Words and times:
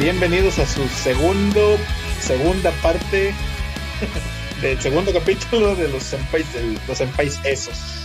Bienvenidos 0.00 0.58
a 0.58 0.66
su 0.66 0.84
segundo, 0.88 1.76
segunda 2.18 2.72
parte 2.82 3.32
del 4.62 4.76
segundo 4.80 5.12
capítulo 5.12 5.76
de 5.76 5.86
los 5.86 6.02
senpais, 6.02 6.52
de 6.52 6.76
los 6.88 6.98
senpais 6.98 7.38
esos. 7.44 8.04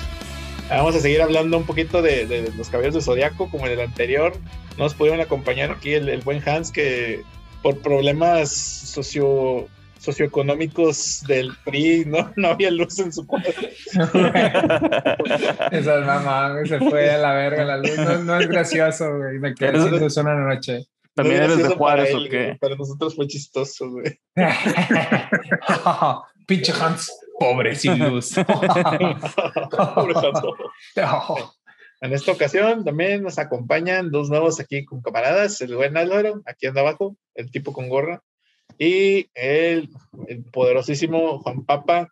Vamos 0.70 0.96
a 0.96 1.00
seguir 1.00 1.24
hablando 1.24 1.58
un 1.58 1.66
poquito 1.66 2.04
de, 2.04 2.28
de 2.28 2.52
los 2.56 2.70
caballeros 2.70 2.94
de 2.94 3.02
Zodiaco, 3.02 3.50
como 3.50 3.66
en 3.66 3.72
el 3.74 3.80
anterior. 3.80 4.34
Nos 4.78 4.94
pudieron 4.94 5.22
acompañar 5.22 5.72
aquí 5.72 5.94
el, 5.94 6.08
el 6.10 6.22
buen 6.22 6.48
Hans, 6.48 6.70
que 6.72 7.24
por 7.64 7.80
problemas 7.80 8.52
socio, 8.52 9.68
socioeconómicos 9.98 11.24
del 11.26 11.50
PRI 11.66 12.06
no, 12.06 12.32
no 12.36 12.50
había 12.50 12.70
luz 12.70 13.00
en 13.00 13.12
su 13.12 13.26
cuarto. 13.26 13.50
Esa 15.72 16.00
mamá 16.02 16.60
se 16.64 16.78
fue 16.78 17.10
a 17.10 17.18
la 17.18 17.34
verga 17.34 17.66
la 17.66 17.78
luz. 17.78 17.98
No, 17.98 18.20
no 18.20 18.40
es 18.40 18.48
gracioso, 18.50 19.18
güey. 19.18 19.40
Me 19.40 19.56
quedé 19.56 19.82
sin 19.82 20.00
luz 20.00 20.16
una 20.18 20.36
noche. 20.36 20.86
¿También 21.16 21.40
No 21.40 21.46
eres 21.54 21.68
de 21.70 21.76
Juárez 21.76 22.06
para 22.12 22.18
o 22.18 22.22
él, 22.24 22.30
qué? 22.30 22.44
güey, 22.46 22.58
Para 22.58 22.76
nosotros 22.76 23.16
fue 23.16 23.28
chistoso, 23.28 23.90
güey. 23.90 24.20
Pinche 26.48 26.74
Hans, 26.80 27.12
pobre 27.40 27.76
sin 27.76 27.98
luz. 27.98 28.36
Pobre. 29.96 30.14
En 32.02 32.12
esta 32.14 32.34
ocasión 32.34 32.84
también 32.84 33.24
nos 33.24 33.40
acompañan 33.40 34.12
dos 34.12 34.30
nuevos 34.30 34.60
aquí 34.60 34.84
con 34.84 35.02
camaradas, 35.02 35.62
el 35.62 35.76
buen 35.76 35.96
Álvaro, 35.98 36.42
aquí 36.46 36.68
anda 36.68 36.82
abajo, 36.82 37.16
el 37.36 37.50
tipo 37.50 37.72
con 37.72 37.88
gorra, 37.88 38.22
y 38.78 39.30
el, 39.34 39.90
el 40.28 40.44
poderosísimo 40.52 41.40
Juan 41.40 41.64
Papa 41.66 42.10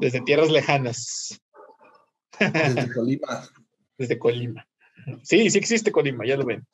desde 0.00 0.22
tierras 0.22 0.48
lejanas, 0.50 1.38
Desde 2.38 2.92
Colima. 2.94 3.46
desde 3.98 4.18
Colima. 4.18 4.66
Sí, 5.22 5.50
sí 5.50 5.58
existe 5.58 5.92
Colima, 5.92 6.24
ya 6.26 6.36
lo 6.38 6.46
ven. 6.46 6.66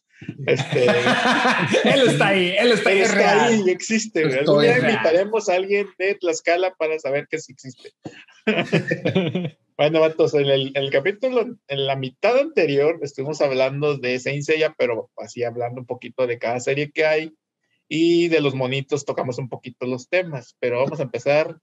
Este, 0.47 0.87
él 1.85 2.09
está 2.09 2.29
ahí, 2.29 2.55
él 2.59 2.73
está 2.73 2.91
ahí, 2.91 3.01
es 3.01 3.09
está 3.09 3.19
real. 3.19 3.41
ahí, 3.41 3.71
existe. 3.71 4.23
Estoy 4.23 4.39
Algún 4.39 4.63
día 4.63 4.79
invitaremos 4.79 5.49
a 5.49 5.55
alguien 5.55 5.89
de 5.99 6.15
Tlaxcala 6.15 6.75
para 6.75 6.99
saber 6.99 7.27
que 7.29 7.39
sí 7.39 7.53
existe. 7.53 7.93
Bueno, 9.79 10.01
vatos, 10.01 10.33
en 10.33 10.47
el, 10.47 10.69
en 10.69 10.85
el 10.85 10.91
capítulo, 10.91 11.59
en 11.69 11.87
la 11.87 11.97
mitad 11.97 12.39
anterior, 12.39 12.99
estuvimos 13.03 13.43
hablando 13.43 13.99
de 13.99 14.19
Saint 14.19 14.43
Seiya, 14.43 14.75
pero 14.79 15.11
así 15.19 15.45
hablando 15.45 15.83
un 15.83 15.87
poquito 15.87 16.27
de 16.27 16.39
cada 16.39 16.61
serie 16.61 16.91
que 16.91 17.05
hay 17.05 17.35
y 17.87 18.29
de 18.29 18.41
los 18.41 18.55
monitos 18.55 19.05
tocamos 19.05 19.37
un 19.37 19.51
poquito 19.51 19.85
los 19.85 20.09
temas, 20.09 20.57
pero 20.61 20.79
vamos 20.79 20.99
a 20.99 21.03
empezar 21.03 21.59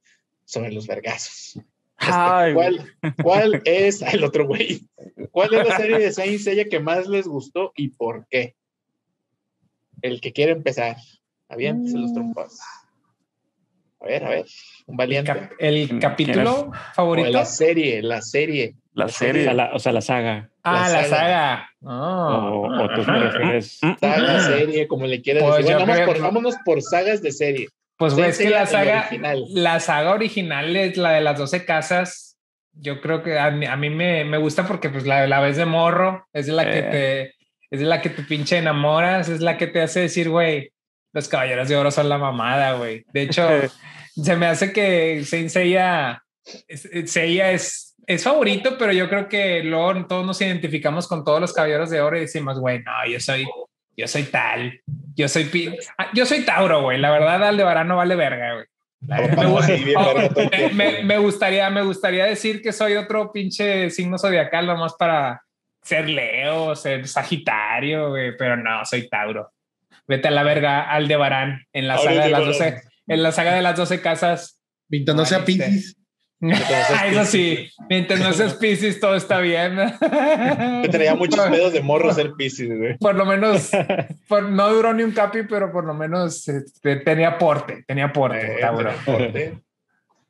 sobre 0.45 0.72
los 0.72 0.86
vergazos. 0.86 1.60
Este. 2.04 2.54
¿cuál, 2.54 2.96
¿Cuál 3.23 3.62
es 3.66 4.02
el 4.02 4.23
otro 4.23 4.48
güey? 4.48 4.82
¿Cuál 5.32 5.54
es 5.54 5.68
la 5.68 5.78
serie 5.78 6.00
de 6.00 6.12
Saint 6.12 6.40
Seiya 6.40 6.66
que 6.66 6.80
más 6.80 7.08
les 7.08 7.28
gustó 7.28 7.72
y 7.76 7.90
por 7.90 8.28
qué? 8.30 8.56
El 10.02 10.20
que 10.22 10.34
quiere 10.34 10.52
empezar. 10.52 10.98
Aviéntese 11.50 11.98
los 11.98 12.14
trompos. 12.14 12.60
A 14.02 14.05
ver, 14.05 14.26
a 14.26 14.30
ver, 14.30 14.45
un 14.88 14.94
El, 14.94 14.98
valiente. 14.98 15.32
cap- 15.32 15.52
el 15.60 16.00
capítulo 16.00 16.52
O 16.70 16.72
favorito. 16.94 17.30
la 17.30 17.45
serie, 17.45 18.02
la 18.02 18.22
serie. 18.22 18.76
La 18.94 19.06
O 19.06 19.10
serie. 19.10 19.44
sea, 19.45 19.54
la, 19.54 19.72
o 19.73 19.80
sea, 19.80 19.92
la 19.94 20.02
saga. 20.02 20.50
Ah, 20.61 20.89
la 20.89 21.02
la 21.02 21.04
saga. 21.04 21.10
saga. 21.17 21.70
Ah. 21.86 22.50
O, 22.52 22.83
o 22.83 22.89
tú 22.95 23.04
te 23.06 23.11
refieres. 23.11 23.80
Saga, 24.00 24.39
serie, 24.42 24.88
como 24.88 25.06
le 25.08 25.22
quieras 25.22 25.44
Pues 25.44 25.58
decir. 25.66 25.73
Bueno, 25.76 25.88
vamos 25.94 26.06
por, 26.06 26.22
vámonos 26.22 26.56
por 26.66 26.82
sagas 26.82 27.22
de 27.22 27.32
serie. 27.32 27.70
Pues 28.03 28.14
güey, 28.15 28.30
es 28.30 28.37
que 28.37 28.49
la 28.49 28.65
saga, 28.65 29.05
original. 29.08 29.43
la 29.53 29.80
saga 29.80 30.11
original 30.11 30.75
es 30.75 30.97
la 30.97 31.11
de 31.11 31.21
las 31.21 31.37
12 31.37 31.65
casas. 31.65 32.37
Yo 32.73 33.02
creo 33.02 33.23
que 33.23 33.37
a 33.39 33.52
mí, 33.52 33.65
a 33.65 33.75
mí 33.75 33.89
me, 33.89 34.25
me 34.25 34.37
gusta 34.37 34.67
porque 34.67 34.89
pues 34.89 35.05
la, 35.05 35.27
la 35.27 35.39
ves 35.39 35.58
de 35.58 35.65
morro, 35.65 36.27
es 36.33 36.47
la 36.47 36.65
que 36.65 36.80
Eh. 36.80 36.83
te, 36.83 37.36
es 37.75 37.81
la 37.81 38.02
que 38.02 38.09
te 38.09 38.23
pinche 38.23 38.58
enamoras, 38.58 39.30
es 39.30 39.41
la 39.41 39.58
que 39.58 39.67
te 39.67 39.81
hace 39.81 40.02
decir, 40.02 40.30
güey, 40.30 40.71
los 41.14 41.27
caballeros 41.27 41.67
de 41.69 41.75
oro 41.75 41.91
son 41.91 42.09
la 42.09 42.17
mamada, 42.17 42.73
güey. 42.73 43.05
De 43.14 43.21
hecho, 43.23 43.47
se 44.15 44.35
me 44.35 44.47
hace 44.47 44.73
que 44.73 45.23
Saint 45.23 45.49
Seiya, 45.49 46.23
Seiya 47.05 47.52
es, 47.52 47.95
es 48.08 48.23
favorito, 48.23 48.75
pero 48.77 48.91
yo 48.91 49.08
creo 49.09 49.30
que 49.30 49.64
luego 49.64 50.05
todos 50.08 50.25
nos 50.25 50.41
identificamos 50.41 51.08
con 51.08 51.23
todos 51.23 51.39
los 51.39 51.53
caballeros 51.53 51.89
de 51.89 52.02
oro 52.02 52.17
y 52.17 52.21
decimos, 52.21 52.59
güey, 52.59 52.80
no, 52.83 52.91
yo 53.09 53.20
soy, 53.20 53.45
yo 53.95 54.08
soy 54.08 54.23
tal, 54.23 54.80
yo 55.15 55.27
soy, 55.27 55.45
pi- 55.45 55.76
ah, 55.98 56.09
yo 56.14 56.26
soy 56.26 56.43
Tauro, 56.45 56.81
güey. 56.81 56.98
La 56.99 57.11
verdad, 57.11 57.43
Aldebarán 57.43 57.87
no 57.87 57.98
vale 57.98 58.15
verga, 58.15 58.54
güey. 58.54 58.65
Me, 60.73 61.17
gustaría, 61.17 61.70
me 61.70 61.81
gustaría 61.81 62.26
decir 62.26 62.61
que 62.61 62.71
soy 62.71 62.93
otro 62.95 63.32
pinche 63.33 63.89
signo 63.89 64.17
zodiacal 64.17 64.65
nomás 64.65 64.93
para 64.98 65.42
ser 65.82 66.09
Leo, 66.09 66.76
ser 66.76 67.08
Sagitario, 67.08 68.09
güey, 68.09 68.37
pero 68.37 68.55
no, 68.55 68.86
soy 68.86 69.09
Tauro. 69.09 69.52
Vete 70.08 70.30
a 70.30 70.32
la 70.32 70.43
verga, 70.43 70.89
Aldebarán, 70.89 71.65
en 71.73 71.87
la 71.87 71.98
saga 71.98 72.23
de 72.26 72.30
las 72.32 72.45
12, 72.45 72.82
en 73.08 73.23
la 73.23 73.32
saga 73.32 73.53
de 73.55 73.61
las 73.61 73.76
12 73.76 74.02
casas. 74.02 74.59
Mientras 74.89 75.15
no 75.17 75.26
sea 75.26 75.43
Eso 77.08 77.26
sí, 77.26 77.70
mientras 77.89 78.20
no 78.20 78.33
seas 78.33 78.55
Pisces, 78.55 78.99
todo 78.99 79.15
está 79.15 79.39
bien. 79.39 79.77
Te 79.99 80.89
traía 80.89 81.15
muchos 81.15 81.39
pedos 81.48 81.71
de 81.73 81.81
morro 81.81 82.14
ser 82.14 82.33
Pisces, 82.33 82.77
güey. 82.77 82.98
Por 82.98 83.15
lo 83.15 83.26
menos, 83.26 83.71
por- 84.27 84.49
no 84.49 84.70
duró 84.70 84.93
ni 84.93 85.03
un 85.03 85.11
capi, 85.11 85.43
pero 85.43 85.71
por 85.71 85.86
lo 85.86 85.93
menos 85.93 86.48
este, 86.48 86.98
tenía 86.98 87.30
aporte, 87.30 87.83
tenía 87.87 88.05
aporte, 88.05 88.59
Eh. 88.59 89.53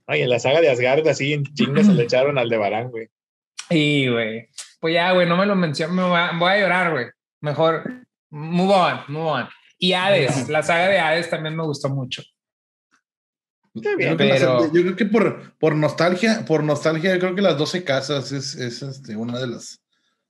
Ay, 0.05 0.21
en 0.21 0.29
la 0.29 0.39
saga 0.39 0.61
de 0.61 0.69
Asgard, 0.69 1.07
así 1.07 1.33
en 1.33 1.43
chingas 1.53 1.85
se 1.85 1.93
le 1.93 2.03
echaron 2.03 2.37
al 2.37 2.49
de 2.49 2.57
Barán, 2.57 2.89
güey. 2.91 3.07
Y, 3.69 4.09
güey, 4.09 4.49
pues 4.79 4.93
ya, 4.93 5.13
güey, 5.13 5.27
no 5.27 5.37
me 5.37 5.45
lo 5.45 5.55
menciono, 5.55 5.93
me 5.93 6.03
voy 6.03 6.19
a, 6.19 6.31
voy 6.37 6.51
a 6.51 6.59
llorar, 6.59 6.91
güey. 6.91 7.05
Mejor, 7.39 7.83
move 8.29 8.73
on, 8.73 8.99
move 9.07 9.29
on. 9.29 9.49
Y 9.79 9.93
Hades, 9.93 10.49
la 10.49 10.61
saga 10.61 10.89
de 10.89 10.99
Hades 10.99 11.29
también 11.29 11.55
me 11.55 11.63
gustó 11.63 11.89
mucho. 11.89 12.21
Está 13.75 13.95
bien, 13.95 14.17
que 14.17 14.25
las- 14.25 14.39
pero- 14.39 14.65
yo 14.73 14.81
creo 14.81 14.95
que 14.95 15.05
por, 15.05 15.57
por 15.57 15.75
nostalgia, 15.75 16.45
por 16.45 16.63
nostalgia, 16.63 17.13
yo 17.13 17.19
creo 17.19 17.35
que 17.35 17.41
las 17.41 17.57
12 17.57 17.83
casas 17.83 18.31
es, 18.31 18.55
es, 18.55 18.81
este, 18.83 19.15
una 19.15 19.39
de 19.39 19.47
las 19.47 19.79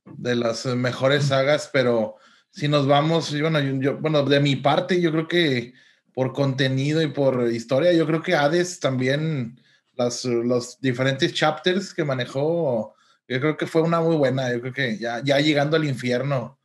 de 0.05 0.35
las 0.35 0.65
mejores 0.65 1.25
sagas, 1.27 1.69
pero 1.71 2.15
si 2.51 2.67
nos 2.67 2.85
vamos, 2.87 3.31
bueno, 3.39 3.59
yo, 3.61 3.73
yo- 3.79 3.97
bueno, 3.97 4.23
de 4.23 4.39
mi 4.41 4.55
parte, 4.57 4.99
yo 5.01 5.11
creo 5.11 5.27
que 5.27 5.73
por 6.13 6.33
contenido 6.33 7.01
y 7.01 7.07
por 7.07 7.49
historia, 7.51 7.93
yo 7.93 8.05
creo 8.05 8.21
que 8.21 8.35
Hades 8.35 8.79
también, 8.79 9.59
las, 9.95 10.25
los 10.25 10.79
diferentes 10.81 11.33
chapters 11.33 11.93
que 11.93 12.03
manejó, 12.03 12.95
yo 13.27 13.39
creo 13.39 13.55
que 13.57 13.65
fue 13.67 13.81
una 13.81 14.01
muy 14.01 14.15
buena, 14.17 14.51
yo 14.51 14.59
creo 14.59 14.73
que 14.73 14.97
ya, 14.97 15.21
ya 15.23 15.39
llegando 15.39 15.77
al 15.77 15.85
infierno, 15.85 16.59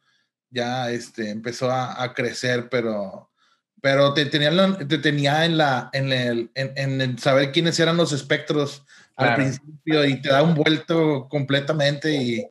ya 0.50 0.90
este, 0.90 1.30
empezó 1.30 1.70
a, 1.70 2.02
a 2.02 2.12
crecer, 2.14 2.68
pero 2.68 3.27
pero 3.80 4.12
te 4.14 4.26
tenía, 4.26 4.48
en 4.48 4.56
la- 4.56 4.78
te 4.78 4.98
tenía 4.98 5.44
en 5.44 5.56
la 5.58 5.90
en 5.92 6.12
el 6.12 6.50
en, 6.54 6.72
en 6.76 7.00
el 7.00 7.18
saber 7.18 7.52
quiénes 7.52 7.78
eran 7.80 7.96
los 7.96 8.12
espectros 8.12 8.84
al 9.16 9.26
Claro. 9.34 9.42
principio 9.42 10.04
y 10.04 10.20
te 10.22 10.28
da 10.28 10.42
un 10.42 10.54
vuelto 10.54 11.26
completamente 11.28 12.12
y 12.14 12.46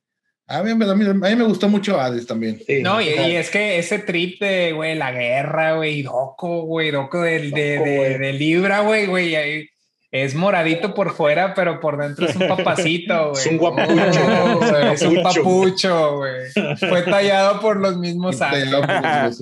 a 0.50 0.64
mí, 0.64 0.74
me- 0.76 0.86
a 0.90 0.96
mí, 0.96 1.06
a 1.06 1.14
mí 1.14 1.36
me 1.36 1.44
gustó 1.44 1.68
mucho 1.68 2.00
Hades 2.00 2.26
también. 2.26 2.60
sí. 2.66 2.82
No, 2.82 3.02
y, 3.02 3.08
y 3.10 3.36
es 3.36 3.50
que 3.50 3.78
ese 3.80 4.00
trip 4.00 4.40
de, 4.42 4.72
güey, 4.72 4.96
la 4.96 5.12
guerra, 5.12 5.74
güey, 5.76 6.04
Doko, 6.04 6.62
güey, 6.64 6.92
Doko 6.92 7.22
del- 7.22 7.52
de, 7.52 7.80
de, 7.80 8.18
de 8.18 8.34
Libra, 8.34 8.80
güey, 8.80 9.08
güey, 9.08 9.70
es 10.10 10.36
moradito 10.36 10.94
por 10.94 11.14
fuera, 11.14 11.54
pero 11.54 11.82
por 11.82 11.98
dentro 11.98 12.28
es 12.28 12.36
un 12.38 12.48
papacito, 12.48 13.30
güey. 13.32 13.42
Es 13.42 13.48
un 13.48 13.58
guapucho. 13.58 13.94
Oh, 13.94 14.58
güey, 14.60 14.94
es 14.94 15.02
un 15.02 15.22
Papucho. 15.22 16.16
güey. 16.18 16.78
Fue 16.80 17.02
tallado 17.02 17.60
por 17.60 17.76
los 17.78 17.98
mismos 17.98 18.42
ángeles. 18.42 19.40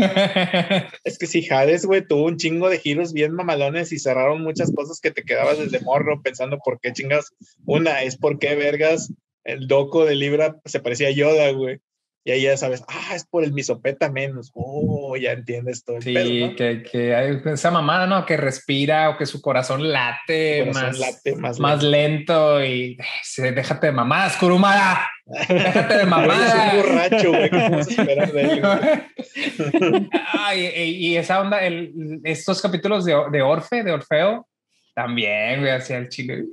Es 1.04 1.18
que 1.18 1.26
si 1.26 1.46
Hades, 1.50 1.84
güey, 1.86 2.06
tuvo 2.06 2.24
un 2.24 2.36
chingo 2.36 2.68
de 2.68 2.78
giros 2.78 3.12
bien 3.12 3.32
mamalones 3.32 3.92
y 3.92 3.98
cerraron 3.98 4.42
muchas 4.42 4.72
cosas 4.72 5.00
que 5.00 5.10
te 5.10 5.22
quedabas 5.22 5.58
desde 5.58 5.80
morro 5.80 6.22
pensando 6.22 6.58
por 6.64 6.80
qué 6.80 6.92
chingas. 6.92 7.30
Una 7.64 8.02
es 8.02 8.16
por 8.16 8.38
qué 8.38 8.54
vergas 8.54 9.12
el 9.44 9.66
doco 9.68 10.04
de 10.04 10.14
Libra 10.16 10.56
se 10.64 10.80
parecía 10.80 11.08
a 11.08 11.12
Yoda, 11.12 11.50
güey. 11.52 11.80
Y 12.22 12.32
ahí 12.32 12.42
ya 12.42 12.54
sabes, 12.58 12.84
ah, 12.86 13.14
es 13.14 13.24
por 13.24 13.44
el 13.44 13.52
misopeta 13.54 14.10
menos. 14.10 14.50
Oh, 14.52 15.16
ya 15.16 15.32
entiendes 15.32 15.82
todo 15.84 15.96
el 15.96 16.02
Sí, 16.02 16.12
pedo, 16.12 16.48
¿no? 16.50 16.54
que, 16.56 16.82
que 16.82 17.14
hay 17.14 17.40
esa 17.46 17.70
mamada, 17.70 18.06
¿no? 18.06 18.26
Que 18.26 18.36
respira 18.36 19.08
o 19.08 19.16
que 19.16 19.24
su 19.24 19.40
corazón 19.40 19.90
late, 19.90 20.58
Corazón 20.66 20.82
más, 20.82 20.98
late 20.98 21.36
más 21.36 21.58
más 21.58 21.82
lento 21.82 22.62
y 22.62 22.98
eh, 23.00 23.04
se- 23.22 23.52
déjate 23.52 23.86
de 23.86 23.92
mamadas, 23.94 24.36
Kurumada. 24.36 25.08
Déjate 25.48 25.96
de 25.98 26.04
Güey, 26.04 26.28
Es 26.30 26.54
un 26.54 26.76
borracho, 26.76 27.28
güey. 27.30 27.50
¿Qué 27.50 27.80
esperar 27.80 28.32
de 28.32 28.42
él, 28.42 28.60
güey? 28.60 30.08
Ay, 30.32 30.66
y, 30.76 31.08
y 31.08 31.16
esa 31.16 31.40
onda, 31.40 31.60
el, 31.62 32.20
estos 32.24 32.60
capítulos 32.60 33.04
de, 33.04 33.14
de 33.30 33.42
Orfe, 33.42 33.82
de 33.82 33.92
Orfeo, 33.92 34.46
también, 34.94 35.60
güey, 35.60 35.72
hacia 35.72 35.98
el 35.98 36.08
chile. 36.08 36.44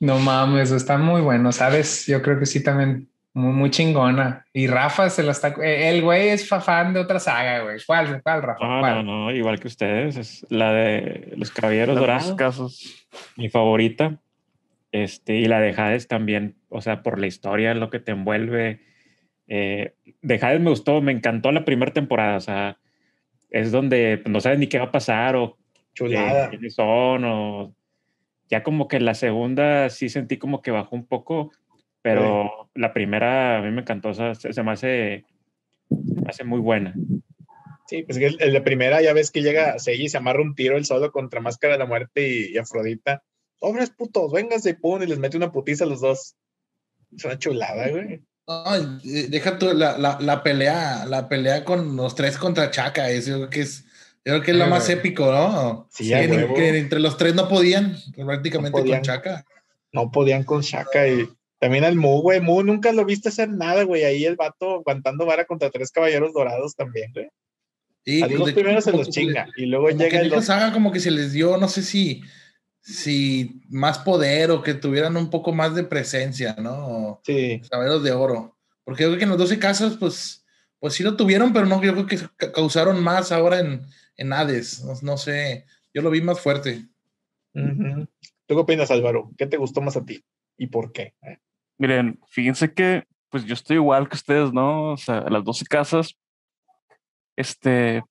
No 0.00 0.18
mames, 0.18 0.70
están 0.72 1.02
muy 1.02 1.20
buenos, 1.22 1.56
¿sabes? 1.56 2.06
Yo 2.06 2.20
creo 2.22 2.38
que 2.38 2.44
sí 2.46 2.62
también, 2.62 3.08
muy, 3.32 3.52
muy 3.52 3.70
chingona. 3.70 4.44
Y 4.52 4.66
Rafa 4.66 5.08
se 5.08 5.22
la 5.22 5.32
está... 5.32 5.54
eh, 5.62 5.88
El 5.88 6.02
güey 6.02 6.28
es 6.28 6.46
fa- 6.46 6.60
fan 6.60 6.92
de 6.92 7.00
otra 7.00 7.18
saga, 7.18 7.60
güey. 7.62 7.78
¿Cuál, 7.86 8.20
cuál, 8.22 8.42
Rafa? 8.42 8.66
No, 8.66 8.80
¿Cuál? 8.80 9.06
no, 9.06 9.24
no, 9.24 9.30
igual 9.32 9.58
que 9.58 9.68
ustedes. 9.68 10.16
Es 10.16 10.46
la 10.50 10.72
de 10.72 11.32
los 11.36 11.50
caballeros 11.50 11.94
Los 11.94 12.00
dorados, 12.02 12.34
casos. 12.34 13.06
mi 13.36 13.48
favorita. 13.48 14.18
Este, 14.92 15.36
y 15.36 15.46
la 15.46 15.60
de 15.60 15.74
Hades 15.76 16.08
también, 16.08 16.56
o 16.68 16.80
sea, 16.80 17.02
por 17.02 17.18
la 17.18 17.26
historia, 17.26 17.74
lo 17.74 17.90
que 17.90 18.00
te 18.00 18.12
envuelve. 18.12 18.80
Eh, 19.48 19.94
de 20.22 20.34
Hades 20.34 20.60
me 20.60 20.70
gustó, 20.70 21.00
me 21.00 21.12
encantó 21.12 21.52
la 21.52 21.64
primera 21.64 21.92
temporada, 21.92 22.36
o 22.36 22.40
sea, 22.40 22.78
es 23.50 23.72
donde 23.72 24.22
no 24.26 24.40
sabes 24.40 24.58
ni 24.58 24.66
qué 24.68 24.78
va 24.78 24.86
a 24.86 24.92
pasar 24.92 25.36
o 25.36 25.56
Chulada. 25.94 26.50
quiénes 26.50 26.74
son 26.74 27.24
o 27.24 27.74
ya 28.48 28.62
como 28.62 28.88
que 28.88 29.00
la 29.00 29.14
segunda 29.14 29.88
sí 29.90 30.08
sentí 30.08 30.36
como 30.36 30.62
que 30.62 30.70
bajó 30.70 30.94
un 30.94 31.06
poco, 31.06 31.52
pero 32.02 32.70
la 32.74 32.92
primera 32.92 33.58
a 33.58 33.62
mí 33.62 33.70
me 33.70 33.80
encantó, 33.80 34.10
o 34.10 34.14
sea, 34.14 34.34
se, 34.34 34.52
se 34.52 34.62
me 34.62 34.72
hace, 34.72 35.24
se 35.88 36.20
me 36.20 36.28
hace 36.28 36.44
muy 36.44 36.60
buena. 36.60 36.94
Sí, 37.88 38.02
pues 38.02 38.18
que 38.18 38.26
el, 38.26 38.36
el 38.40 38.52
de 38.52 38.60
primera 38.62 39.00
ya 39.00 39.12
ves 39.12 39.30
que 39.30 39.42
llega 39.42 39.78
Seiji 39.78 40.04
y 40.04 40.08
se 40.08 40.18
amarra 40.18 40.42
un 40.42 40.54
tiro 40.54 40.76
él 40.76 40.84
solo 40.84 41.12
contra 41.12 41.40
Máscara 41.40 41.74
de 41.74 41.78
la 41.78 41.86
Muerte 41.86 42.28
y, 42.28 42.52
y 42.52 42.58
Afrodita. 42.58 43.22
Hombres 43.60 43.90
putos, 43.90 44.32
vénganse 44.32 44.70
y 44.70 44.74
pum, 44.74 45.02
y 45.02 45.06
les 45.06 45.18
mete 45.18 45.36
una 45.36 45.52
putiza 45.52 45.84
a 45.84 45.86
los 45.86 46.00
dos. 46.00 46.34
Es 47.16 47.24
una 47.24 47.38
chulada, 47.38 47.88
güey. 47.88 48.20
Ay, 48.46 48.98
eh, 49.04 49.26
deja 49.28 49.58
tú 49.58 49.72
la, 49.74 49.98
la, 49.98 50.18
la 50.20 50.42
pelea, 50.42 51.04
la 51.06 51.28
pelea 51.28 51.64
con 51.64 51.96
los 51.96 52.14
tres 52.14 52.38
contra 52.38 52.70
Chaka, 52.70 53.10
eso 53.10 53.30
yo 53.30 53.36
creo 53.38 53.50
que 53.50 53.60
es, 53.62 53.84
yo 54.24 54.32
creo 54.34 54.42
que 54.42 54.50
es 54.52 54.56
lo 54.56 54.64
Sí, 54.64 54.70
más 54.70 54.88
épico, 54.88 55.32
¿no? 55.32 55.88
Sí, 55.90 56.12
a 56.12 56.20
que, 56.20 56.28
ni- 56.28 56.36
huevo. 56.36 56.54
que 56.54 56.78
entre 56.78 57.00
los 57.00 57.16
tres 57.16 57.34
no 57.34 57.48
podían, 57.48 57.96
prácticamente 58.14 58.76
No 58.78 58.82
podían. 58.84 58.98
con 58.98 59.04
Chaka. 59.04 59.44
No 59.92 60.10
podían 60.12 60.44
con 60.44 60.60
Shaka 60.60 61.08
y 61.08 61.28
también 61.58 61.82
al 61.84 61.96
Mu, 61.96 62.20
güey. 62.20 62.40
Mu 62.40 62.62
nunca 62.62 62.92
lo 62.92 63.04
viste 63.04 63.30
hacer 63.30 63.48
nada, 63.48 63.82
güey. 63.84 64.04
Ahí 64.04 64.24
el 64.24 64.36
vato 64.36 64.74
aguantando 64.76 65.24
vara 65.26 65.44
contra 65.46 65.70
tres 65.70 65.90
caballeros 65.90 66.32
dorados 66.34 66.76
también, 66.76 67.12
güey. 67.14 67.28
Y 68.04 68.22
A 68.22 68.26
pues, 68.26 68.38
los 68.38 68.52
primeros 68.52 68.84
se 68.84 68.92
los 68.92 69.08
chinga 69.10 69.48
y 69.56 69.66
luego 69.66 69.88
que 69.88 69.94
llega 69.94 70.20
el 70.20 70.28
otro. 70.28 70.42
saga 70.42 70.72
como 70.72 70.92
que 70.92 71.00
se 71.00 71.10
les 71.10 71.32
dio, 71.32 71.56
no 71.56 71.66
sé 71.68 71.82
si, 71.82 72.22
si 72.86 73.60
más 73.68 73.98
poder 73.98 74.52
o 74.52 74.62
que 74.62 74.72
tuvieran 74.74 75.16
un 75.16 75.28
poco 75.28 75.52
más 75.52 75.74
de 75.74 75.82
presencia, 75.82 76.54
¿no? 76.58 77.20
Sí, 77.24 77.60
Caballeros 77.68 78.04
de 78.04 78.12
oro. 78.12 78.56
Porque 78.84 79.02
yo 79.02 79.08
creo 79.08 79.18
que 79.18 79.24
en 79.24 79.30
los 79.30 79.38
12 79.38 79.58
casos, 79.58 79.96
pues, 79.98 80.46
pues 80.78 80.94
sí 80.94 81.02
lo 81.02 81.16
tuvieron, 81.16 81.52
pero 81.52 81.66
no, 81.66 81.82
yo 81.82 81.92
creo 81.92 82.06
que 82.06 82.18
ca- 82.36 82.52
causaron 82.52 83.02
más 83.02 83.32
ahora 83.32 83.58
en, 83.58 83.84
en 84.16 84.32
Hades. 84.32 84.84
No, 84.84 84.92
no 85.02 85.16
sé, 85.16 85.66
yo 85.92 86.00
lo 86.02 86.10
vi 86.10 86.20
más 86.20 86.38
fuerte. 86.40 86.86
Ujú. 87.54 88.06
¿Tú 88.46 88.54
qué 88.54 88.60
opinas, 88.60 88.90
Álvaro? 88.92 89.30
¿Qué 89.36 89.46
te 89.46 89.56
gustó 89.56 89.80
más 89.80 89.96
a 89.96 90.04
ti? 90.04 90.24
¿Y 90.56 90.68
por 90.68 90.92
qué? 90.92 91.14
Eh, 91.22 91.38
Miren, 91.78 92.20
fíjense 92.28 92.72
que 92.72 93.04
pues 93.30 93.44
yo 93.44 93.54
estoy 93.54 93.76
igual 93.76 94.08
que 94.08 94.14
ustedes, 94.14 94.52
¿no? 94.52 94.92
O 94.92 94.96
sea, 94.96 95.22
las 95.28 95.42
12 95.42 95.64
casas, 95.66 96.14
este, 97.34 98.04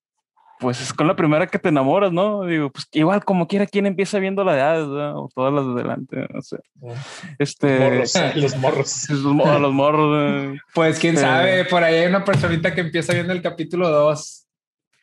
pues 0.59 0.81
es 0.81 0.93
con 0.93 1.07
la 1.07 1.15
primera 1.15 1.47
que 1.47 1.59
te 1.59 1.69
enamoras, 1.69 2.11
¿no? 2.11 2.43
Digo, 2.45 2.69
pues 2.71 2.87
igual 2.93 3.23
como 3.25 3.47
quiera 3.47 3.65
quien 3.65 3.85
empieza 3.85 4.19
viendo 4.19 4.43
la 4.43 4.53
Hades, 4.53 4.89
¿verdad? 4.89 5.17
O 5.17 5.29
todas 5.33 5.53
las 5.53 5.65
de 5.67 5.81
delante, 5.83 6.27
no 6.33 6.41
sé. 6.41 6.57
Este, 7.39 7.77
Morros, 7.79 8.13
los 8.35 8.57
morros. 8.57 9.09
los, 9.09 9.21
mo- 9.33 9.45
a 9.45 9.59
los 9.59 9.73
morros. 9.73 10.57
Pues 10.73 10.99
quién 10.99 11.15
Eh. 11.15 11.19
sabe, 11.19 11.65
por 11.65 11.83
ahí 11.83 11.95
hay 11.95 12.07
una 12.07 12.23
personita 12.23 12.73
que 12.73 12.81
empieza 12.81 13.13
viendo 13.13 13.33
el 13.33 13.41
capítulo 13.41 13.89
2. 13.89 14.41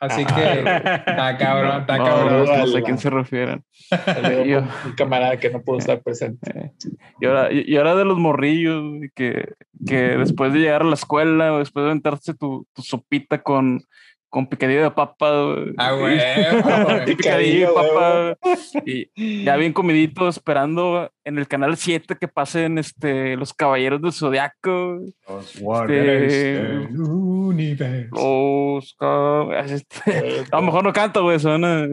Así 0.00 0.24
que 0.24 0.58
está 0.58 1.36
cabrón, 1.38 1.82
está 1.82 1.96
No, 1.96 2.04
cabrón. 2.04 2.44
no, 2.44 2.56
no 2.56 2.66
sé 2.66 2.78
a 2.78 2.82
quién 2.82 2.98
se 2.98 3.08
refieren. 3.08 3.62
Yo- 4.46 4.64
Un 4.84 4.92
camarada 4.96 5.36
que 5.38 5.48
no 5.50 5.62
pudo 5.62 5.78
estar 5.78 6.02
presente. 6.02 6.72
Y 7.20 7.26
ahora, 7.26 7.52
y 7.52 7.76
ahora 7.76 7.94
de 7.94 8.04
los 8.04 8.18
morrillos, 8.18 8.82
que, 9.14 9.52
que 9.86 9.96
después 10.16 10.52
de 10.52 10.58
llegar 10.58 10.82
a 10.82 10.86
la 10.86 10.94
escuela, 10.94 11.52
o 11.52 11.58
después 11.60 11.84
de 11.84 11.90
aventarse 11.90 12.34
tu, 12.34 12.66
tu 12.74 12.82
sopita 12.82 13.42
con, 13.44 13.84
con 14.32 14.46
picadillo 14.46 14.84
de 14.84 14.90
papa, 14.92 15.28
Ah, 15.76 15.92
y- 15.94 15.98
güey. 16.00 16.18
picadillo 17.16 17.68
de 17.68 17.74
papa, 17.74 18.38
y 18.86 19.44
ya 19.44 19.56
bien 19.56 19.74
comidito, 19.74 20.26
esperando 20.26 21.10
en 21.22 21.36
el 21.36 21.46
canal 21.46 21.76
7 21.76 22.16
que 22.18 22.28
pasen 22.28 22.78
este, 22.78 23.36
los 23.36 23.52
caballeros 23.52 24.00
del 24.00 24.12
zodiaco, 24.14 25.00
Los 25.28 25.56
universo. 25.60 26.88
los 28.10 28.94
ca- 28.98 29.60
este, 29.66 30.00
a 30.50 30.56
lo 30.56 30.62
mejor 30.62 30.84
no 30.84 30.94
canto, 30.94 31.24
güey, 31.24 31.38
suena. 31.38 31.86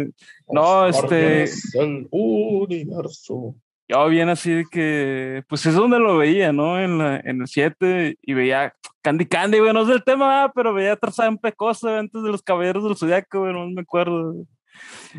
No, 0.48 0.88
los 0.88 0.96
este- 0.96 1.46
guardianes 1.46 1.72
del 1.74 2.08
universo. 2.10 3.56
Yo 3.90 4.08
bien 4.08 4.30
así 4.30 4.52
de 4.52 4.66
que, 4.70 5.44
pues 5.50 5.66
es 5.66 5.74
donde 5.74 5.98
lo 6.00 6.18
veía, 6.18 6.54
¿no? 6.54 6.80
En, 6.80 6.98
la, 7.00 7.18
en 7.18 7.42
el 7.42 7.48
7 7.48 8.18
y 8.22 8.34
veía 8.34 8.74
Candy 9.02 9.26
Candy, 9.26 9.60
güey, 9.60 9.74
no 9.74 9.82
es 9.82 9.88
del 9.88 10.04
tema, 10.04 10.44
ah, 10.44 10.52
pero 10.54 10.74
veía 10.74 10.96
Tarzán 10.96 11.38
Pecosa 11.38 11.98
antes 12.00 12.22
de 12.22 12.30
los 12.30 12.44
Caballeros 12.44 12.84
del 12.84 12.96
Zodiaco, 12.96 13.40
güey, 13.40 13.54
no 13.54 13.68
me 13.70 13.82
acuerdo. 13.82 14.36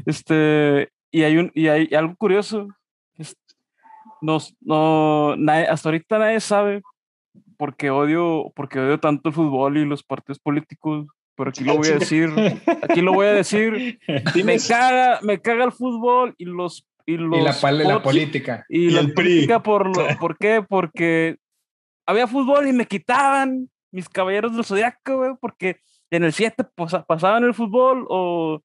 Este, 0.07 0.89
y 1.11 1.23
hay, 1.23 1.37
un, 1.39 1.51
y 1.55 1.67
hay 1.69 1.89
algo 1.95 2.15
curioso, 2.17 2.69
es- 3.19 3.37
nos, 4.21 4.55
no, 4.61 5.35
nadie- 5.37 5.67
hasta 5.69 5.89
ahorita 5.89 6.19
nadie 6.19 6.41
sabe 6.41 6.83
por 7.57 7.75
qué 7.77 7.91
odio, 7.91 8.53
por 8.55 8.69
qué 8.69 8.79
odio 8.81 9.01
tanto 9.01 9.29
el 9.31 9.35
fútbol 9.35 9.77
y 9.79 9.85
los 9.85 10.03
partidos 10.03 10.39
políticos, 10.39 11.07
pero 11.35 11.51
aquí 11.51 11.65
lo 11.65 11.77
voy 11.77 11.89
a 11.89 11.95
decir, 11.99 12.31
aquí 12.89 13.01
lo 13.01 13.13
voy 13.13 13.27
a 13.27 13.33
decir, 13.33 13.99
me 14.45 14.59
caga, 14.59 15.21
me 15.23 15.41
caga 15.41 15.65
el 15.65 15.73
fútbol 15.73 16.35
y 16.39 16.45
los... 16.45 16.87
Y, 17.07 17.17
los 17.17 17.39
Y 17.39 17.43
la, 17.43 17.53
pal- 17.53 17.83
la 17.87 18.03
política. 18.03 18.65
y, 18.69 18.87
Y 18.87 18.91
la 18.91 19.01
el 19.01 19.13
PRI. 19.15 19.25
política 19.27 19.63
por, 19.63 19.97
lo- 19.97 20.07
¿por 20.21 20.37
qué? 20.39 20.63
Porque 20.67 21.37
había 22.07 22.27
fútbol 22.27 22.67
y 22.67 22.73
me 22.73 22.87
quitaban 22.87 23.69
mis 23.93 24.09
caballeros 24.09 24.55
del 24.55 24.65
zodiaco, 24.65 25.17
güey, 25.17 25.33
porque 25.41 25.77
en 26.11 26.25
el 26.25 26.33
7 26.33 26.65
posa- 26.75 27.05
pasaban 27.05 27.45
el 27.45 27.55
fútbol 27.55 28.05
o, 28.09 28.63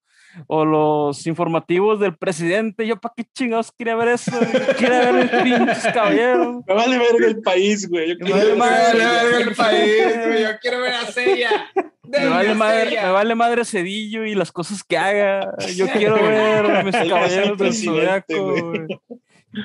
o 0.48 0.66
los 0.66 1.26
informativos 1.28 2.00
del 2.00 2.16
presidente. 2.16 2.86
Yo, 2.88 2.98
¿para 2.98 3.14
qué 3.16 3.26
chingados 3.34 3.72
quería 3.78 3.96
ver 3.96 4.10
eso? 4.10 4.32
Quería 4.78 5.12
ver 5.12 5.14
mis 5.14 5.42
pinches 5.42 5.88
caballeros. 5.94 6.64
Me 6.68 6.74
vale 6.74 6.98
verga 6.98 7.28
el 7.28 7.42
país, 7.42 7.90
güey. 7.90 8.18
Yo 8.18 8.26
Me 8.26 8.32
vale 8.32 8.46
ver- 8.46 8.58
madre, 8.58 9.06
vale 9.06 9.42
el 9.44 9.56
país, 9.56 10.18
güey. 10.27 10.44
Yo 10.44 10.50
quiero 10.62 10.82
ver 10.82 10.94
a 10.94 11.06
Sella. 11.06 11.72
Me 12.08 12.27
vale, 12.27 12.54
madre, 12.54 13.01
me 13.01 13.12
vale 13.12 13.36
madre 13.36 13.65
Cedillo 13.65 14.25
y 14.25 14.36
las 14.36 14.51
cosas 14.51 14.84
que 14.84 14.98
haga. 14.98 15.56
Yo 15.75 15.88
quiero 15.88 16.15
ver 16.15 16.65
a 16.65 16.84
mis 16.84 16.96
caballeros 17.10 17.58
del 17.58 17.74
zodiaco. 17.74 18.56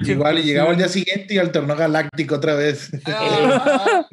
Igual 0.04 0.38
y 0.38 0.42
llegaba 0.44 0.70
el 0.70 0.76
día 0.76 0.86
siguiente 0.88 1.34
y 1.34 1.38
al 1.38 1.50
torneo 1.50 1.74
galáctico 1.76 2.36
otra 2.36 2.54
vez. 2.54 2.90
Ah, 3.06 4.06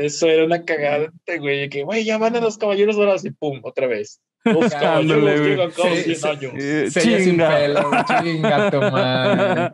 eso 0.00 0.26
era 0.28 0.44
una 0.44 0.64
cagada, 0.64 1.08
güey. 1.38 1.68
Que, 1.68 1.82
güey, 1.82 2.04
ya 2.04 2.18
van 2.18 2.36
a 2.36 2.40
los 2.40 2.58
caballeros 2.58 2.96
dorados 2.96 3.24
y 3.24 3.30
pum, 3.30 3.60
otra 3.62 3.86
vez. 3.86 4.20
Ándale, 4.50 5.20
güey. 5.20 5.50
llegan 5.50 5.70
cada 5.70 5.94
Sí, 5.94 6.14
100 6.14 6.16
sí, 6.16 6.28
años. 6.28 6.52
Eh, 6.56 6.88
chinga. 7.24 7.56
pelo, 7.56 7.90
chinga 8.06 8.70
tu 8.70 8.80
madre. 8.80 9.72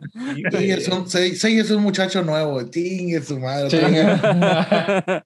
Güey. 0.51 0.71
es 0.71 0.87
un, 0.87 1.05
es 1.07 1.71
muchacho 1.71 2.21
nuevo. 2.23 2.65
Tingue 2.69 3.21
su 3.21 3.39
madre. 3.39 3.69
Chinga. 3.69 5.23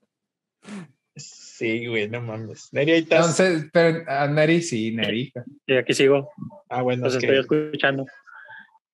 Sí, 1.60 1.88
güey, 1.88 2.08
no 2.08 2.22
mames. 2.22 2.70
Neri, 2.72 2.92
ahí 2.94 3.00
estás. 3.00 3.38
Entonces, 3.38 3.70
pero 3.74 4.10
a 4.10 4.28
Neri 4.28 4.62
sí, 4.62 4.92
Neri. 4.92 5.34
Y 5.68 5.76
aquí 5.76 5.94
sigo, 5.94 6.32
ah, 6.70 6.82
bueno, 6.82 7.04
los 7.04 7.16
es 7.16 7.22
estoy 7.22 7.36
que 7.36 7.42
escuchando. 7.42 8.06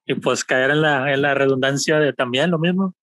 Y 0.08 0.16
pues 0.16 0.44
caer 0.44 0.72
en 0.72 0.82
la, 0.82 1.14
en 1.14 1.22
la 1.22 1.36
redundancia 1.36 2.00
de 2.00 2.14
también 2.14 2.50
lo 2.50 2.58
mismo, 2.58 2.96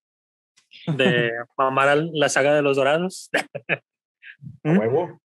de 0.87 1.31
mamar 1.57 1.89
a 1.91 1.95
la 1.95 2.29
saga 2.29 2.55
de 2.55 2.63
los 2.63 2.77
dorados. 2.77 3.31
a 4.65 4.71
huevo. 4.73 5.21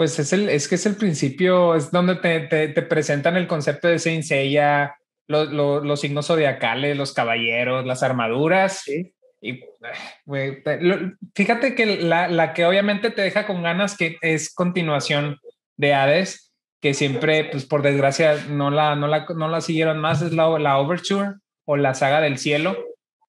Pues 0.00 0.18
es, 0.18 0.32
el, 0.32 0.48
es 0.48 0.66
que 0.66 0.76
es 0.76 0.86
el 0.86 0.96
principio, 0.96 1.74
es 1.74 1.90
donde 1.90 2.14
te, 2.14 2.40
te, 2.40 2.68
te 2.68 2.80
presentan 2.80 3.36
el 3.36 3.46
concepto 3.46 3.86
de 3.86 3.98
Saint 3.98 4.22
Seiya, 4.24 4.96
los, 5.28 6.00
signos 6.00 6.26
zodiacales, 6.26 6.96
los 6.96 7.12
caballeros, 7.12 7.84
las 7.84 8.02
armaduras. 8.02 8.80
Sí. 8.82 9.12
Y, 9.42 9.60
te- 10.64 10.80
lo- 10.80 11.12
fíjate 11.34 11.74
que 11.74 11.84
la, 11.98 12.28
la 12.28 12.54
que 12.54 12.64
obviamente 12.64 13.10
te 13.10 13.20
deja 13.20 13.46
con 13.46 13.62
ganas, 13.62 13.94
que 13.94 14.16
es 14.22 14.54
continuación 14.54 15.38
de 15.76 15.92
Hades, 15.92 16.50
que 16.80 16.94
siempre, 16.94 17.44
pues 17.52 17.66
por 17.66 17.82
desgracia, 17.82 18.36
no 18.48 18.70
la, 18.70 18.96
no 18.96 19.06
la, 19.06 19.26
no 19.36 19.48
la 19.48 19.60
siguieron 19.60 19.98
más, 19.98 20.22
es 20.22 20.32
la, 20.32 20.58
la 20.58 20.78
Overture 20.78 21.34
o 21.66 21.76
la 21.76 21.92
saga 21.92 22.22
del 22.22 22.38
cielo, 22.38 22.74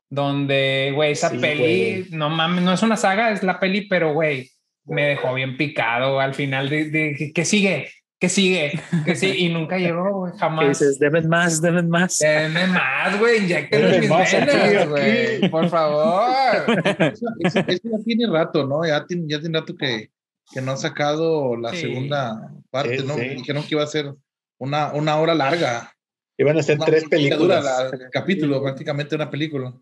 donde, 0.09 0.93
güey, 0.95 1.11
esa 1.11 1.31
Sí, 1.31 1.37
peli, 1.37 2.07
no 2.11 2.29
mames, 2.29 2.63
no 2.63 2.71
es 2.71 2.81
una 2.81 2.95
saga, 2.95 3.31
es 3.31 3.43
la 3.43 3.59
peli, 3.59 3.87
pero, 3.89 4.13
güey, 4.13 4.49
me 4.85 5.05
dejó 5.07 5.33
bien 5.33 5.57
picado 5.57 6.19
al 6.19 6.33
final 6.33 6.69
de, 6.69 6.89
de 6.89 7.31
¿qué 7.33 7.45
sigue? 7.45 7.89
¿Qué 8.19 8.29
sigue? 8.29 8.79
¿Qué 9.03 9.15
sigue? 9.15 9.35
Y 9.39 9.49
nunca 9.49 9.77
llegó, 9.79 10.11
güey, 10.19 10.33
Que 10.33 10.37
jamás. 10.39 10.67
dices, 10.79 10.99
deben 10.99 11.27
más, 11.27 11.59
deben 11.61 11.89
más. 11.89 12.19
Denme 12.19 12.67
más, 12.67 13.17
güey, 13.19 13.39
inyectenme 13.43 13.87
Denme 13.87 13.99
mis 14.19 14.31
venas, 14.31 14.55
aquí. 14.55 14.87
güey, 14.89 15.49
por 15.49 15.69
favor. 15.69 16.29
Eso, 16.99 17.25
eso- 17.39 17.59
eso 17.67 17.81
ya 17.83 18.03
tiene 18.05 18.27
rato, 18.27 18.67
¿no? 18.67 18.85
Ya 18.85 19.05
tiene, 19.07 19.23
ya 19.27 19.39
tiene 19.39 19.59
rato 19.59 19.75
que, 19.75 20.11
que 20.53 20.61
no 20.61 20.71
han 20.71 20.77
sacado 20.77 21.55
la 21.57 21.71
Sí. 21.71 21.77
segunda 21.81 22.51
parte, 22.69 22.99
Sí, 22.99 23.05
¿no? 23.07 23.15
sí. 23.15 23.29
Dijeron 23.29 23.63
que 23.63 23.73
iba 23.75 23.83
a 23.83 23.87
ser 23.87 24.13
una, 24.59 24.93
una 24.93 25.17
hora 25.17 25.33
larga. 25.33 25.91
Iban 26.37 26.57
a 26.59 26.63
ser 26.63 26.77
Una 26.77 26.85
tres 26.85 27.05
hora 27.05 27.17
dura 27.17 27.17
películas. 27.17 27.63
la- 27.65 27.89
el 28.05 28.09
capítulo, 28.11 28.61
prácticamente 28.61 29.15
una 29.15 29.29
película. 29.31 29.73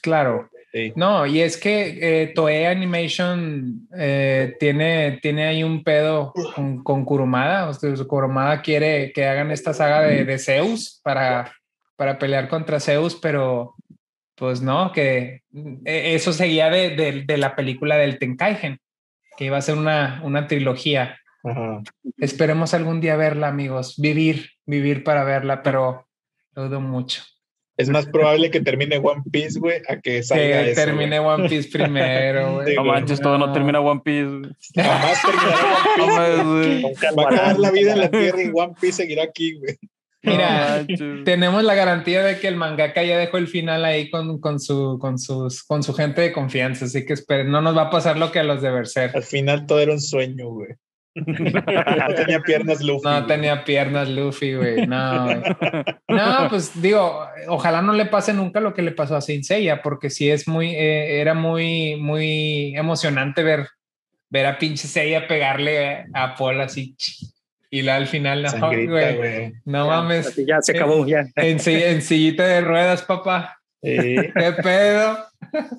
Claro. 0.00 0.48
Sí. 0.72 0.92
No, 0.94 1.26
y 1.26 1.40
es 1.40 1.56
que 1.56 1.98
eh, 2.22 2.26
Toei 2.28 2.64
Animation 2.66 3.88
eh, 3.98 4.54
tiene, 4.60 5.18
tiene 5.20 5.46
ahí 5.46 5.64
un 5.64 5.82
pedo 5.82 6.32
con, 6.54 6.84
con 6.84 7.04
Kurumada. 7.04 7.68
O 7.68 7.74
sea, 7.74 7.92
Kurumada 8.06 8.62
quiere 8.62 9.12
que 9.12 9.26
hagan 9.26 9.50
esta 9.50 9.74
saga 9.74 10.02
de, 10.02 10.24
de 10.24 10.38
Zeus 10.38 11.00
para, 11.02 11.52
para 11.96 12.18
pelear 12.18 12.48
contra 12.48 12.78
Zeus, 12.78 13.16
pero 13.16 13.74
pues 14.36 14.62
no, 14.62 14.92
que 14.92 15.42
eh, 15.84 16.14
eso 16.14 16.32
seguía 16.32 16.70
de, 16.70 16.90
de- 16.96 17.24
de 17.26 17.36
la 17.36 17.56
película 17.56 17.96
del 17.96 18.18
Tenkaigen, 18.18 18.78
que 19.36 19.46
iba 19.46 19.56
a 19.58 19.62
ser 19.62 19.76
una, 19.76 20.20
una 20.24 20.46
trilogía. 20.46 21.18
Ajá. 21.42 21.82
Esperemos 22.18 22.74
algún 22.74 23.00
día 23.00 23.16
verla, 23.16 23.48
amigos. 23.48 23.96
Vivir, 23.98 24.50
vivir 24.66 25.02
para 25.04 25.24
verla, 25.24 25.62
pero 25.62 26.06
lo 26.54 26.68
dudo 26.68 26.80
mucho. 26.80 27.22
Es 27.80 27.88
más 27.88 28.06
probable 28.06 28.50
que 28.50 28.60
termine 28.60 28.98
One 28.98 29.22
Piece, 29.32 29.58
güey, 29.58 29.80
a 29.88 29.96
que 30.00 30.22
salga 30.22 30.42
Que 30.42 30.70
eso, 30.72 30.84
termine 30.84 31.18
One 31.18 31.48
Piece 31.48 31.70
primero, 31.70 32.54
güey. 32.54 32.68
Sí, 32.68 32.74
No 32.74 32.84
manches, 32.84 33.20
todo 33.20 33.38
no 33.38 33.52
termina 33.52 33.80
One 33.80 34.02
Piece. 34.04 34.54
Jamás 34.74 35.22
terminará 35.22 36.42
One 36.42 36.82
Piece. 36.92 37.14
Va 37.16 37.22
a 37.22 37.26
acabar 37.26 37.58
la 37.58 37.70
vida 37.70 37.92
en 37.92 38.00
la 38.00 38.10
Tierra 38.10 38.42
y 38.42 38.50
One 38.52 38.74
Piece 38.80 38.92
seguirá 38.92 39.24
aquí, 39.24 39.58
güey. 39.58 39.78
Mira, 40.22 40.84
No 40.86 41.24
tenemos 41.24 41.64
la 41.64 41.74
garantía 41.74 42.22
de 42.22 42.38
que 42.38 42.48
el 42.48 42.56
mangaka 42.56 43.02
ya 43.02 43.16
dejó 43.16 43.38
el 43.38 43.48
final 43.48 43.84
ahí 43.86 44.10
con, 44.10 44.38
con, 44.38 44.60
su, 44.60 44.98
con, 45.00 45.18
sus, 45.18 45.62
con 45.62 45.82
su 45.82 45.94
gente 45.94 46.20
de 46.20 46.32
confianza, 46.32 46.84
así 46.84 47.06
que 47.06 47.14
esperen, 47.14 47.50
no 47.50 47.62
nos 47.62 47.74
va 47.74 47.84
a 47.84 47.90
pasar 47.90 48.18
lo 48.18 48.30
que 48.30 48.40
a 48.40 48.44
los 48.44 48.60
de 48.60 48.70
Berserk. 48.70 49.16
Al 49.16 49.22
final 49.22 49.66
todo 49.66 49.80
era 49.80 49.92
un 49.92 50.00
sueño, 50.00 50.50
güey. 50.50 50.74
No 51.14 52.14
tenía 52.14 52.40
piernas 52.40 52.80
Luffy. 52.82 53.04
No 53.04 53.14
güey. 53.16 53.26
tenía 53.26 53.64
piernas 53.64 54.08
Luffy, 54.08 54.54
güey. 54.54 54.86
No, 54.86 55.24
güey. 55.24 55.40
No, 56.08 56.48
pues 56.48 56.80
digo, 56.80 57.26
ojalá 57.48 57.82
no 57.82 57.92
le 57.92 58.06
pase 58.06 58.32
nunca 58.32 58.60
lo 58.60 58.74
que 58.74 58.82
le 58.82 58.92
pasó 58.92 59.16
a 59.16 59.20
Saint 59.20 59.44
Seiya, 59.44 59.82
porque 59.82 60.10
sí 60.10 60.30
es 60.30 60.46
muy, 60.48 60.74
eh, 60.74 61.20
era 61.20 61.34
muy, 61.34 61.96
muy 61.96 62.74
emocionante 62.76 63.42
ver, 63.42 63.68
ver 64.28 64.46
a 64.46 64.58
pinche 64.58 64.86
Seiya 64.88 65.26
pegarle 65.26 66.06
a 66.14 66.34
Paul 66.36 66.60
así. 66.60 66.94
Y 67.70 67.82
luego 67.82 67.98
al 67.98 68.06
final, 68.08 68.42
no, 68.42 68.50
Sangrita, 68.50 68.90
güey. 68.92 69.16
güey. 69.16 69.52
No 69.64 69.86
Ya, 69.86 69.90
mames. 69.90 70.36
Ya 70.46 70.60
se 70.60 70.72
acabó, 70.76 71.06
ya. 71.06 71.24
En, 71.36 71.58
en 71.66 72.02
sillita 72.02 72.46
de 72.46 72.60
ruedas, 72.60 73.02
papá. 73.02 73.56
Sí, 73.82 74.16
¿Qué 74.36 74.52
pedo? 74.62 75.18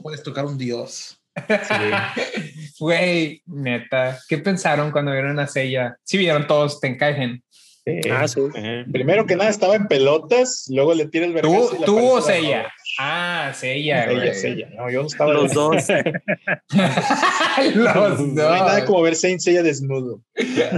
Puedes 0.01 0.23
tocar 0.23 0.45
un 0.45 0.57
dios. 0.57 1.17
sí. 1.37 2.60
Güey, 2.79 3.41
neta. 3.45 4.19
¿Qué 4.27 4.37
pensaron 4.37 4.91
cuando 4.91 5.11
vieron 5.11 5.39
a 5.39 5.47
Seiya? 5.47 5.97
Sí 6.03 6.17
vieron 6.17 6.47
todos, 6.47 6.79
te 6.79 6.87
encajen. 6.87 7.43
Sí. 7.85 7.99
Ah, 8.11 8.27
sí. 8.27 8.39
Eh, 8.55 8.85
Primero 8.91 9.25
que 9.25 9.35
nada 9.35 9.49
estaba 9.49 9.75
en 9.75 9.87
pelotas, 9.87 10.65
luego 10.69 10.93
le 10.93 11.07
tira 11.07 11.25
el 11.25 11.33
vergazo. 11.33 11.77
¿Tú, 11.83 11.97
o 11.97 12.15
la 12.17 12.21
Seiya? 12.21 12.57
mano. 12.57 12.69
Ah, 12.99 13.51
Seiya, 13.55 14.11
güey. 14.11 14.33
Seiya. 14.35 14.69
No, 14.75 14.89
yo 14.91 15.01
no 15.01 15.07
estaba. 15.07 15.33
Los 15.33 15.53
dos. 15.53 15.75
Los 17.75 17.93
dos. 17.93 18.19
No 18.21 18.49
hay 18.49 18.61
nada 18.61 18.85
como 18.85 19.01
ver 19.01 19.15
Saint 19.15 19.39
Seiya 19.39 19.63
desnudo. 19.63 20.21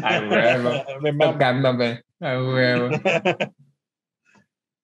A 0.03 0.19
huevo. 0.21 0.83
Tocándome. 1.33 2.01
A 2.21 2.41
huevo. 2.41 2.89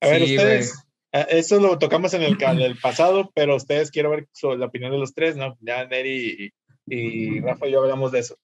A 0.01 0.08
ver, 0.08 0.25
Sí, 0.25 0.36
ustedes, 0.36 0.74
eh, 1.12 1.25
eso 1.30 1.60
lo 1.60 1.78
tocamos 1.78 2.13
en 2.13 2.24
el, 2.24 2.38
el 2.62 2.78
pasado, 2.78 3.32
pero 3.34 3.56
ustedes 3.56 3.92
quiero 3.92 4.10
ver 4.12 4.28
la 4.58 4.66
opinión 4.66 4.92
de 4.92 4.98
los 4.98 5.13
tres, 5.13 5.36
¿no? 5.36 5.58
Ya 5.62 5.86
Neri 5.86 6.51
y, 6.89 7.39
Rafa 7.41 7.67
y 7.67 7.72
yo 7.72 7.81
hablamos 7.81 8.12
de 8.12 8.19
eso. 8.19 8.36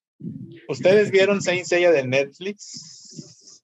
¿Ustedes 0.68 1.12
vieron 1.12 1.42
Saint 1.42 1.66
Seiya 1.66 1.92
de 1.92 2.06
Netflix? 2.08 3.64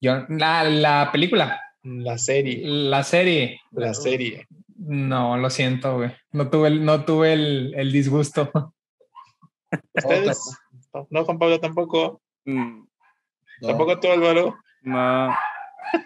Yo, 0.00 0.24
la, 0.28 0.64
la 0.64 1.10
película, 1.12 1.60
La 1.82 2.18
serie, 2.18 2.60
la 2.64 3.02
serie. 3.04 3.60
la 3.70 3.94
serie. 3.94 4.46
No, 4.76 5.36
lo 5.36 5.48
siento, 5.50 5.96
güey. 5.96 6.10
No 6.32 6.50
tuve 6.50 6.68
el, 6.68 6.84
no 6.84 7.04
tuve 7.04 7.32
el, 7.34 7.72
el 7.76 7.92
disgusto. 7.92 8.50
¿Ustedes? 9.94 10.38
No, 10.92 11.06
no, 11.10 11.24
Juan 11.24 11.38
Pablo 11.38 11.60
tampoco. 11.60 12.20
Mm, 12.44 12.84
No. 13.60 13.68
Tampoco 13.68 14.00
tú, 14.00 14.10
Álvaro. 14.10 14.56
No, 14.82 15.32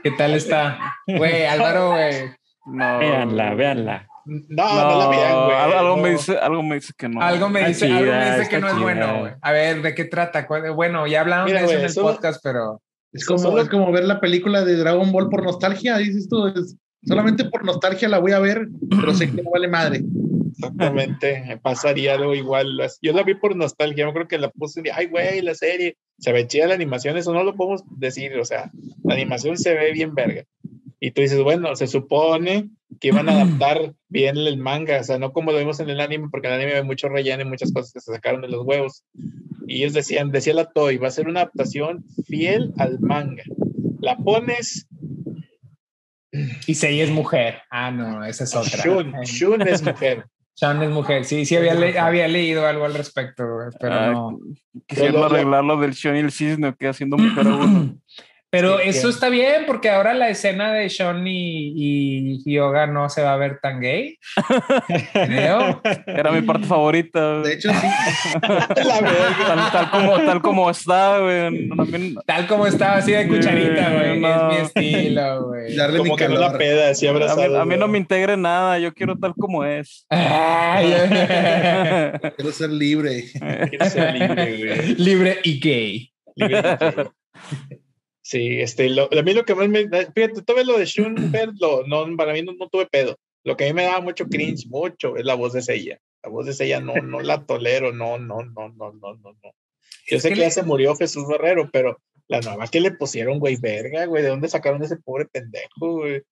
¿Qué 0.02 0.10
tal 0.12 0.34
está? 0.34 0.78
Güey, 1.06 1.46
Álvaro, 1.46 1.90
güey. 1.92 2.30
no. 2.66 2.98
Véanla, 2.98 3.54
véanla. 3.54 4.08
No, 4.26 4.74
no, 4.74 4.98
la 4.98 5.08
vean, 5.08 5.44
güey. 5.46 5.56
algo, 5.56 5.96
no. 5.96 6.02
me 6.02 6.10
dice, 6.10 6.36
algo 6.38 6.62
me 6.62 6.74
dice 6.76 6.92
que 6.98 7.08
no. 7.08 7.20
Algo 7.22 7.48
me 7.48 7.66
dice, 7.68 7.86
algo 7.86 7.98
me 7.98 8.06
chida, 8.06 8.36
dice 8.38 8.48
que 8.50 8.58
no 8.58 8.66
es 8.66 8.72
chida. 8.74 8.82
bueno, 8.82 9.18
güey. 9.20 9.32
A 9.40 9.52
ver, 9.52 9.82
¿de 9.82 9.94
qué 9.94 10.04
trata? 10.04 10.46
¿Cuál- 10.46 10.72
Bueno, 10.72 11.06
ya 11.06 11.20
hablamos 11.20 11.46
Mira, 11.46 11.60
de 11.60 11.64
eso 11.66 11.72
güey, 11.72 11.78
en 11.80 11.84
el 11.86 11.92
solo- 11.92 12.12
podcast, 12.14 12.40
pero 12.42 12.82
Es 13.12 13.24
como, 13.24 13.38
Solo- 13.38 13.62
es 13.62 13.68
como 13.68 13.90
ver 13.92 14.04
la 14.04 14.20
película 14.20 14.64
de 14.64 14.76
Dragon 14.76 15.10
Ball 15.12 15.30
por 15.30 15.42
nostalgia, 15.42 15.96
dices 15.98 16.28
tú. 16.28 16.48
es- 16.48 16.76
solamente 17.04 17.44
por 17.44 17.64
nostalgia 17.64 18.08
la 18.08 18.18
voy 18.18 18.32
a 18.32 18.40
ver, 18.40 18.66
pero 19.00 19.14
sé 19.14 19.30
que 19.30 19.42
no 19.42 19.50
vale 19.50 19.68
madre. 19.68 20.02
Exactamente, 20.50 21.44
me 21.46 21.58
pasaría 21.58 22.14
algo 22.14 22.34
igual. 22.34 22.80
Yo 23.02 23.12
la 23.12 23.22
vi 23.22 23.34
por 23.34 23.54
nostalgia, 23.56 24.06
yo 24.06 24.12
creo 24.12 24.26
que 24.28 24.38
la 24.38 24.48
puse, 24.50 24.80
y, 24.84 24.88
ay, 24.88 25.06
güey, 25.06 25.40
la 25.42 25.54
serie, 25.54 25.96
se 26.18 26.32
ve 26.32 26.46
chida 26.46 26.66
la 26.66 26.74
animación, 26.74 27.16
eso 27.16 27.32
no 27.32 27.44
lo 27.44 27.54
podemos 27.54 27.82
decir, 27.98 28.36
o 28.38 28.44
sea, 28.44 28.70
la 29.04 29.14
animación 29.14 29.56
se 29.56 29.74
ve 29.74 29.92
bien 29.92 30.14
verga. 30.14 30.44
Y 31.00 31.10
tú 31.10 31.20
dices, 31.22 31.42
bueno, 31.42 31.74
se 31.76 31.86
supone 31.86 32.70
que 33.00 33.08
iban 33.08 33.28
a 33.28 33.32
adaptar 33.32 33.94
bien 34.08 34.36
el 34.38 34.56
manga, 34.56 35.00
o 35.00 35.04
sea, 35.04 35.18
no 35.18 35.32
como 35.32 35.52
lo 35.52 35.58
vimos 35.58 35.78
en 35.80 35.90
el 35.90 36.00
anime, 36.00 36.28
porque 36.30 36.48
en 36.48 36.54
el 36.54 36.60
anime 36.60 36.76
hay 36.78 36.84
mucho 36.84 37.08
relleno 37.08 37.42
y 37.42 37.46
muchas 37.46 37.72
cosas 37.72 37.92
que 37.92 38.00
se 38.00 38.12
sacaron 38.12 38.40
de 38.40 38.48
los 38.48 38.64
huevos. 38.64 39.04
Y 39.66 39.78
ellos 39.82 39.92
decían, 39.92 40.30
decía 40.30 40.54
la 40.54 40.66
Toy, 40.70 40.96
va 40.96 41.08
a 41.08 41.10
ser 41.10 41.28
una 41.28 41.40
adaptación 41.40 42.04
fiel 42.26 42.72
al 42.78 42.98
manga. 43.00 43.42
La 44.00 44.16
pones, 44.16 44.88
y 46.66 46.74
Sei 46.74 47.00
es 47.00 47.10
mujer. 47.10 47.62
Ah, 47.70 47.90
no, 47.90 48.24
esa 48.24 48.44
es 48.44 48.54
otra. 48.54 48.82
Shun, 48.84 49.12
Shun 49.24 49.62
es 49.62 49.82
mujer. 49.82 50.24
Shun 50.56 50.82
es 50.82 50.90
mujer. 50.90 51.24
Sí, 51.26 51.44
sí 51.44 51.56
había, 51.56 51.74
le- 51.74 51.98
había 51.98 52.28
leído 52.28 52.66
algo 52.66 52.84
al 52.86 52.94
respecto, 52.94 53.44
güey, 53.46 53.68
pero 53.78 53.94
Ah, 53.94 54.10
no. 54.12 54.38
Quisiera 54.86 55.26
arreglar 55.26 55.64
lo 55.64 55.76
del 55.78 55.94
Sean 55.94 56.16
y 56.16 56.20
el 56.20 56.32
cisne 56.32 56.74
que 56.78 56.88
haciendo 56.88 57.16
mujer 57.18 57.46
a 57.46 57.56
uno. 57.56 57.96
Pero 58.60 58.78
Sí, 58.78 58.88
eso 58.88 59.08
que- 59.08 59.14
está 59.14 59.28
bien 59.28 59.64
porque 59.66 59.90
ahora 59.90 60.14
la 60.14 60.28
escena 60.28 60.72
de 60.72 60.88
Sean 60.90 61.26
y, 61.26 61.72
y 62.44 62.54
Yoga 62.54 62.86
no 62.86 63.08
se 63.08 63.22
va 63.22 63.34
a 63.34 63.36
ver 63.36 63.58
tan 63.60 63.80
gay. 63.80 64.18
Creo. 65.12 65.80
Era 66.06 66.32
mi 66.32 66.42
parte 66.42 66.66
favorita. 66.66 67.40
De 67.40 67.54
hecho, 67.54 67.70
sí. 67.70 67.86
tal, 68.40 69.70
tal 69.72 69.90
como, 69.90 70.16
tal 70.18 70.42
como 70.42 70.70
está, 70.70 71.18
güey. 71.20 71.68
Tal 72.26 72.46
como 72.46 72.66
estaba 72.66 72.96
así 72.96 73.12
de 73.12 73.26
cucharita, 73.28 73.90
güey. 73.92 74.20
No. 74.20 74.50
Es 74.50 74.60
mi 74.76 74.82
estilo, 74.84 75.48
güey. 75.48 75.76
Darle 75.76 75.98
mi 75.98 76.04
Como 76.04 76.16
que 76.16 76.28
no 76.28 76.34
la 76.34 76.46
calor. 76.46 76.58
peda, 76.58 76.90
así 76.90 77.06
a, 77.06 77.12
mí, 77.12 77.16
abrazado. 77.20 77.60
a 77.60 77.64
mí 77.64 77.76
no 77.76 77.88
me 77.88 77.98
integre 77.98 78.36
nada, 78.36 78.78
yo 78.78 78.92
quiero 78.94 79.16
tal 79.18 79.34
como 79.34 79.64
es. 79.64 80.06
Ay, 80.08 80.92
Quiero 82.36 82.52
ser 82.52 82.70
libre. 82.70 83.24
Quiero 83.70 83.84
ser 83.86 84.14
libre, 84.14 84.56
güey. 84.56 84.94
Libre 84.96 85.38
y 85.44 85.60
gay. 85.60 86.12
Libre 86.36 86.62
de 86.62 86.76
gay. 86.78 87.06
Sí, 88.28 88.60
este, 88.60 88.88
lo, 88.90 89.08
a 89.16 89.22
mí 89.22 89.34
lo 89.34 89.44
que 89.44 89.54
más 89.54 89.68
me. 89.68 89.88
Fíjate, 89.88 90.42
todavía 90.42 90.64
lo 90.72 90.78
de 90.80 90.84
Shun, 90.84 91.14
lo- 91.60 91.86
no, 91.86 92.16
para 92.16 92.32
mí 92.32 92.42
no, 92.42 92.54
no 92.54 92.68
tuve 92.68 92.86
pedo. 92.86 93.16
Lo 93.44 93.56
que 93.56 93.62
a 93.62 93.66
mí 93.68 93.72
me 93.72 93.84
daba 93.84 94.00
mucho 94.00 94.26
cringe, 94.26 94.66
mucho, 94.66 95.16
es 95.16 95.24
la 95.24 95.34
voz 95.34 95.52
de 95.52 95.62
Seiya. 95.62 96.00
La 96.24 96.30
voz 96.30 96.44
de 96.44 96.52
Seiya 96.52 96.80
no, 96.80 96.94
no 96.96 97.20
la 97.20 97.46
tolero, 97.46 97.92
no, 97.92 98.18
no, 98.18 98.42
no, 98.42 98.68
no, 98.70 98.92
no, 98.94 99.14
no. 99.14 99.30
no. 99.44 99.52
Yo 100.10 100.18
sé 100.18 100.30
que 100.30 100.34
que, 100.34 100.40
le- 100.40 100.46
ya 100.46 100.50
se 100.50 100.64
murió 100.64 100.96
Jesús 100.96 101.28
Barrero, 101.28 101.70
pero 101.72 102.00
la 102.26 102.40
nueva 102.40 102.66
que 102.66 102.80
le 102.80 102.90
pusieron, 102.90 103.38
güey, 103.38 103.58
verga, 103.60 104.06
güey, 104.06 104.24
¿de 104.24 104.30
dónde 104.30 104.48
sacaron 104.48 104.82
ese 104.82 104.96
pobre 104.96 105.26
pendejo, 105.26 105.98
güey? 105.98 106.22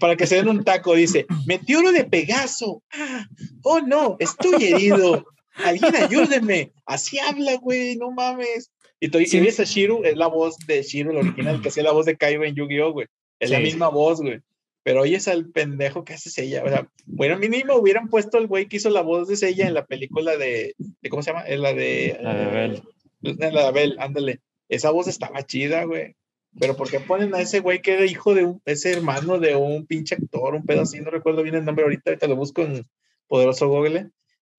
Para 0.00 0.16
que 0.16 0.26
se 0.26 0.36
den 0.36 0.48
un 0.48 0.64
taco, 0.64 0.94
dice, 0.94 1.26
meteoro 1.46 1.92
de 1.92 2.04
Pegaso. 2.04 2.82
Ah, 2.92 3.26
oh 3.62 3.80
no, 3.80 4.16
estoy 4.20 4.64
herido. 4.72 5.26
Alguien 5.54 5.94
ayúdeme. 5.96 6.72
Así 6.86 7.18
habla, 7.18 7.56
güey, 7.56 7.96
no 7.96 8.10
mames. 8.10 8.70
Y 9.00 9.08
tú 9.08 9.18
y 9.18 9.26
Sí. 9.26 9.40
ves 9.40 9.60
a 9.60 9.64
Shiru, 9.64 10.02
es 10.04 10.16
la 10.16 10.26
voz 10.26 10.56
de 10.66 10.82
Shiru, 10.82 11.10
el 11.12 11.18
original, 11.18 11.60
que 11.62 11.68
hacía 11.68 11.82
la 11.84 11.92
voz 11.92 12.06
de 12.06 12.16
Kaiba 12.16 12.46
en 12.46 12.54
Yu-Gi-Oh, 12.54 12.92
güey. 12.92 13.06
Es 13.38 13.50
la 13.50 13.58
Sí. 13.58 13.62
misma 13.64 13.88
voz, 13.88 14.20
güey. 14.20 14.40
Pero 14.82 15.02
oyes 15.02 15.28
al 15.28 15.50
pendejo 15.50 16.04
que 16.04 16.14
hace 16.14 16.30
Seiya. 16.30 16.64
O 16.64 16.68
sea, 16.68 16.88
bueno, 17.06 17.38
mínimo 17.38 17.74
hubieran 17.74 18.08
puesto 18.08 18.38
al 18.38 18.46
güey 18.46 18.66
que 18.66 18.78
hizo 18.78 18.90
la 18.90 19.02
voz 19.02 19.28
de 19.28 19.36
Seiya 19.36 19.66
en 19.68 19.74
la 19.74 19.84
película 19.86 20.36
de, 20.36 20.74
de 20.78 21.08
¿cómo 21.10 21.22
se 21.22 21.30
llama? 21.32 21.44
En 21.46 21.62
la 21.62 21.74
de... 21.74 22.18
La 22.22 22.34
de 22.34 22.42
Abel. 22.44 22.82
En 23.22 23.54
la 23.54 23.60
de 23.62 23.66
Abel, 23.68 23.96
ándale. 23.98 24.40
Esa 24.68 24.90
voz 24.90 25.06
estaba 25.08 25.44
chida, 25.44 25.84
güey. 25.84 26.14
Pero 26.58 26.74
¿por 26.76 26.90
qué 26.90 26.98
ponen 27.00 27.34
a 27.34 27.40
ese 27.40 27.60
güey 27.60 27.82
que 27.82 27.92
era 27.94 28.06
hijo 28.06 28.34
de 28.34 28.44
un, 28.44 28.62
ese 28.64 28.90
hermano 28.92 29.38
de 29.38 29.54
un 29.54 29.86
pinche 29.86 30.14
actor, 30.14 30.54
un 30.54 30.64
pedo 30.64 30.82
así? 30.82 31.00
No 31.00 31.10
recuerdo 31.10 31.42
bien 31.42 31.54
el 31.56 31.64
nombre 31.64 31.84
ahorita, 31.84 32.10
ahorita 32.10 32.26
lo 32.26 32.36
busco 32.36 32.62
en 32.62 32.86
Poderoso 33.26 33.68
Google. 33.68 34.08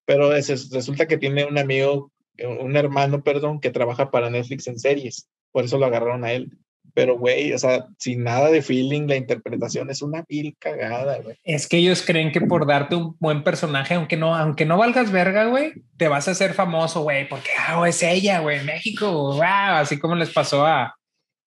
Pero 0.05 0.33
ese- 0.35 0.55
resulta 0.71 1.07
que 1.07 1.17
tiene 1.17 1.45
un 1.45 1.57
amigo, 1.57 2.11
un 2.37 2.75
hermano, 2.75 3.21
perdón, 3.23 3.59
que 3.59 3.71
trabaja 3.71 4.11
para 4.11 4.29
Netflix 4.29 4.67
en 4.67 4.79
series. 4.79 5.29
Por 5.51 5.65
eso 5.65 5.77
lo 5.77 5.85
agarraron 5.85 6.23
a 6.23 6.31
él. 6.31 6.51
Pero, 6.93 7.17
güey, 7.17 7.53
o 7.53 7.57
sea, 7.57 7.85
sin 7.97 8.23
nada 8.23 8.49
de 8.49 8.61
feeling, 8.61 9.07
la 9.07 9.15
interpretación 9.15 9.89
es 9.89 10.01
una 10.01 10.25
vil 10.27 10.55
cagada, 10.59 11.19
güey. 11.19 11.37
Es 11.43 11.67
que 11.67 11.77
ellos 11.77 12.01
creen 12.05 12.31
que 12.31 12.41
por 12.41 12.65
darte 12.65 12.95
un 12.95 13.15
buen 13.19 13.43
personaje, 13.43 13.93
aunque 13.93 14.17
no, 14.17 14.35
aunque 14.35 14.65
no 14.65 14.77
valgas 14.77 15.11
verga, 15.11 15.45
güey, 15.45 15.73
te 15.97 16.07
vas 16.07 16.27
a 16.27 16.31
hacer 16.31 16.53
famoso, 16.53 17.03
güey, 17.03 17.27
porque 17.29 17.49
ah, 17.57 17.87
es 17.87 18.01
ella, 18.03 18.39
güey, 18.39 18.63
México, 18.63 19.11
wow, 19.33 19.43
así 19.43 19.99
como 19.99 20.15
les 20.15 20.31
pasó 20.31 20.65
a 20.65 20.95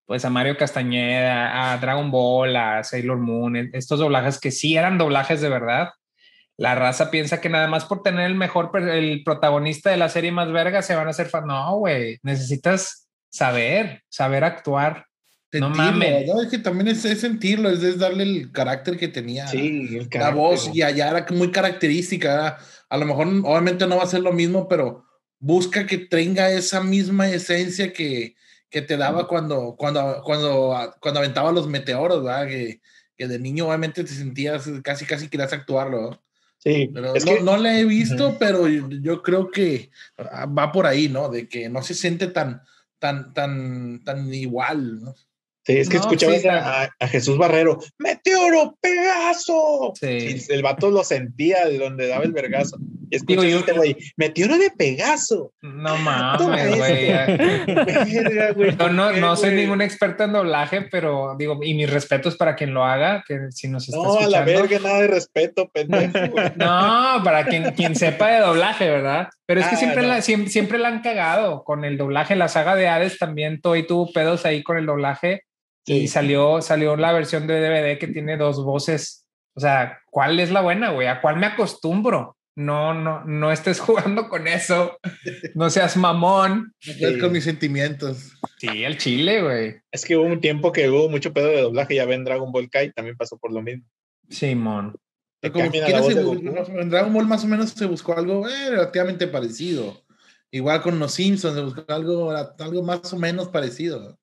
pues 0.07 0.25
a 0.25 0.31
Mario 0.31 0.57
Castañeda, 0.57 1.73
a 1.73 1.79
Dragon 1.79 2.11
Ball, 2.11 2.55
a 2.57 2.85
Sailor 2.85 3.19
Moon, 3.19 3.57
e- 3.57 3.71
estos 3.73 3.99
doblajes 3.99 4.39
que 4.39 4.51
sí 4.51 4.77
eran 4.77 4.99
doblajes 4.99 5.41
de 5.41 5.49
verdad. 5.49 5.89
La 6.57 6.75
raza 6.75 7.11
piensa 7.11 7.41
que 7.41 7.49
nada 7.49 7.67
más 7.69 7.85
por 7.87 8.03
tener 8.03 8.27
el 8.27 8.35
mejor, 8.35 8.71
el 8.77 9.23
protagonista 9.25 9.91
de 9.91 9.97
la 9.97 10.09
serie 10.09 10.33
más 10.33 10.53
verga 10.53 10.83
se 10.83 10.95
van 10.95 11.07
a 11.07 11.11
hacer 11.11 11.29
fan. 11.29 11.47
No, 11.47 11.79
güey, 11.79 12.19
necesitas 12.23 13.09
saber, 13.31 14.03
saber 14.09 14.45
actuar. 14.45 15.07
No 15.53 15.67
Sentirlo, 15.67 15.93
mames. 15.93 16.27
¿no? 16.27 16.41
Es 16.43 16.49
que 16.49 16.59
también 16.59 16.89
es, 16.89 17.05
es 17.05 17.21
sentirlo, 17.21 17.69
es, 17.69 17.83
es 17.83 17.99
darle 17.99 18.23
el 18.23 18.53
carácter 18.53 18.97
que 18.97 19.09
tenía. 19.09 19.47
Sí, 19.49 19.99
el 19.99 20.09
la 20.13 20.31
voz 20.31 20.71
y 20.73 20.83
allá 20.83 21.11
era 21.11 21.27
muy 21.31 21.51
característica. 21.51 22.59
A 22.89 22.97
lo 22.97 23.05
mejor, 23.07 23.27
obviamente, 23.45 23.87
no 23.87 23.97
va 23.97 24.05
a 24.05 24.07
ser 24.07 24.21
lo 24.21 24.33
mismo, 24.33 24.67
pero 24.67 25.05
busca 25.39 25.87
que 25.87 25.99
tenga 25.99 26.51
esa 26.51 26.83
misma 26.83 27.29
esencia 27.29 27.93
que, 27.93 28.35
que 28.71 28.81
te 28.81 28.97
daba 28.97 29.29
cuando, 29.29 29.75
cuando, 29.77 30.23
cuando, 30.25 30.95
cuando 31.01 31.21
aventaba 31.21 31.53
los 31.53 31.67
meteoros, 31.67 32.23
¿verdad? 32.23 32.47
Que, 32.47 32.81
que 33.17 33.29
de 33.29 33.39
niño 33.39 33.67
obviamente 33.67 34.05
te 34.05 34.11
sentías 34.11 34.71
casi, 34.83 35.05
casi 35.05 35.29
querías 35.29 35.53
actuarlo. 35.53 36.11
¿no? 36.11 36.23
Sí, 36.62 36.88
Pero 36.95 37.16
es 37.16 37.26
no, 37.26 37.33
que 37.33 37.40
no 37.40 37.57
la 37.57 37.76
he 37.76 37.85
visto, 37.85 38.37
pero 38.38 38.69
yo, 38.69 38.88
yo 38.88 39.21
creo 39.21 39.50
que 39.50 39.90
ah, 40.16 40.47
va 40.47 40.71
por 40.71 40.87
ahí, 40.87 41.09
¿no? 41.09 41.28
De 41.28 41.49
que 41.49 41.69
no 41.69 41.83
se 41.83 41.92
siente 41.92 42.28
tan, 42.28 42.62
tan, 43.00 43.35
tan, 43.35 44.04
tan 44.04 44.33
igual, 44.33 45.02
¿no? 45.02 45.14
Sí, 45.64 45.78
es 45.78 45.88
que 45.88 45.97
No, 45.97 46.02
escuchabas 46.02 46.42
sí, 46.42 46.49
a, 46.49 46.88
a 46.99 47.09
Jesús 47.09 47.37
Barrero, 47.37 47.81
¡Meteoro, 47.99 48.76
Pegaso! 48.81 49.92
Sí. 49.99 50.45
Y 50.49 50.52
el 50.52 50.62
vato 50.62 50.90
lo 50.90 51.02
sentía 51.02 51.66
de 51.66 51.78
donde 51.78 52.07
daba 52.07 52.25
el 52.25 52.33
vergazo. 52.33 52.78
Digo, 53.26 53.45
yo- 53.45 53.59
este 53.59 53.73
güey, 53.73 53.97
¡Meteoro 54.16 54.57
de 54.59 54.71
Pegaso! 54.71 55.52
No 55.61 55.97
mames, 55.99 56.76
güey. 56.76 57.11
no, 57.66 58.54
¿por 58.54 59.14
qué, 59.14 59.21
no 59.21 59.37
soy 59.37 59.54
ningún 59.54 59.83
experto 59.83 60.25
en 60.25 60.33
doblaje, 60.33 60.83
pero 60.90 61.35
digo, 61.38 61.59
y 61.62 61.75
mis 61.75 61.90
respetos 61.90 62.37
para 62.37 62.54
quien 62.57 62.75
lo 62.75 62.85
haga, 62.85 63.23
que 63.26 63.38
si 63.50 63.69
nos 63.69 63.88
está 63.88 63.97
No, 63.99 64.19
a 64.19 64.26
la 64.28 64.38
escuchando. 64.40 64.69
verga, 64.69 64.78
nada 64.88 65.00
de 65.02 65.07
respeto, 65.09 65.69
pendejo. 65.73 66.12
No, 66.57 67.21
para 67.25 67.45
quien, 67.45 67.73
quien 67.73 67.95
sepa 67.97 68.28
de 68.31 68.40
doblaje, 68.40 68.88
¿verdad? 68.88 69.28
Pero 69.47 69.61
es 69.61 69.66
que 69.69 69.75
Ah, 69.75 69.78
siempre, 69.78 70.02
no. 70.02 70.09
la, 70.09 70.23
siempre, 70.23 70.50
siempre 70.50 70.78
la 70.78 70.88
han 70.88 71.02
cagado 71.02 71.64
con 71.64 71.85
el 71.85 71.99
doblaje. 71.99 72.37
La 72.37 72.49
saga 72.49 72.75
de 72.75 72.88
Hades 72.88 73.19
también 73.19 73.61
Toy 73.61 73.87
tuvo 73.87 74.12
pedos 74.12 74.47
ahí 74.47 74.62
con 74.62 74.76
el 74.78 74.87
doblaje 74.87 75.42
y 75.85 76.09
salió, 76.09 76.62
salió 76.62 76.97
la 76.97 77.12
versión 77.12 77.47
de 77.47 77.61
DVD 77.61 77.99
que 77.99 78.07
tiene 78.09 78.37
dos 78.37 78.64
voces. 78.64 79.26
O 79.57 79.61
sea, 79.61 79.99
¿cuál 80.11 80.40
es 80.40 80.50
la 80.50 80.61
buena, 80.62 80.90
güey? 80.90 81.09
¿A 81.09 81.21
cuál 81.21 81.37
me 81.37 81.47
acostumbro? 81.47 82.37
No, 82.55 82.93
no, 82.93 83.25
no 83.25 83.51
estés 83.51 83.81
jugando 83.81 84.29
con 84.29 84.47
eso. 84.47 84.99
No 85.55 85.71
seas 85.71 85.97
mamón. 85.97 86.75
Es 86.81 87.19
con 87.19 87.33
mis 87.33 87.45
sentimientos. 87.45 88.33
Sí, 88.59 88.85
el 88.85 88.99
chile, 88.99 89.43
güey. 89.43 89.77
Es 89.91 90.05
que 90.05 90.17
hubo 90.17 90.27
un 90.27 90.41
tiempo 90.41 90.73
que 90.73 90.89
hubo 90.89 91.09
mucho 91.09 91.33
pedo 91.33 91.49
de 91.49 91.63
doblaje, 91.63 91.97
ya 91.97 92.05
ven 92.05 92.25
Dragon 92.25 92.53
Ball 92.53 92.71
Kai, 92.71 92.93
también 92.93 93.17
pasó 93.17 93.39
por 93.39 93.53
lo 93.53 93.63
mismo. 93.63 93.85
Simón. 94.29 94.95
Te 95.41 95.51
Como 95.51 95.65
en 95.65 96.91
Dragon 96.91 97.13
Ball 97.13 97.27
más 97.27 97.43
o 97.43 97.49
menos 97.49 97.71
se 97.71 97.87
buscó 97.87 98.17
algo 98.17 98.49
eh, 98.49 98.71
relativamente 98.71 99.27
parecido. 99.27 100.05
Igual 100.53 100.83
con 100.83 100.99
los 100.99 101.15
Simpsons 101.15 101.55
se 101.55 101.63
buscó 101.63 101.85
algo, 101.89 102.31
algo 102.31 102.83
más 102.83 103.13
o 103.13 103.19
menos 103.19 103.49
parecido. 103.49 104.19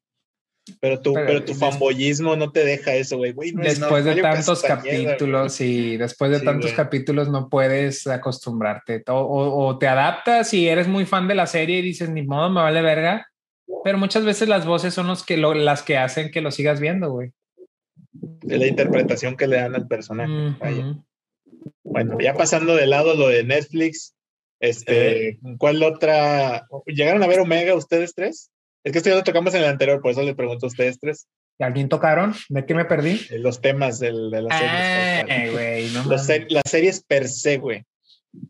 Pero 0.80 1.02
tu, 1.02 1.14
Pero- 1.14 1.26
pero 1.26 1.46
tu 1.46 1.54
fanboyismo 1.56 2.36
no 2.36 2.52
te 2.52 2.64
deja 2.64 2.94
eso, 2.94 3.18
güey. 3.18 3.34
No 3.54 3.64
Después 3.64 4.06
de 4.06 4.16
tantos 4.22 4.62
capítulos 4.62 5.60
y 5.62 5.98
después 5.98 6.30
de 6.32 6.40
Sí, 6.40 6.46
tantos 6.46 6.72
capítulos 6.74 7.30
no 7.30 7.50
puedes 7.50 8.06
acostumbrarte. 8.06 9.04
O, 9.08 9.16
o- 9.16 9.66
o 9.68 9.78
te 9.80 9.88
adaptas 9.88 10.54
y 10.54 10.68
eres 10.68 10.88
muy 10.88 11.06
fan 11.06 11.28
de 11.28 11.36
la 11.36 11.48
serie 11.48 11.80
y 11.80 11.82
dices, 11.82 12.10
ni 12.10 12.22
modo, 12.22 12.50
me 12.50 12.62
vale 12.62 12.82
verga. 12.82 13.26
Pero 13.84 13.98
muchas 13.98 14.26
veces 14.26 14.48
las 14.48 14.66
voces 14.66 14.94
son 14.94 15.08
los 15.08 15.24
que 15.26 15.38
lo- 15.38 15.54
las 15.56 15.82
que 15.84 15.98
hacen 15.98 16.30
que 16.32 16.42
lo 16.42 16.52
sigas 16.52 16.80
viendo, 16.80 17.12
güey. 17.12 17.32
De 18.12 18.58
la 18.58 18.68
interpretación 18.68 19.38
que 19.38 19.48
le 19.48 19.58
dan 19.58 19.76
al 19.76 19.88
personaje. 19.88 20.56
Vaya. 20.60 20.98
Bueno, 21.84 22.18
ya 22.20 22.34
pasando 22.36 22.76
de 22.76 22.86
lado 22.88 23.16
lo 23.16 23.28
de 23.30 23.44
Netflix, 23.44 24.14
este, 24.60 25.40
¿cuál 25.58 25.82
otra? 25.84 26.68
¿Llegaron 26.86 27.24
a 27.24 27.28
ver 27.28 27.40
Omega 27.40 27.74
ustedes 27.76 28.14
tres? 28.14 28.52
Es 28.84 28.92
que 28.92 28.98
esto 29.00 29.10
ya 29.10 29.16
lo 29.18 29.24
tocamos 29.24 29.54
en 29.54 29.62
el 29.64 29.68
anterior, 29.70 30.02
por 30.02 30.12
eso 30.12 30.22
les 30.24 30.36
pregunto 30.36 30.66
a 30.66 30.70
ustedes 30.70 31.00
tres. 31.00 31.28
¿Alguien 31.60 31.90
tocaron? 31.90 32.34
¿De 32.48 32.66
qué 32.66 32.74
me 32.74 32.86
perdí? 32.86 33.20
eh, 33.30 33.40
Los 33.40 33.60
temas 33.62 34.00
del- 34.00 34.32
de 34.32 34.42
la 34.44 34.58
serie. 34.58 34.70
Ah, 35.48 35.52
güey, 35.52 35.88
no 35.90 35.98
Los 36.00 36.06
mames. 36.08 36.26
ser- 36.26 36.48
las 36.50 36.64
series 36.66 37.04
per 37.04 37.28
se, 37.28 37.58
güey. 37.58 37.84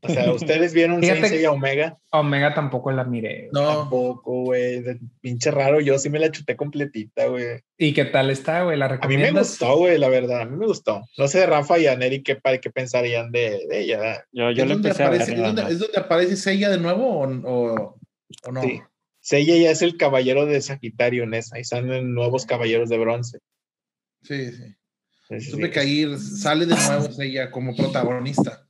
O 0.01 0.09
sea, 0.09 0.31
¿ustedes 0.33 0.73
vieron 0.73 1.01
Saint 1.01 1.25
Seiya 1.25 1.51
Omega? 1.51 1.97
Omega 2.11 2.53
tampoco 2.53 2.91
la 2.91 3.05
miré. 3.05 3.49
güey. 3.49 3.63
No, 3.65 3.77
Tampoco, 3.79 4.43
güey. 4.43 4.83
Pinche 5.21 5.49
raro. 5.51 5.79
Yo 5.79 5.97
sí 5.97 6.09
me 6.09 6.19
la 6.19 6.29
chuté 6.29 6.55
completita, 6.57 7.25
güey. 7.27 7.61
¿Y 7.77 7.93
qué 7.93 8.05
tal 8.05 8.29
está, 8.29 8.63
güey? 8.63 8.77
¿La 8.77 8.85
A 8.85 8.89
mí 8.89 8.95
me 8.97 9.01
recomiendas? 9.23 9.47
gustó, 9.49 9.77
güey, 9.77 9.97
la 9.97 10.09
verdad. 10.09 10.41
A 10.41 10.45
mí 10.45 10.57
me 10.57 10.67
gustó. 10.67 11.01
No 11.17 11.27
sé, 11.29 11.45
Rafa 11.47 11.79
y 11.79 11.87
a 11.87 11.95
Neri 11.95 12.21
qué, 12.21 12.37
qué 12.61 12.69
pensarían 12.69 13.31
de, 13.31 13.65
de 13.69 13.79
ella. 13.79 14.25
Yo, 14.33 14.51
yo 14.51 14.63
¿Es, 14.63 14.69
lo 14.69 14.73
donde 14.75 14.89
empecé 14.89 15.03
a 15.03 15.09
ver. 15.09 15.21
aparece, 15.21 15.31
es, 15.31 15.37
nada 15.37 15.47
donde, 15.47 15.63
más. 15.63 15.71
es 15.71 15.79
donde 15.79 15.97
aparece 15.99 16.35
Seiya 16.35 16.69
de 16.69 16.77
nuevo 16.77 17.21
o, 17.21 17.23
o, 17.25 17.99
o 18.45 18.51
no? 18.51 18.61
Sí. 18.61 18.81
Seiya 19.29 19.57
ya 19.57 19.69
es 19.69 19.83
el 19.83 19.95
caballero 19.95 20.47
de 20.47 20.59
Sagitario 20.59 21.23
en 21.23 21.35
esa. 21.35 21.59
Y 21.59 21.63
salen 21.63 22.15
nuevos 22.15 22.47
caballeros 22.47 22.89
de 22.89 22.97
bronce. 22.97 23.37
Sí, 24.23 24.51
sí. 24.51 24.63
Sí, 25.27 25.39
sí, 25.41 25.51
Supe 25.51 25.65
sí. 25.67 25.71
que 25.71 25.79
ahí 25.79 26.17
sale 26.17 26.65
de 26.65 26.73
nuevo 26.75 27.11
Seiya 27.11 27.51
como 27.51 27.75
protagonista. 27.75 28.67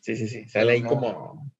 Sí, 0.00 0.16
sí, 0.16 0.28
sí. 0.28 0.48
Sale 0.48 0.72
ahí 0.72 0.80
No. 0.80 0.88
como. 0.88 1.52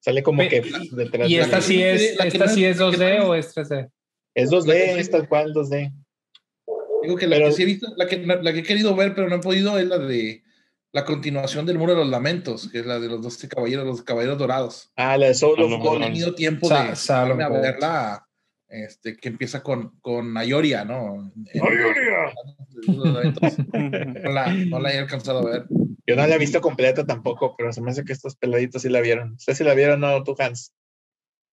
Sale 0.00 0.22
como 0.24 0.42
que 0.48 0.60
detrás 0.92 1.30
¿Y 1.30 1.36
de- 1.36 1.42
esta 1.42 1.60
sí 1.60 1.80
es, 1.82 2.16
la 2.16 2.26
esta 2.26 2.48
sí 2.48 2.64
es 2.64 2.78
la 2.78 2.90
que 2.90 2.96
2D 2.98 3.18
no- 3.18 3.28
o 3.28 3.34
es 3.36 3.54
3D? 3.54 3.88
Es 4.34 4.50
la 4.50 4.58
2D, 4.58 4.72
que- 4.72 4.98
es 5.00 5.10
tal 5.10 5.28
cual 5.28 5.52
2D. 5.54 5.92
Digo 7.04 7.16
que 7.16 7.26
la 7.28 7.36
Pero- 7.36 7.48
que 7.48 7.52
sí 7.54 7.62
he 7.62 7.66
visto, 7.66 7.86
la 7.96 8.06
que, 8.08 8.16
la 8.18 8.52
que 8.52 8.58
he 8.58 8.62
querido 8.64 8.96
ver, 8.96 9.14
pero 9.14 9.28
no 9.28 9.36
he 9.36 9.40
podido, 9.40 9.78
es 9.78 9.86
la 9.86 9.98
de 9.98 10.42
la 10.94 11.04
continuación 11.04 11.66
del 11.66 11.76
Muro 11.76 11.92
de 11.92 11.98
los 11.98 12.08
Lamentos, 12.08 12.68
que 12.70 12.78
es 12.78 12.86
la 12.86 13.00
de 13.00 13.08
los 13.08 13.20
12 13.20 13.48
caballeros, 13.48 13.84
los 13.84 14.02
caballeros 14.02 14.38
dorados. 14.38 14.92
Ah, 14.96 15.18
la 15.18 15.26
de 15.26 15.34
Soul 15.34 15.60
of 15.60 15.68
No, 15.70 15.76
No 15.78 15.84
he 15.84 15.88
Gold. 15.88 16.04
tenido 16.04 16.34
tiempo 16.36 16.68
Sa- 16.68 16.94
de 17.34 17.42
a 17.42 17.48
verla, 17.48 18.26
este, 18.68 19.16
que 19.16 19.28
empieza 19.28 19.60
con, 19.62 19.98
con 20.00 20.36
Ayoria, 20.36 20.84
¿no? 20.84 21.32
¡Ayoria! 21.52 22.32
No 22.86 24.32
la, 24.32 24.52
no 24.52 24.78
la 24.78 24.92
he 24.94 24.98
alcanzado 24.98 25.40
a 25.40 25.50
ver. 25.50 25.66
Yo 26.06 26.14
no 26.16 26.26
la 26.26 26.34
he 26.34 26.38
visto 26.38 26.60
completa 26.60 27.04
tampoco, 27.04 27.56
pero 27.56 27.72
se 27.72 27.80
me 27.80 27.90
hace 27.90 28.04
que 28.04 28.12
estos 28.12 28.36
peladitos 28.36 28.82
sí 28.82 28.88
la 28.88 29.00
vieron. 29.00 29.32
¿Ustedes 29.32 29.58
sí 29.58 29.64
la 29.64 29.74
vieron 29.74 30.02
o 30.04 30.08
no, 30.12 30.22
tú, 30.22 30.36
Hans? 30.38 30.74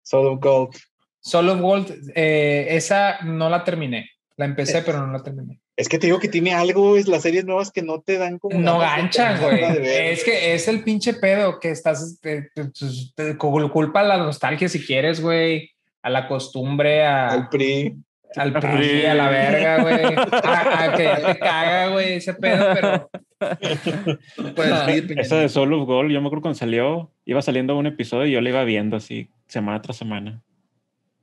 Soul 0.04 0.28
of 0.28 0.40
Gold. 0.40 0.76
Soul 1.20 1.50
of 1.50 1.62
Gold, 1.62 2.12
eh, 2.16 2.68
esa 2.70 3.22
no 3.24 3.50
la 3.50 3.64
terminé. 3.64 4.10
La 4.38 4.46
empecé, 4.46 4.82
pero 4.84 5.06
no 5.06 5.12
la 5.14 5.24
terminé. 5.24 5.62
Es 5.82 5.90
que 5.90 5.98
te 6.00 6.08
digo 6.08 6.20
que 6.20 6.28
tiene 6.28 6.54
algo, 6.54 6.96
es 6.98 7.08
las 7.08 7.24
series 7.24 7.44
nuevas 7.46 7.72
que 7.72 7.82
no 7.82 8.02
te 8.02 8.18
dan 8.18 8.38
como. 8.40 8.58
No 8.60 8.78
ganchan, 8.80 9.42
güey. 9.42 9.62
Es 9.64 10.24
que 10.24 10.54
es 10.54 10.68
el 10.68 10.84
pinche 10.84 11.14
pedo 11.16 11.60
que 11.60 11.72
estás, 11.72 12.20
te, 12.22 12.44
te- 12.54 12.66
te- 12.70 13.34
te 13.34 13.38
culpa 13.38 14.02
a 14.02 14.04
la 14.04 14.18
nostalgia 14.18 14.70
si 14.70 14.86
quieres, 14.86 15.20
güey, 15.22 15.72
a 16.04 16.10
la 16.10 16.28
costumbre, 16.28 17.04
a, 17.06 17.30
Al 17.30 17.50
PRI. 17.50 17.96
al 18.36 18.54
PRI, 18.54 19.06
a 19.06 19.14
la 19.16 19.30
verga, 19.30 19.82
güey, 19.82 19.96
a, 20.44 20.84
a 20.84 20.96
que 20.96 21.04
ya 21.04 21.34
te 21.34 21.40
caga, 21.40 21.88
güey, 21.90 22.14
ese 22.14 22.34
pedo, 22.36 22.66
pero 22.74 23.10
No 24.38 24.54
Peña 24.54 24.86
Esa 25.22 25.38
de. 25.38 25.50
Soul 25.50 25.74
of 25.74 25.88
Gold, 25.88 26.12
yo 26.12 26.22
me 26.22 26.28
acuerdo 26.28 26.44
cuando 26.44 26.60
salió, 26.60 27.12
iba 27.26 27.42
saliendo 27.42 27.76
un 27.76 27.88
episodio 27.88 28.28
y 28.28 28.32
yo 28.32 28.42
la 28.42 28.50
iba 28.50 28.64
viendo 28.64 28.98
así, 28.98 29.30
semana 29.48 29.82
tras 29.82 29.98
semana. 29.98 30.42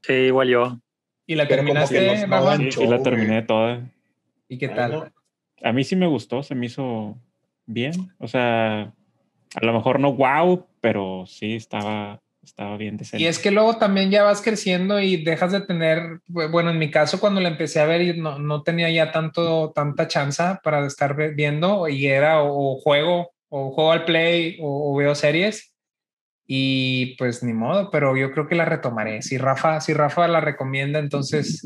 Sí, 0.03 0.13
igual 0.13 0.49
yo. 0.49 0.79
y 1.27 1.35
la 1.37 1.47
Pero 1.47 1.63
terminaste, 1.63 2.27
no 2.27 2.57
show, 2.71 2.83
sí 2.83 2.89
la 2.89 2.97
güey. 2.97 3.03
terminé 3.03 3.43
toda. 3.43 3.83
¿Y 4.49 4.59
qué 4.59 4.69
tal? 4.69 5.13
A 5.63 5.73
mí 5.73 5.85
sí 5.85 5.97
me 5.97 6.07
gustó, 6.07 6.43
se 6.43 6.55
me 6.55 6.67
hizo 6.67 7.19
bien. 7.67 7.93
O 8.19 8.29
sea, 8.29 8.93
a 9.55 9.65
lo 9.65 9.73
mejor 9.73 10.01
no 10.01 10.13
wow, 10.15 10.67
pero 10.81 11.25
sí 11.27 11.57
estaba, 11.57 12.21
estaba 12.43 12.77
bien 12.77 12.97
decente. 12.97 13.23
Y 13.23 13.27
es 13.27 13.39
que 13.39 13.51
luego 13.51 13.77
también 13.77 14.11
ya 14.11 14.23
vas 14.23 14.41
creciendo 14.41 15.01
y 15.01 15.23
dejas 15.23 15.53
de 15.53 15.61
tener, 15.61 16.21
bueno, 16.27 16.71
en 16.71 16.79
mi 16.79 16.91
caso 16.91 17.21
cuando 17.21 17.41
la 17.41 17.49
empecé 17.49 17.81
a 17.81 17.87
ver 17.87 18.17
no, 18.19 18.39
no 18.39 18.63
tenía 18.63 18.91
ya 18.91 19.13
tanto, 19.13 19.73
tanta 19.75 20.09
chance 20.09 20.43
para 20.63 20.87
estar 20.87 21.17
viendo 21.35 21.89
y 21.89 22.07
era 22.07 22.43
o, 22.43 22.75
o 22.75 22.77
juego 22.81 23.33
o 23.51 23.73
juego 23.73 23.93
al 23.93 24.05
play 24.05 24.59
o, 24.61 24.93
o 24.93 24.97
veo 24.97 25.15
series 25.15 25.75
y 26.47 27.15
pues 27.17 27.43
ni 27.43 27.53
modo, 27.53 27.91
pero 27.91 28.17
yo 28.17 28.33
creo 28.33 28.49
que 28.49 28.55
la 28.55 28.65
retomaré. 28.65 29.21
Si 29.21 29.37
Rafa, 29.37 29.83
si 29.83 29.93
Rafa 29.93 30.27
la 30.29 30.41
recomienda, 30.41 30.99
entonces 30.99 31.63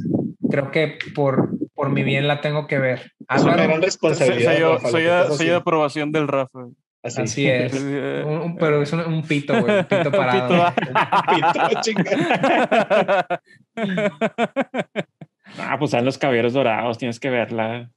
creo 0.50 0.72
que 0.72 0.98
por, 1.14 1.50
por 1.82 1.90
mi 1.90 2.04
bien 2.04 2.28
la 2.28 2.40
tengo 2.40 2.68
que 2.68 2.78
ver. 2.78 3.12
Es 3.28 3.42
una 3.42 3.56
gran 3.56 3.82
responsabilidad. 3.82 4.56
Rafa, 4.74 4.88
soy 4.88 5.02
de- 5.02 5.24
soy 5.36 5.50
aprobación 5.50 6.12
del 6.12 6.28
Rafa. 6.28 6.60
Así. 7.02 7.20
así 7.22 7.48
es. 7.48 7.72
Un 7.74 8.24
Un- 8.28 8.40
un- 8.42 8.56
pero 8.56 8.80
es 8.82 8.92
un, 8.92 9.00
un 9.00 9.22
pito, 9.24 9.60
güey, 9.60 9.80
un 9.80 9.84
pito 9.86 10.10
parado. 10.12 10.72
Pito, 11.28 11.80
chinga. 11.82 13.26
Ah, 15.58 15.76
pues 15.78 15.90
salen 15.90 16.06
los 16.06 16.16
caballeros 16.18 16.52
dorados, 16.52 16.96
tienes 16.98 17.18
que 17.20 17.28
verla. 17.28 17.90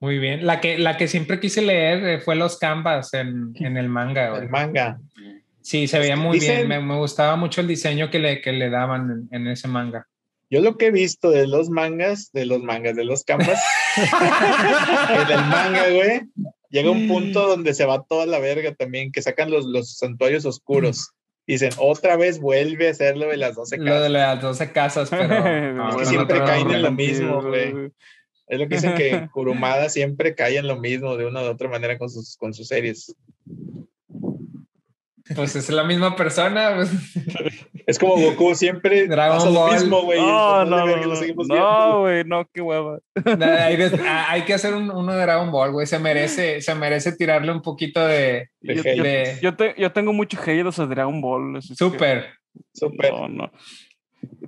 Muy 0.00 0.18
bien. 0.18 0.44
La 0.46 0.60
que, 0.60 0.76
la 0.76 0.96
que 0.98 1.08
siempre 1.08 1.40
quise 1.40 1.62
leer 1.62 2.04
eh, 2.04 2.18
fue 2.20 2.36
Los 2.36 2.58
Canvas 2.58 3.14
en, 3.14 3.52
en 3.54 3.76
el 3.78 3.88
manga. 3.88 4.30
güey. 4.30 4.42
El 4.42 4.50
manga. 4.50 4.98
Sí, 5.62 5.86
se 5.86 5.98
veía 5.98 6.16
muy 6.16 6.38
Dicen- 6.38 6.56
bien. 6.66 6.68
Me, 6.68 6.80
me 6.80 6.96
gustaba 6.96 7.36
mucho 7.36 7.60
el 7.62 7.66
diseño 7.66 8.10
que 8.10 8.18
le, 8.18 8.40
que 8.42 8.52
le 8.52 8.68
daban 8.68 9.10
en, 9.10 9.28
en 9.40 9.46
ese 9.48 9.68
manga. 9.68 10.06
Yo 10.48 10.60
lo 10.60 10.76
que 10.76 10.86
he 10.86 10.90
visto 10.90 11.30
de 11.30 11.46
los 11.46 11.70
mangas, 11.70 12.30
de 12.32 12.46
los 12.46 12.62
mangas, 12.62 12.94
de 12.94 13.04
los 13.04 13.24
canvas, 13.24 13.60
en 13.96 15.30
el 15.30 15.44
manga, 15.46 15.90
güey, 15.90 16.20
llega 16.70 16.90
un 16.90 17.08
punto 17.08 17.48
donde 17.48 17.74
se 17.74 17.84
va 17.84 18.04
toda 18.04 18.26
la 18.26 18.38
verga 18.38 18.74
también, 18.74 19.10
que 19.10 19.22
sacan 19.22 19.50
los, 19.50 19.64
los 19.66 19.96
santuarios 19.96 20.44
oscuros. 20.44 21.10
Dicen, 21.46 21.70
otra 21.78 22.16
vez 22.16 22.40
vuelve 22.40 22.88
a 22.88 22.90
hacerlo 22.90 23.28
de 23.28 23.36
las 23.36 23.54
12 23.54 23.78
Lo 23.78 23.84
de 23.84 23.90
casas. 23.90 24.10
las 24.10 24.42
12 24.42 24.72
casas, 24.72 25.10
pero. 25.10 25.28
no, 25.74 25.90
Es 25.90 25.96
que 25.96 26.02
no, 26.02 26.10
siempre 26.10 26.38
no, 26.40 26.44
caen 26.44 26.70
en 26.70 26.82
lo 26.82 26.90
mismo, 26.90 27.42
güey. 27.42 27.92
Es 28.48 28.58
lo 28.58 28.68
que 28.68 28.74
dicen 28.76 28.94
que 28.94 29.28
Kurumada 29.32 29.88
siempre 29.88 30.34
cae 30.34 30.58
en 30.58 30.66
lo 30.66 30.76
mismo 30.76 31.16
de 31.16 31.26
una 31.26 31.42
u 31.42 31.46
otra 31.46 31.68
manera 31.68 31.98
con 31.98 32.10
sus, 32.10 32.36
con 32.36 32.52
sus 32.52 32.68
series. 32.68 33.14
Pues 35.34 35.56
es 35.56 35.68
la 35.70 35.82
misma 35.84 36.14
persona. 36.14 36.72
pues. 36.76 36.90
Es 37.86 37.98
como 37.98 38.16
Goku 38.16 38.54
siempre 38.54 39.06
Dragon 39.08 39.38
pasa 39.38 39.50
lo 39.50 39.60
Ball. 39.60 39.72
mismo, 39.74 40.02
güey. 40.02 40.20
No, 40.20 40.64
no, 40.64 40.86
no, 40.86 40.96
lo 41.04 41.16
seguimos 41.16 41.46
no, 41.48 42.00
güey, 42.00 42.24
no, 42.24 42.48
qué 42.52 42.60
hueva. 42.60 42.98
hay, 43.24 43.76
de- 43.76 44.00
hay 44.28 44.42
que 44.42 44.54
hacer 44.54 44.74
un- 44.74 44.90
uno 44.90 45.12
de 45.12 45.20
Dragon 45.22 45.50
Ball, 45.50 45.72
güey. 45.72 45.86
Se 45.86 45.98
merece, 45.98 46.60
se 46.60 46.74
merece 46.74 47.12
tirarle 47.16 47.52
un 47.52 47.62
poquito 47.62 48.04
de. 48.06 48.50
De 48.60 48.74
Yo, 48.76 48.80
hate. 48.82 48.96
yo- 48.96 49.02
de- 49.02 49.38
yo 49.42 49.56
te- 49.56 49.74
yo 49.78 49.92
tengo 49.92 50.12
mucho 50.12 50.38
hate 50.44 50.66
hacia 50.66 50.86
Dragon 50.86 51.20
Ball. 51.20 51.60
que- 51.60 51.74
Súper. 51.74 52.30
Súper. 52.72 53.12
No, 53.12 53.28
no. 53.28 53.52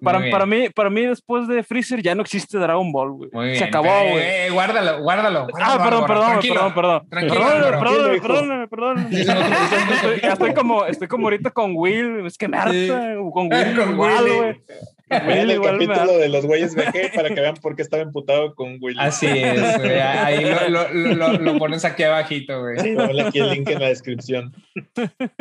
Para, 0.03 0.21
para, 0.31 0.47
mí, 0.47 0.69
para 0.71 0.91
mí, 0.91 1.07
después 1.07 1.49
de 1.49 1.63
Freezer, 1.65 2.01
ya 2.03 2.15
no 2.15 2.23
existe 2.23 2.57
Dragon 2.57 2.93
Ball, 2.93 3.11
güey. 3.13 3.31
Muy 3.33 3.47
bien. 3.47 3.59
Se 3.59 3.65
acabó, 3.65 3.89
Eh, 3.89 4.11
güey. 4.13 4.23
eh, 4.25 4.51
guárdalo, 4.51 5.03
guárdalo. 5.03 5.47
Ah, 5.61 5.77
guárdalo, 5.77 6.07
perdón, 6.07 6.39
perdón, 6.41 6.75
perdón, 6.75 7.01
perdón. 7.11 8.21
Perdóname, 8.23 8.69
perdóname. 8.69 9.09
Estoy- 9.21 10.21
ya 10.23 10.33
estoy 10.35 10.55
como, 10.55 10.85
estoy 10.87 11.09
como 11.09 11.27
ahorita 11.27 11.51
con 11.51 11.73
Will, 11.75 12.25
es 12.27 12.39
que 12.39 12.47
me 12.49 12.57
harta, 12.59 12.73
Sí. 12.73 12.89
con 13.33 13.53
Will 13.53 13.77
Con 13.77 13.99
Willy. 13.99 14.37
güey. 14.37 14.61
Vean 15.09 15.51
el 15.51 15.61
me 15.61 15.67
capítulo 15.67 16.19
de 16.19 16.29
los 16.29 16.45
güeyes 16.47 16.75
VG 16.75 17.15
para 17.15 17.29
que 17.29 17.41
vean 17.41 17.55
por 17.57 17.77
qué 17.77 17.83
estaba 17.83 18.03
emputado 18.03 18.55
con 18.55 18.79
Willy. 18.81 18.99
Así 19.01 19.27
es, 19.27 19.79
güey. 19.79 19.99
Ahí 20.01 20.45
lo, 20.45 20.89
lo, 20.89 21.15
lo, 21.15 21.33
lo 21.39 21.59
pones 21.59 21.85
aquí 21.85 22.03
abajito, 22.03 22.61
güey. 22.61 22.79
Sí, 22.79 22.95
ponle 22.95 23.23
aquí 23.23 23.39
el 23.39 23.51
link 23.51 23.69
en 23.69 23.81
la 23.81 23.89
descripción. 23.89 24.53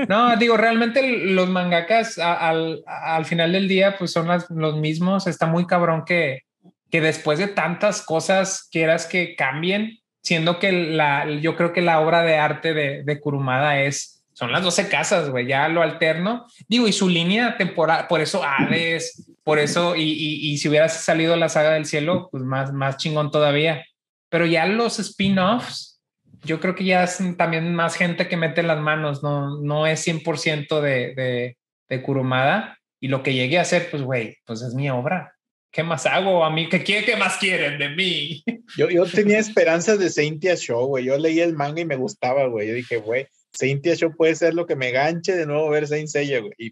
No, 0.07 0.35
digo, 0.37 0.57
realmente 0.57 1.01
los 1.25 1.49
mangakas 1.49 2.17
al, 2.17 2.83
al 2.85 3.25
final 3.25 3.51
del 3.51 3.67
día 3.67 3.95
pues 3.97 4.11
son 4.11 4.27
las- 4.27 4.49
los 4.49 4.77
mismos. 4.77 5.27
Está 5.27 5.45
muy 5.47 5.65
cabrón 5.67 6.03
que, 6.05 6.41
que 6.89 7.01
después 7.01 7.39
de 7.39 7.47
tantas 7.47 8.01
cosas 8.01 8.67
quieras 8.71 9.05
que 9.05 9.35
cambien, 9.35 9.99
siendo 10.21 10.59
que 10.59 10.71
la, 10.71 11.29
yo 11.41 11.55
creo 11.55 11.73
que 11.73 11.81
la 11.81 11.99
obra 11.99 12.23
de 12.23 12.37
arte 12.37 12.73
de, 12.73 13.03
de 13.03 13.19
Kurumada 13.19 13.81
es, 13.81 14.16
son 14.37 14.51
las 14.51 14.61
12 14.61 14.87
casas, 14.87 15.31
güey, 15.31 15.47
ya 15.47 15.67
lo 15.67 15.81
alterno. 15.81 16.45
Digo, 16.67 16.87
y 16.87 16.93
su 16.93 17.09
línea 17.09 17.57
temporal, 17.57 18.05
por 18.07 18.21
eso 18.21 18.43
Hades, 18.43 19.33
por 19.43 19.57
eso, 19.57 19.95
y, 19.95 20.03
y, 20.03 20.51
y 20.51 20.59
si 20.59 20.69
hubiera 20.69 20.89
salido 20.89 21.35
la 21.35 21.49
saga 21.49 21.71
del 21.71 21.87
cielo, 21.87 22.29
pues 22.31 22.43
más, 22.43 22.71
más 22.71 22.97
chingón 22.97 23.31
todavía. 23.31 23.83
Pero 24.29 24.45
ya 24.45 24.67
los 24.67 24.99
spin-offs, 24.99 26.03
yo 26.43 26.59
creo 26.59 26.75
que 26.75 26.83
ya 26.83 27.03
es 27.03 27.19
también 27.35 27.73
más 27.73 27.95
gente 27.95 28.27
que 28.27 28.37
mete 28.37 28.61
las 28.61 28.79
manos, 28.79 29.23
no, 29.23 29.59
no 29.59 29.87
es 29.87 30.07
100% 30.07 30.81
de, 30.81 31.15
de, 31.15 31.57
de 31.89 32.01
Kurumada. 32.03 32.77
Y 32.99 33.07
lo 33.07 33.23
que 33.23 33.33
llegué 33.33 33.57
a 33.57 33.61
hacer, 33.61 33.89
pues, 33.89 34.03
güey, 34.03 34.37
pues 34.45 34.61
es 34.61 34.75
mi 34.75 34.87
obra. 34.91 35.33
¿Qué 35.71 35.81
más 35.81 36.05
hago 36.05 36.45
a 36.45 36.51
mí? 36.51 36.69
¿Qué, 36.69 36.83
qué, 36.83 37.03
qué 37.03 37.15
más 37.15 37.37
quieren 37.37 37.79
de 37.79 37.89
mí? 37.89 38.43
Yo, 38.77 38.87
yo 38.91 39.07
tenía 39.07 39.39
esperanzas 39.39 39.97
de 39.97 40.11
Saintia 40.11 40.55
Show, 40.55 40.85
güey. 40.85 41.05
Yo 41.05 41.17
leí 41.17 41.39
el 41.39 41.55
manga 41.55 41.81
y 41.81 41.85
me 41.85 41.95
gustaba, 41.95 42.45
güey. 42.45 42.67
Yo 42.67 42.75
dije, 42.75 42.97
güey, 42.97 43.25
Saintia 43.57 43.95
Show 43.95 44.15
puede 44.15 44.35
ser 44.35 44.53
lo 44.53 44.65
que 44.65 44.75
me 44.75 44.91
ganche 44.91 45.35
de 45.35 45.45
nuevo 45.45 45.69
ver 45.69 45.87
Saint 45.87 46.07
Seiya, 46.07 46.39
güey. 46.39 46.53
Y 46.57 46.71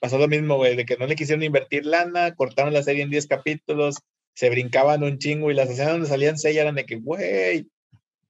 pasó 0.00 0.18
lo 0.18 0.28
mismo, 0.28 0.56
güey, 0.56 0.76
de 0.76 0.84
que 0.84 0.96
no 0.96 1.06
le 1.06 1.16
quisieron 1.16 1.42
invertir 1.42 1.86
lana, 1.86 2.34
cortaron 2.34 2.72
la 2.72 2.82
serie 2.82 3.02
en 3.02 3.10
10 3.10 3.26
capítulos, 3.26 3.96
se 4.34 4.50
brincaban 4.50 5.02
un 5.02 5.18
chingo 5.18 5.50
y 5.50 5.54
las 5.54 5.70
escenas 5.70 5.92
donde 5.92 6.08
salían 6.08 6.38
Seiya 6.38 6.62
eran 6.62 6.74
de 6.74 6.84
que, 6.84 6.96
güey, 6.96 7.68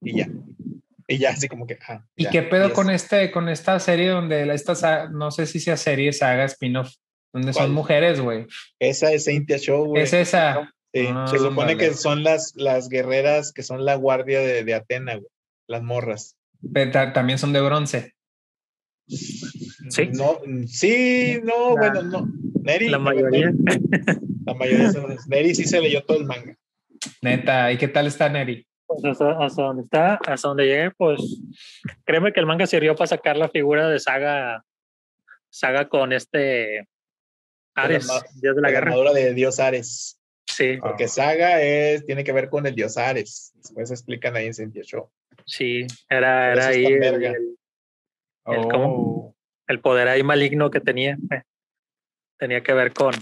y 0.01 0.17
ya. 0.17 0.29
Y 1.09 1.19
ya, 1.19 1.29
así 1.31 1.47
como 1.47 1.65
que, 1.67 1.77
ah, 1.87 2.05
¿Y 2.15 2.27
qué 2.29 2.41
pedo 2.43 2.67
y 2.69 2.71
con 2.71 2.89
es- 2.89 3.03
este, 3.03 3.31
con 3.31 3.47
esta 3.49 3.79
serie 3.79 4.09
donde 4.09 4.45
la- 4.45 4.53
esta, 4.53 5.07
no 5.09 5.31
sé 5.31 5.45
si 5.45 5.59
sea 5.59 5.77
serie, 5.77 6.11
saga, 6.13 6.45
spin-off, 6.45 6.93
donde 7.33 7.53
¿Cuál? 7.53 7.65
son 7.67 7.73
mujeres, 7.73 8.19
güey? 8.21 8.45
Esa 8.79 9.11
es 9.13 9.25
Saintia 9.25 9.57
Show, 9.57 9.85
güey. 9.85 10.03
Es 10.03 10.13
esa. 10.13 10.69
Sí, 10.93 11.05
Ah, 11.09 11.25
se 11.29 11.37
supone 11.37 11.75
vale. 11.75 11.77
que 11.77 11.93
son 11.93 12.23
las, 12.23 12.53
las 12.55 12.87
guerreras 12.89 13.51
que 13.53 13.61
son 13.63 13.85
la 13.85 13.95
guardia 13.95 14.39
de, 14.39 14.63
de 14.63 14.73
Atena, 14.73 15.15
güey. 15.15 15.27
Las 15.67 15.83
morras. 15.83 16.36
También 17.13 17.37
son 17.39 17.53
de 17.53 17.61
bronce. 17.61 18.13
Sí. 19.07 20.09
No, 20.13 20.39
sí, 20.67 21.39
no, 21.43 21.75
La- 21.75 21.91
bueno, 21.91 22.01
no. 22.03 22.27
Neri, 22.61 22.89
La 22.89 22.99
mayoría. 22.99 23.51
La 24.45 24.53
mayoría 24.53 24.91
son 24.91 25.15
Neri 25.27 25.55
sí 25.55 25.63
se 25.63 25.79
leyó 25.79 26.03
todo 26.03 26.17
el 26.17 26.25
manga. 26.25 26.55
Neta. 27.21 27.71
¿Y 27.71 27.77
qué 27.77 27.87
tal 27.87 28.07
está 28.07 28.27
Neri? 28.29 28.65
Pues 28.85 29.03
hasta, 29.05 29.43
hasta 29.43 29.63
donde 29.63 29.83
está, 29.83 30.15
hasta 30.15 30.47
donde 30.47 30.65
llegué, 30.65 30.91
pues 30.91 31.19
créeme 32.05 32.31
que 32.31 32.39
el 32.39 32.45
manga 32.45 32.65
sirvió 32.67 32.95
para 32.95 33.07
sacar 33.07 33.35
la 33.37 33.49
figura 33.49 33.89
de 33.89 33.99
Saga, 33.99 34.63
Saga 35.49 35.89
con 35.89 36.13
este 36.13 36.87
Ares, 37.75 38.07
dios 38.41 38.55
de 38.55 38.61
la 38.61 38.69
La 38.69 38.71
guerra. 38.71 38.87
armadura 38.91 39.13
de 39.13 39.33
Dios 39.33 39.59
Ares. 39.59 40.19
Sí, 40.45 40.77
Porque 40.81 41.07
Saga 41.09 41.61
es, 41.61 42.05
tiene 42.05 42.23
que 42.23 42.31
ver 42.31 42.49
con 42.49 42.65
el 42.65 42.75
Dios 42.75 42.97
Ares. 42.97 43.51
Después 43.55 43.91
explican 43.91 44.35
ahí 44.37 44.47
en 44.47 44.53
Cynthia 44.53 44.83
Show. 44.83 45.09
Sí, 45.47 45.87
era, 46.09 46.51
era 46.53 46.67
ahí 46.67 46.85
el, 46.85 47.03
el- 47.23 47.57
El 48.45 48.61
cómo. 48.69 49.35
el 49.67 49.79
poder 49.81 50.07
ahí 50.07 50.21
maligno 50.23 50.69
que 50.69 50.79
tenía. 50.79 51.17
eh, 51.31 51.41
Tenía 52.39 52.61
que 52.61 52.73
ver 52.73 52.93
con, 52.93 53.13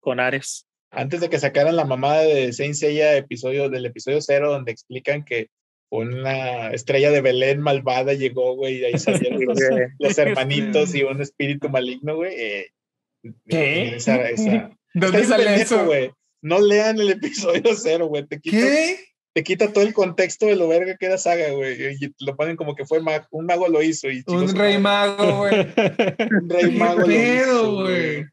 con 0.00 0.20
Ares. 0.20 0.66
Antes 0.90 1.20
de 1.22 1.30
que 1.30 1.38
sacaran 1.38 1.74
la 1.76 1.84
mamada 1.86 2.20
de 2.20 2.52
Saint 2.52 2.74
Seiya 2.74 3.16
episodio, 3.16 3.68
del 3.70 3.86
episodio 3.86 4.20
cero, 4.20 4.52
donde 4.52 4.70
explican 4.72 5.24
que 5.24 5.48
una 5.90 6.70
estrella 6.70 7.10
de 7.10 7.20
Belén 7.22 7.60
malvada 7.60 8.12
llegó, 8.12 8.54
güey, 8.56 8.78
y 8.80 8.84
ahí 8.84 8.98
salieron 8.98 9.42
los, 9.46 9.58
los 9.98 10.18
hermanitos 10.18 10.94
y 10.94 11.02
un 11.02 11.20
espíritu 11.22 11.68
maligno, 11.70 12.16
güey. 12.16 12.34
eh, 12.38 12.66
¿Qué? 13.48 13.96
Esa, 13.96 14.16
esa, 14.28 14.70
¿Dónde 14.92 15.24
sale 15.24 15.44
pendejo, 15.44 15.74
eso? 15.76 15.86
güey. 15.86 16.10
No 16.42 16.60
lean 16.60 17.00
el 17.00 17.10
episodio 17.10 17.74
cero, 17.74 18.06
güey. 18.06 18.26
Te 18.26 18.38
¿Qué? 18.38 18.98
Te 19.34 19.42
quita 19.42 19.72
todo 19.72 19.84
el 19.84 19.92
contexto 19.92 20.46
de 20.46 20.54
lo 20.54 20.68
verga 20.68 20.96
que 20.96 21.06
era 21.06 21.18
saga, 21.18 21.50
güey. 21.50 21.96
Y 22.00 22.14
lo 22.24 22.36
ponen 22.36 22.56
como 22.56 22.76
que 22.76 22.86
fue 22.86 23.00
un 23.30 23.46
mago 23.46 23.68
lo 23.68 23.82
hizo. 23.82 24.08
Y 24.08 24.22
chingó 24.22 24.42
Un 24.42 24.56
rey 24.56 24.78
mago, 24.78 25.38
güey. 25.38 25.52
Un 26.40 26.48
rey 26.48 26.70
mago 26.70 27.00
lo 27.00 27.06
¿Qué 27.06 27.12
pedo, 27.12 27.62
hizo, 27.62 27.72
güey? 27.82 28.24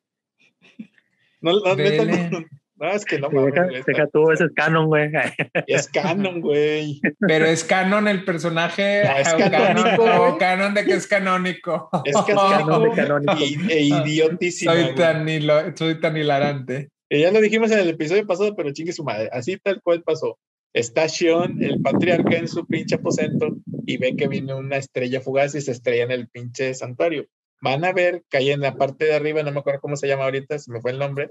No, 1.41 1.59
no, 1.59 1.75
neta, 1.75 2.05
no, 2.05 2.45
no, 2.75 2.91
es 2.91 3.03
que 3.03 3.17
no 3.17 3.31
mames, 3.31 3.51
deja, 3.53 3.65
güey, 3.65 3.83
deja 3.83 4.07
tú, 4.13 4.29
ese 4.29 4.43
es 4.43 4.51
canon, 4.55 4.85
güey. 4.85 5.09
Es 5.67 5.87
canon, 5.87 6.39
güey. 6.39 7.01
Pero 7.19 7.45
es 7.45 7.63
canon 7.63 8.07
el 8.07 8.23
personaje. 8.23 9.03
No, 9.03 9.17
es 9.17 9.33
canónico, 9.33 10.05
canon, 10.05 10.37
canon 10.37 10.73
de 10.75 10.85
que 10.85 10.93
es 10.93 11.07
canónico. 11.07 11.89
Es 12.05 12.15
Canon 12.15 12.83
de 12.83 12.95
canónico 12.95 13.33
y, 13.39 13.57
e 13.71 14.51
soy, 14.51 14.93
tan 14.93 15.27
hilo- 15.27 15.75
soy 15.75 15.99
tan 15.99 16.15
hilarante. 16.15 16.89
Y 17.09 17.21
ya 17.21 17.31
lo 17.31 17.41
dijimos 17.41 17.71
en 17.71 17.79
el 17.79 17.89
episodio 17.89 18.25
pasado, 18.27 18.55
pero 18.55 18.71
chingue 18.71 18.93
su 18.93 19.03
madre. 19.03 19.29
Así 19.33 19.57
tal 19.57 19.81
cual 19.81 20.03
pasó. 20.03 20.37
Está 20.73 21.07
Shion, 21.07 21.61
el 21.61 21.81
patriarca, 21.81 22.37
en 22.37 22.47
su 22.47 22.65
pinche 22.65 22.95
aposento 22.95 23.57
y 23.85 23.97
ve 23.97 24.15
que 24.15 24.27
viene 24.27 24.53
una 24.53 24.77
estrella 24.77 25.19
fugaz 25.19 25.53
y 25.55 25.61
se 25.61 25.71
estrella 25.71 26.03
en 26.03 26.11
el 26.11 26.29
pinche 26.29 26.73
santuario. 26.73 27.27
Van 27.61 27.83
a 27.83 27.91
ver, 27.91 28.23
cae 28.29 28.51
en 28.51 28.61
la 28.61 28.75
parte 28.75 29.05
de 29.05 29.13
arriba, 29.13 29.43
no 29.43 29.51
me 29.51 29.59
acuerdo 29.59 29.81
cómo 29.81 29.95
se 29.97 30.07
llama 30.07 30.23
ahorita, 30.23 30.57
se 30.59 30.71
me 30.71 30.81
fue 30.81 30.91
el 30.91 30.99
nombre. 30.99 31.29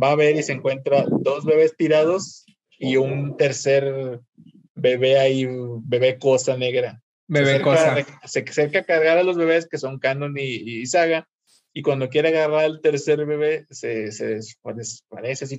Va 0.00 0.12
a 0.12 0.16
ver 0.16 0.36
y 0.36 0.42
se 0.42 0.52
encuentra 0.52 1.04
dos 1.08 1.44
bebés 1.44 1.76
tirados 1.76 2.46
y 2.78 2.96
un 2.96 3.36
tercer 3.36 4.20
bebé 4.74 5.18
ahí, 5.18 5.46
bebé 5.82 6.18
cosa 6.18 6.56
negra. 6.56 7.02
Bebé 7.26 7.56
se 7.58 7.62
cosa. 7.62 7.96
Se 8.24 8.40
acerca 8.40 8.78
a 8.78 8.84
cargar 8.84 9.18
a 9.18 9.22
los 9.24 9.36
bebés 9.36 9.66
que 9.68 9.76
son 9.76 9.98
Canon 9.98 10.38
y, 10.38 10.80
y 10.80 10.86
Saga. 10.86 11.28
Y 11.74 11.82
cuando 11.82 12.08
quiere 12.08 12.28
agarrar 12.28 12.64
al 12.64 12.80
tercer 12.80 13.26
bebé, 13.26 13.66
se, 13.70 14.10
se 14.12 14.26
des- 14.26 14.58
desaparece 14.74 15.44
así 15.44 15.58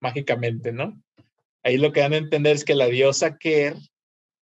mágicamente, 0.00 0.72
¿no? 0.72 1.00
Ahí 1.62 1.76
lo 1.76 1.92
que 1.92 2.00
dan 2.00 2.12
a 2.12 2.18
entender 2.18 2.56
es 2.56 2.64
que 2.64 2.74
la 2.74 2.86
diosa 2.86 3.36
Ker 3.36 3.76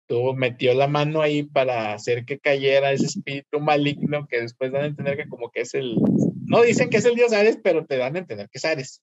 tuvo, 0.07 0.33
metió 0.35 0.73
la 0.73 0.87
mano 0.87 1.21
ahí 1.21 1.43
para 1.43 1.93
hacer 1.93 2.25
que 2.25 2.39
cayera 2.39 2.91
ese 2.91 3.05
espíritu 3.05 3.59
maligno 3.59 4.27
que 4.27 4.41
después 4.41 4.71
dan 4.71 4.83
a 4.83 4.87
entender 4.87 5.17
que 5.17 5.27
como 5.27 5.49
que 5.51 5.61
es 5.61 5.73
el... 5.73 5.95
No 6.45 6.61
dicen 6.61 6.89
que 6.89 6.97
es 6.97 7.05
el 7.05 7.15
dios 7.15 7.33
Ares, 7.33 7.59
pero 7.61 7.85
te 7.85 7.97
dan 7.97 8.15
a 8.15 8.19
entender 8.19 8.47
que 8.49 8.57
es 8.57 8.65
Ares. 8.65 9.01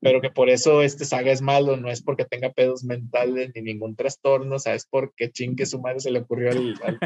Pero 0.00 0.20
que 0.20 0.30
por 0.30 0.50
eso 0.50 0.82
este 0.82 1.04
saga 1.04 1.32
es 1.32 1.42
malo, 1.42 1.76
no 1.76 1.90
es 1.90 2.02
porque 2.02 2.24
tenga 2.24 2.52
pedos 2.52 2.84
mentales 2.84 3.52
ni 3.54 3.62
ningún 3.62 3.96
trastorno, 3.96 4.58
¿sabes? 4.58 4.86
Porque 4.88 5.30
chingue 5.30 5.66
su 5.66 5.80
madre 5.80 6.00
se 6.00 6.10
le 6.10 6.20
ocurrió 6.20 6.50
al, 6.50 6.74
al 6.84 6.98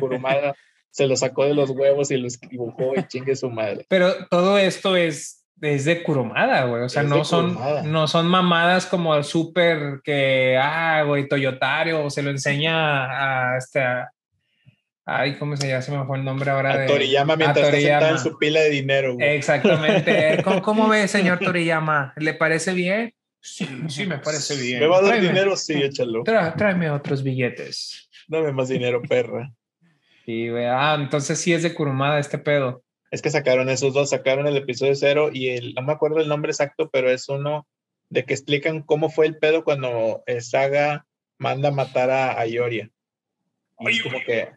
se 0.90 1.06
lo 1.06 1.16
sacó 1.16 1.44
de 1.44 1.54
los 1.54 1.70
huevos 1.70 2.10
y 2.10 2.16
lo 2.16 2.28
dibujó 2.50 2.92
y 2.96 3.06
chingue 3.06 3.36
su 3.36 3.48
madre. 3.48 3.86
Pero 3.88 4.26
todo 4.28 4.58
esto 4.58 4.96
es, 4.96 5.39
es 5.62 5.85
de 5.85 6.03
Kurumada, 6.03 6.64
güey. 6.64 6.83
O 6.85 6.88
sea, 6.88 7.03
Es 7.03 7.09
no 7.09 7.25
son, 7.25 7.59
no 7.90 8.07
son 8.09 8.27
mamadas 8.27 8.87
como 8.87 9.14
el 9.14 9.25
súper 9.25 10.01
que, 10.05 10.59
ah, 10.61 11.03
güey, 11.07 11.29
Toyotario, 11.29 12.05
o 12.05 12.11
se 12.11 12.23
lo 12.23 12.31
enseña 12.31 13.53
a 13.55 13.59
este. 13.59 13.83
ay, 15.05 15.37
¿cómo 15.38 15.57
se 15.57 15.68
llama? 15.68 15.83
Se 15.83 15.92
me 15.92 16.05
fue 16.07 16.18
el 16.18 16.25
nombre 16.25 16.51
ahora. 16.51 16.73
A 16.73 16.79
de- 16.79 16.87
Toriyama 16.87 17.35
a 17.35 17.37
mientras 17.37 17.66
está 17.66 17.77
en 17.79 17.83
Toriyama. 18.01 18.18
su 18.18 18.38
pila 18.38 18.61
de 18.61 18.70
dinero, 18.70 19.14
güey. 19.14 19.29
Exactamente. 19.37 20.40
¿Cómo, 20.44 20.62
cómo 20.62 20.88
ve, 20.88 21.09
señor 21.09 21.38
Toriyama? 21.40 22.12
¿Le 22.16 22.35
parece 22.35 22.73
bien? 22.73 23.14
Sí, 23.42 23.66
sí, 23.88 24.07
me 24.07 24.18
parece 24.18 24.55
bien. 24.61 24.81
¿Me 24.81 24.87
va 24.87 24.99
a 24.99 25.03
dar 25.03 25.14
Tráeme- 25.14 25.29
dinero? 25.29 25.57
Sí, 25.57 25.75
échalo. 25.83 26.23
tráeme 26.25 26.90
otros 26.90 27.23
billetes. 27.23 28.09
Dame 28.29 28.53
más 28.53 28.68
dinero, 28.68 29.01
perra. 29.03 29.51
Y 30.27 30.49
güey, 30.51 30.66
ah, 30.66 30.96
entonces 30.99 31.40
sí 31.40 31.53
es 31.53 31.62
de 31.62 31.75
Kurumada 31.75 32.18
este 32.18 32.38
pedo. 32.38 32.83
Es 33.11 33.23
que 33.23 33.31
sacaron 33.31 33.68
esos 33.68 33.92
dos, 33.94 34.11
sacaron 34.11 34.46
el 34.46 34.57
episodio 34.57 34.94
cero 34.94 35.31
y 35.33 35.49
el, 35.51 35.75
no 35.75 35.83
me 35.83 35.92
acuerdo 35.92 36.20
el 36.20 36.29
nombre 36.29 36.51
exacto, 36.53 36.90
pero 36.90 37.11
es 37.11 37.29
uno 37.29 37.66
de 38.09 38.25
que 38.25 38.35
explican 38.35 38.83
cómo 38.83 39.11
fue 39.11 39.27
el 39.27 39.37
pedo 39.38 39.64
cuando 39.64 40.23
eh, 40.27 40.40
Saga 40.40 41.07
manda 41.38 41.68
a 41.70 41.73
matar 41.73 42.11
a, 42.11 42.38
a 42.38 42.46
Ioria. 42.46 42.90
Y 43.79 43.90
es 43.96 44.03
como 44.03 44.18
que, 44.25 44.49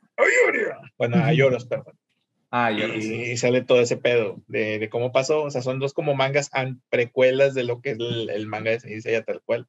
bueno, 0.98 1.18
a 1.18 1.32
Lloros, 1.34 1.66
perdón. 1.66 1.98
Ah, 2.52 2.72
y, 2.72 3.32
y 3.32 3.38
sale 3.38 3.64
todo 3.64 3.80
ese 3.82 3.98
pedo 3.98 4.36
de, 4.48 4.78
de 4.78 4.90
cómo 4.90 5.12
pasó. 5.12 5.44
O 5.44 5.50
sea, 5.50 5.62
son 5.64 5.80
dos 5.80 5.94
como 5.94 6.14
mangas 6.14 6.50
an- 6.54 6.82
precuelas 6.90 7.54
de 7.56 7.64
lo 7.64 7.82
que 7.82 7.92
es 7.92 8.00
el, 8.00 8.30
el 8.30 8.46
manga 8.46 8.70
de 8.72 8.80
Seiya 8.80 9.24
tal 9.24 9.42
cual. 9.44 9.68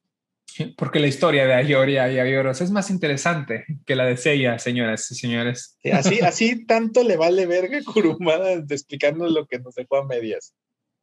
Porque 0.77 0.99
la 0.99 1.07
historia 1.07 1.45
de 1.45 1.53
Ayoria 1.53 2.11
y 2.11 2.19
Ayoros 2.19 2.61
es 2.61 2.71
más 2.71 2.89
interesante 2.89 3.65
que 3.85 3.95
la 3.95 4.05
de 4.05 4.17
Seiya, 4.17 4.57
señoras 4.59 5.11
y 5.11 5.15
señores. 5.15 5.77
Sí, 5.81 5.91
así, 5.91 6.19
así 6.21 6.65
tanto 6.65 7.03
le 7.03 7.17
vale 7.17 7.45
verga 7.45 7.79
Kurumada 7.83 8.61
de 8.61 8.75
explicarnos 8.75 9.31
lo 9.31 9.45
que 9.47 9.59
nos 9.59 9.75
dejó 9.75 9.97
a 9.97 10.05
medias. 10.05 10.53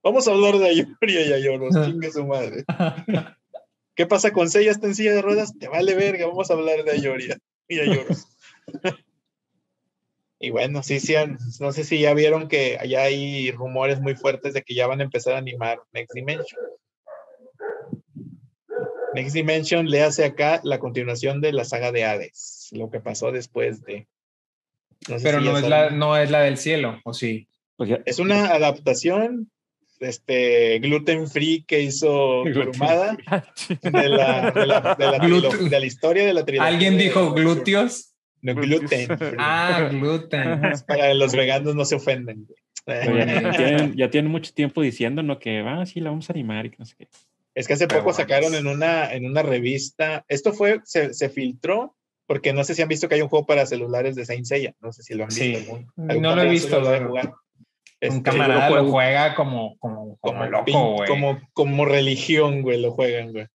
Vamos 0.03 0.27
a 0.27 0.33
hablar 0.33 0.59
de 0.59 0.69
Ayoria 0.69 1.27
y 1.27 1.33
Ayoros, 1.33 1.75
chingue 1.85 2.11
su 2.11 2.27
madre. 2.27 2.65
¿Qué 3.95 4.07
pasa 4.07 4.33
con 4.33 4.49
Seiya? 4.49 4.71
¿Está 4.71 4.87
en 4.87 4.95
silla 4.95 5.13
de 5.13 5.23
ruedas? 5.23 5.57
Te 5.59 5.69
vale 5.69 5.95
verga, 5.95 6.27
vamos 6.27 6.51
a 6.51 6.55
hablar 6.55 6.83
de 6.85 6.93
Ayoria 6.93 7.39
y 7.69 7.79
Ayoros. 7.79 8.27
y 10.41 10.51
bueno, 10.51 10.83
sí, 10.83 10.99
sí, 10.99 11.15
no 11.61 11.73
sé 11.73 11.85
si 11.85 12.01
ya 12.01 12.15
vieron 12.15 12.49
que 12.49 12.79
allá 12.81 13.03
hay 13.03 13.51
rumores 13.51 14.01
muy 14.01 14.17
fuertes 14.17 14.55
de 14.55 14.63
que 14.63 14.75
ya 14.75 14.87
van 14.87 15.01
a 15.01 15.05
empezar 15.05 15.35
a 15.35 15.39
animar 15.39 15.81
Next 15.93 16.15
Dimension. 16.15 16.61
Next 19.15 19.35
Dimension 19.35 19.89
le 19.89 20.03
hace 20.03 20.25
acá 20.25 20.61
la 20.65 20.79
continuación 20.79 21.41
de 21.41 21.53
la 21.53 21.65
saga 21.65 21.93
de 21.93 22.05
Hades, 22.05 22.69
lo 22.73 22.91
que 22.91 23.01
pasó 23.01 23.33
después 23.33 23.83
de. 23.83 24.07
no 25.09 25.19
sé 25.19 25.25
Pero 25.25 25.41
si 25.41 25.45
no 25.45 25.59
es, 25.59 25.69
la, 25.69 25.91
no 25.91 26.17
es 26.17 26.31
la 26.31 26.41
del 26.41 26.57
cielo, 26.57 27.01
¿o 27.05 27.13
sí? 27.13 27.49
Pues 27.77 27.91
Es 28.05 28.19
una 28.19 28.47
adaptación 28.49 29.51
este, 30.03 30.79
gluten 30.81 31.29
free 31.29 31.65
que 31.67 31.81
hizo 31.81 32.43
Kurumada 32.53 33.17
de 33.81 33.91
la, 34.09 34.51
de, 34.51 34.67
la, 34.67 34.97
de, 34.99 35.07
la 35.07 35.19
de 35.19 35.81
la 35.81 35.87
historia 35.87 36.27
de 36.27 36.35
la 36.35 36.45
trilogía. 36.45 36.69
¿Alguien 36.69 36.99
dijo 36.99 37.33
glúteos? 37.33 38.15
No, 38.41 38.55
gluten. 38.55 39.19
free. 39.19 39.37
Ah, 39.39 39.89
gluten. 39.91 40.61
Para 40.87 41.15
los 41.15 41.33
veganos 41.33 41.77
no 41.77 41.85
se 41.85 41.95
ofenden. 41.95 42.49
pero 42.85 43.17
ya, 43.17 43.41
ya 43.41 43.51
tienen, 43.57 43.97
ya 43.97 44.11
tienen 44.11 44.31
mucho 44.31 44.53
tiempo 44.53 44.83
diciendo 44.83 45.23
¿no? 45.23 45.39
que 45.39 45.61
ah, 45.61 45.87
sí, 45.87 46.01
la 46.01 46.11
vamos 46.11 46.29
a 46.29 46.33
animar 46.33 46.67
y 46.67 46.71
que 46.71 46.77
no 46.79 46.85
sé 46.85 46.97
qué. 46.99 47.09
Es 47.55 47.67
que 47.67 47.75
hace 47.75 47.87
Pero 47.87 48.01
poco 48.01 48.13
sacaron 48.15 48.55
en 48.55 48.67
una, 48.67 49.13
en 49.13 49.27
una 49.27 49.43
revista. 49.43 50.25
Esto 50.29 50.53
fue, 50.53 50.81
se, 50.85 51.13
se 51.15 51.29
filtró, 51.29 51.97
porque 52.27 52.53
no 52.53 52.65
sé 52.65 52.75
si 52.75 52.83
han 52.83 52.89
visto 52.89 53.09
que 53.09 53.17
hay 53.17 53.23
un 53.23 53.29
juego 53.29 53.45
para 53.47 53.67
celulares 53.67 54.15
de 54.17 54.25
Saint 54.25 54.47
Seiya. 54.47 54.75
No 54.81 54.93
sé 54.93 55.03
si 55.03 55.15
lo 55.15 55.25
han 55.25 55.29
visto. 55.29 55.45
Sí. 55.45 55.55
algún- 55.57 55.87
No 55.97 56.13
algún 56.13 56.37
lo 56.37 56.43
he 56.43 56.49
visto, 56.51 56.81
lo 56.81 56.91
pero- 56.91 57.09
jugar. 57.09 57.27
Un 58.05 58.09
Este, 58.09 58.23
camarada 58.23 58.69
lo 58.69 58.75
lo 58.77 58.81
juego- 58.81 58.93
juega 58.93 59.35
como, 59.37 59.77
como, 59.79 60.17
como 60.21 60.39
como, 60.41 60.47
loco, 60.47 60.93
güey. 60.95 61.09
como, 61.09 61.41
como 61.53 61.85
religión, 61.85 62.63
güey, 62.63 62.81
lo 62.81 62.91
juegan, 62.93 63.31
güey. 63.33 63.47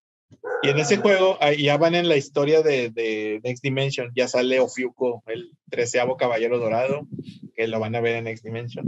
Y 0.62 0.70
en 0.70 0.78
ese 0.78 0.96
juego 0.96 1.38
ya 1.58 1.76
van 1.76 1.94
en 1.94 2.08
la 2.08 2.16
historia 2.16 2.62
de, 2.62 2.88
de 2.88 3.40
Next 3.44 3.62
Dimension, 3.62 4.10
ya 4.14 4.26
sale 4.26 4.58
Ofiuco, 4.60 5.22
el 5.26 5.50
treceavo 5.70 6.16
caballero 6.16 6.58
dorado, 6.58 7.06
que 7.54 7.66
lo 7.68 7.78
van 7.78 7.94
a 7.94 8.00
ver 8.00 8.16
en 8.16 8.24
Next 8.24 8.42
Dimension, 8.42 8.86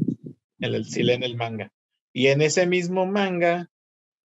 en 0.61 0.75
el, 0.75 0.85
leen 0.97 1.23
el 1.25 1.37
manga. 1.37 1.71
Y 2.13 2.29
en 2.29 2.41
ese 2.41 2.67
mismo 2.67 3.05
manga, 3.05 3.69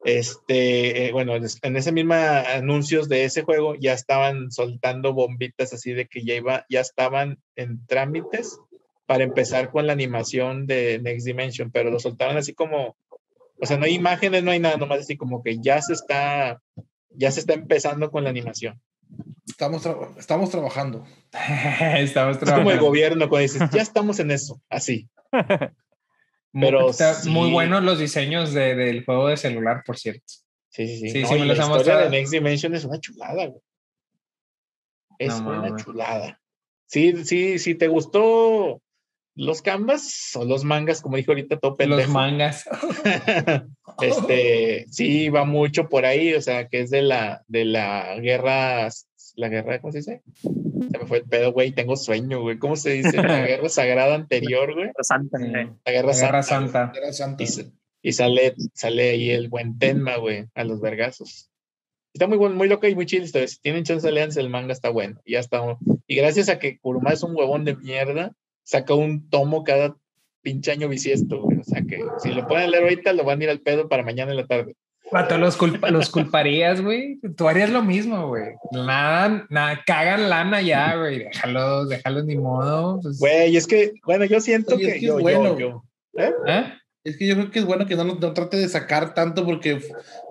este, 0.06 1.08
eh, 1.08 1.12
bueno, 1.12 1.36
en 1.36 1.44
es- 1.44 1.60
en 1.64 1.76
ese 1.76 1.92
mismo 1.92 2.14
anuncios 2.14 3.10
de 3.10 3.26
ese 3.26 3.42
juego 3.42 3.76
ya 3.76 3.94
estaban 3.94 4.52
soltando 4.52 5.14
bombitas 5.14 5.74
así 5.74 5.94
de 5.94 6.08
que 6.08 6.24
ya 6.24 6.36
iba, 6.36 6.66
ya 6.70 6.80
estaban 6.82 7.40
en 7.56 7.86
trámites 7.88 8.58
para 9.08 9.24
empezar 9.24 9.72
con 9.72 9.86
la 9.88 9.94
animación 9.94 10.66
de 10.68 11.00
Next 11.02 11.26
Dimension, 11.26 11.72
pero 11.72 11.90
lo 11.92 12.00
soltaron 12.00 12.38
así 12.38 12.54
como, 12.54 12.96
o 13.60 13.66
sea, 13.66 13.78
no 13.78 13.86
hay 13.86 13.94
imágenes, 13.96 14.44
no 14.44 14.52
hay 14.52 14.60
nada, 14.60 14.78
nomás 14.78 15.00
así 15.02 15.18
como 15.18 15.44
que 15.44 15.60
ya 15.60 15.82
se 15.82 15.94
está, 15.94 16.62
ya 17.10 17.32
se 17.32 17.40
está 17.42 17.54
empezando 17.54 18.10
con 18.12 18.24
la 18.24 18.30
animación. 18.30 18.80
Estamos, 19.48 19.86
tra- 19.86 20.18
estamos 20.18 20.50
trabajando. 20.50 21.06
Estamos 21.98 22.02
Es 22.02 22.14
como 22.14 22.32
el 22.34 22.38
trabajando. 22.40 22.86
gobierno 22.86 23.30
cuando 23.30 23.44
dices, 23.44 23.62
ya 23.72 23.82
estamos 23.82 24.20
en 24.20 24.32
eso, 24.32 24.62
así. 24.70 25.08
pero 26.60 26.90
Está 26.90 27.14
sí. 27.16 27.30
muy 27.30 27.52
buenos 27.52 27.84
los 27.84 28.00
diseños 28.00 28.54
de- 28.54 28.76
del 28.76 29.04
juego 29.06 29.28
de 29.28 29.38
celular, 29.38 29.84
por 29.86 29.98
cierto. 29.98 30.24
Sí, 30.70 30.88
sí, 30.88 31.00
sí. 31.00 31.10
Sí, 31.10 31.22
No, 31.22 31.28
sí, 31.28 31.34
me 31.36 31.40
la 31.42 31.46
los 31.54 31.60
ha 31.60 31.64
historia 31.78 31.98
de 31.98 32.10
Next 32.10 32.32
Dimension 32.34 32.76
es 32.76 32.86
una 32.86 33.00
chulada, 33.00 33.46
güey. 33.48 33.62
Es 35.20 35.42
No 35.42 35.50
una 35.60 35.76
chulada. 35.76 36.42
Sí, 36.88 37.24
sí, 37.26 37.60
sí, 37.60 37.76
te 37.76 37.88
gustó 37.88 38.82
los 39.36 39.62
canvas 39.62 40.32
o 40.36 40.46
los 40.46 40.64
mangas, 40.64 41.02
como 41.02 41.18
dijo 41.18 41.32
ahorita 41.32 41.58
todo 41.60 41.76
Los 41.80 42.08
mangas. 42.10 42.66
este, 44.02 44.86
sí, 44.90 45.30
va 45.30 45.46
mucho 45.46 45.90
por 45.90 46.06
ahí, 46.06 46.34
o 46.34 46.42
sea, 46.42 46.68
que 46.68 46.82
es 46.82 46.90
de 46.90 47.02
la, 47.02 47.44
de 47.48 47.66
la 47.66 48.16
guerra, 48.20 48.90
la 49.36 49.50
guerra, 49.50 49.80
¿cómo 49.80 49.92
se 49.92 50.00
dice? 50.00 50.22
Se 50.42 50.98
me 50.98 51.06
fue 51.06 51.20
el 51.20 51.24
pedo, 51.26 51.52
güey, 51.54 51.72
tengo 51.72 51.96
sueño, 51.96 52.42
güey. 52.42 52.58
¿Cómo 52.58 52.76
se 52.76 52.92
dice? 52.92 53.18
La 53.24 53.46
guerra 53.46 53.70
sagrada 53.70 54.16
anterior, 54.16 54.74
güey. 54.74 54.90
Santa, 55.02 55.38
Sí. 55.40 55.46
eh. 55.46 55.70
La 55.86 55.92
guerra, 55.92 56.08
La 56.14 56.20
Guerra 56.20 56.44
santa. 56.44 56.72
Santa. 56.72 56.92
Era 57.00 57.14
santa. 57.14 57.44
Y, 57.44 57.48
sa- 57.48 57.64
y 58.02 58.12
sale, 58.14 58.56
sale 58.74 59.10
ahí 59.12 59.30
el 59.32 59.50
buen 59.50 59.78
Tenma, 59.80 60.18
güey, 60.18 60.46
a 60.54 60.64
los 60.64 60.80
vergazos. 60.82 61.50
Está 62.14 62.28
muy 62.28 62.38
bueno, 62.38 62.56
muy 62.56 62.68
loca 62.70 62.88
y 62.88 62.96
muy 62.96 63.06
chile. 63.06 63.28
Si 63.28 63.60
tienen 63.60 63.84
chance, 63.84 64.10
leanse 64.12 64.40
el 64.40 64.50
manga, 64.50 64.72
está 64.74 64.90
bueno. 64.90 65.20
Y 65.26 65.34
ya 65.34 65.40
está. 65.40 65.62
Y 66.08 66.16
gracias 66.16 66.48
a 66.50 66.60
que 66.60 66.80
Kuruma 66.80 67.12
es 67.12 67.24
un 67.24 67.36
huevón 67.36 67.66
de 67.66 67.76
mierda, 67.76 68.34
saca 68.64 68.94
un 68.94 69.30
tomo 69.30 69.64
cada 69.66 69.98
pinche 70.42 70.72
año 70.72 70.88
bisiesto, 70.88 71.42
güey. 71.42 71.58
O 71.58 71.64
sea 71.64 71.82
que 71.82 72.00
si 72.20 72.30
lo 72.32 72.48
pueden 72.48 72.72
leer 72.72 72.84
ahorita, 72.84 73.12
lo 73.14 73.24
van 73.26 73.42
a 73.42 73.44
ir 73.46 73.50
al 73.50 73.60
pedo 73.60 73.90
para 73.90 74.04
mañana 74.04 74.32
en 74.32 74.38
la 74.38 74.46
tarde. 74.48 74.76
Vato, 75.12 75.38
los, 75.38 75.56
culpa- 75.56 75.92
los 75.92 76.10
culparías, 76.10 76.82
güey. 76.82 77.20
Tú 77.38 77.48
harías 77.48 77.70
lo 77.70 77.84
mismo, 77.84 78.28
güey. 78.28 78.54
Nada, 78.72 79.46
nada, 79.50 79.82
cagan 79.86 80.30
lana 80.30 80.62
ya, 80.62 80.96
güey. 80.96 81.20
Déjalos, 81.20 81.90
déjalos 81.90 82.26
ni 82.26 82.36
modo. 82.36 83.00
pues, 83.02 83.20
Güey, 83.20 83.56
es 83.56 83.68
que, 83.68 83.94
bueno, 84.04 84.26
yo 84.26 84.40
siento 84.42 84.76
Oye, 84.76 84.88
es 84.88 84.94
que, 84.96 85.00
que 85.00 85.06
yo, 85.06 85.18
es 85.18 85.22
bueno. 85.24 85.58
yo, 85.58 85.60
yo. 85.60 85.84
¿Eh? 86.18 86.32
¿eh? 86.48 86.74
Es 87.04 87.18
que 87.18 87.28
yo 87.28 87.36
creo 87.36 87.52
que 87.52 87.60
es 87.60 87.66
bueno 87.66 87.86
que 87.86 87.96
no, 87.96 88.04
no 88.04 88.34
trate 88.34 88.58
de 88.58 88.68
sacar 88.68 89.14
tanto 89.14 89.46
porque 89.46 89.80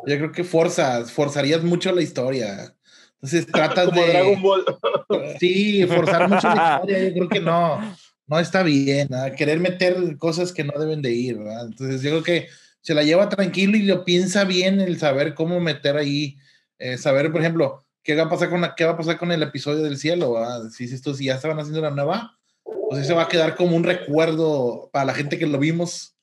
yo 0.07 0.17
creo 0.19 0.33
que 0.33 0.43
forzas, 0.43 1.13
forzarías 1.13 1.63
mucho 1.63 1.93
la 1.93 2.03
historia. 2.03 2.75
Entonces 3.23 3.47
tratas 3.53 3.87
Como 3.91 4.03
de... 4.03 4.09
Dragon 4.09 4.43
Ball. 4.43 4.65
Sí, 5.39 5.87
forzar 5.87 6.29
mucho 6.29 6.49
la 6.49 6.75
historia, 6.75 7.09
yo 7.09 7.15
creo 7.15 7.29
que 7.29 7.41
no, 7.41 7.97
no 8.27 8.41
está 8.41 8.63
bien, 8.65 9.09
¿ah? 9.15 9.31
querer 9.31 9.61
meter 9.61 10.17
cosas 10.19 10.53
que 10.53 10.65
no 10.65 10.73
deben 10.79 11.01
de 11.01 11.13
ir, 11.13 11.39
¿verdad? 11.39 11.67
Entonces 11.67 12.03
yo 12.03 12.11
creo 12.11 12.23
que 12.25 12.49
se 12.85 12.95
la 12.95 13.03
lleva 13.03 13.31
tranquilo 13.31 13.79
y 13.79 13.83
lo 13.83 14.05
piensa 14.05 14.45
bien 14.45 14.79
el 14.81 14.99
saber 14.99 15.35
cómo 15.35 15.59
meter 15.59 15.97
ahí, 15.97 16.37
eh, 16.79 16.99
saber, 16.99 17.33
por 17.33 17.41
ejemplo, 17.41 17.83
qué 18.03 18.15
va 18.15 18.25
a 18.25 18.29
pasar 18.29 18.51
con 18.51 18.61
la- 18.61 18.75
qué 18.75 18.85
va 18.85 18.93
a 18.93 18.97
pasar 18.99 19.17
con 19.17 19.33
el 19.33 19.43
episodio 19.43 19.83
del 19.83 19.97
cielo, 19.97 20.35
¿verdad? 20.35 20.69
Si 20.69 20.85
esto 20.85 21.15
si 21.15 21.25
ya 21.25 21.37
estaban 21.37 21.59
haciendo 21.59 21.81
la 21.81 21.91
nueva, 21.91 22.39
pues 22.91 23.03
ese 23.03 23.15
va 23.15 23.23
a 23.23 23.29
quedar 23.29 23.57
como 23.57 23.75
un 23.75 23.85
recuerdo 23.85 24.91
para 24.93 25.07
la 25.07 25.15
gente 25.15 25.39
que 25.39 25.47
lo 25.47 25.59
vimos, 25.59 26.15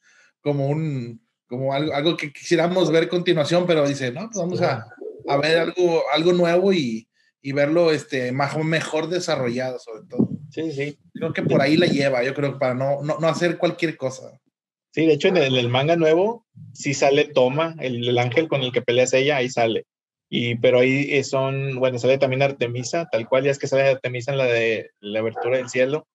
como 0.42 0.68
un 0.68 1.20
como 1.48 1.74
algo, 1.74 1.94
algo 1.94 2.16
que 2.16 2.32
quisiéramos 2.32 2.92
ver 2.92 3.06
a 3.06 3.10
continuación, 3.10 3.66
pero 3.68 3.86
dice, 3.88 4.12
no, 4.12 4.30
pues 4.30 4.38
vamos 4.38 4.62
a, 4.62 4.86
a 5.28 5.38
ver 5.38 5.58
algo, 5.58 6.04
algo 6.14 6.32
nuevo 6.32 6.72
y, 6.72 7.10
y 7.42 7.52
verlo 7.54 7.92
este, 7.92 8.32
más, 8.32 8.56
mejor 8.64 9.10
desarrollado, 9.10 9.78
sobre 9.80 10.04
todo. 10.08 10.30
Sí, 10.52 10.72
sí. 10.72 10.98
Creo 11.14 11.34
que 11.34 11.42
por 11.42 11.62
ahí 11.62 11.76
la 11.76 11.88
lleva, 11.88 12.24
yo 12.24 12.34
creo, 12.34 12.58
para 12.58 12.74
no, 12.76 13.02
no, 13.02 13.18
no 13.20 13.28
hacer 13.28 13.58
cualquier 13.58 13.98
cosa. 13.98 14.40
Sí, 14.92 15.06
de 15.06 15.14
hecho, 15.14 15.30
en 15.30 15.38
el, 15.38 15.70
manga 15.70 15.96
nuevo 15.96 16.46
sí 16.74 16.94
sale 16.94 17.26
Toma, 17.26 17.76
el, 17.80 18.08
el 18.08 18.18
ángel 18.18 18.48
con 18.48 18.62
el 18.62 18.72
que 18.72 18.82
peleas 18.82 19.14
ella, 19.14 19.38
ahí 19.38 19.50
sale. 19.50 19.86
Y, 20.30 20.56
pero 20.56 20.80
ahí 20.80 21.08
eh, 21.12 21.24
son, 21.24 21.78
bueno, 21.78 22.00
sale 22.00 22.18
también 22.18 22.42
Artemisa, 22.42 23.08
tal 23.12 23.28
cual, 23.28 23.44
ya 23.46 23.52
es 23.52 23.60
que 23.60 23.68
sale 23.68 23.84
Artemisa 23.84 24.32
en 24.32 24.38
la 24.38 24.46
de 24.46 24.92
la 25.00 25.20
abertura 25.20 25.58
del 25.58 25.70
cielo, 25.70 26.08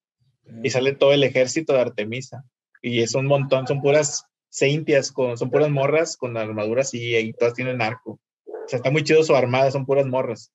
y 0.62 0.71
sale 0.71 0.95
todo 0.95 1.12
el 1.12 1.25
ejército 1.25 1.73
de 1.73 1.81
Artemisa. 1.81 2.45
Y 2.83 3.01
es 3.01 3.15
un 3.15 3.27
montón, 3.27 3.67
son 3.67 3.81
puras 3.81 4.25
ceintias, 4.51 5.11
con, 5.11 5.37
son 5.37 5.51
puras 5.51 5.71
morras 5.71 6.17
con 6.17 6.37
armaduras 6.37 6.95
y, 6.95 7.17
y 7.17 7.33
todas 7.33 7.55
tienen 7.55 7.83
arco. 7.83 8.21
O 8.47 8.69
sea, 8.69 8.79
está 8.79 8.91
muy 8.91 9.05
chido 9.05 9.23
su 9.23 9.35
armada, 9.35 9.71
son 9.71 9.87
puras 9.87 10.07
morras. 10.07 10.53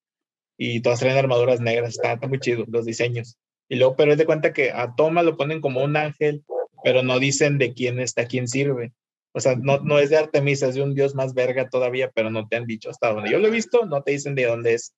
Y 0.58 0.82
todas 0.82 1.00
traen 1.00 1.18
armaduras 1.18 1.60
negras, 1.60 1.96
está, 1.96 2.14
está 2.14 2.28
muy 2.28 2.40
chido 2.40 2.66
los 2.68 2.86
diseños. 2.86 3.38
Y 3.68 3.76
luego, 3.78 3.96
pero 3.96 4.12
es 4.12 4.18
de 4.18 4.26
cuenta 4.26 4.54
que 4.54 4.72
a 4.72 4.96
Toma 4.96 5.24
lo 5.24 5.38
ponen 5.38 5.62
como 5.62 5.84
un 5.84 5.96
ángel, 5.98 6.44
pero 6.84 7.04
no 7.04 7.20
dicen 7.20 7.58
de 7.58 7.74
quién 7.74 8.00
está, 8.00 8.26
quién 8.26 8.48
sirve. 8.48 8.94
O 9.34 9.40
sea, 9.40 9.56
no, 9.56 9.80
no 9.80 10.00
es 10.00 10.10
de 10.10 10.18
Artemisa, 10.18 10.68
es 10.68 10.76
de 10.76 10.82
un 10.82 10.94
dios 10.94 11.16
más 11.16 11.34
verga 11.34 11.70
todavía, 11.70 12.12
pero 12.14 12.30
no 12.30 12.48
te 12.48 12.58
han 12.58 12.66
dicho 12.66 12.90
hasta 12.90 13.14
donde 13.14 13.32
yo 13.32 13.40
lo 13.40 13.48
he 13.48 13.52
visto, 13.52 13.86
no 13.86 14.04
te 14.04 14.12
dicen 14.12 14.36
de 14.36 14.46
dónde 14.46 14.74
es. 14.74 14.94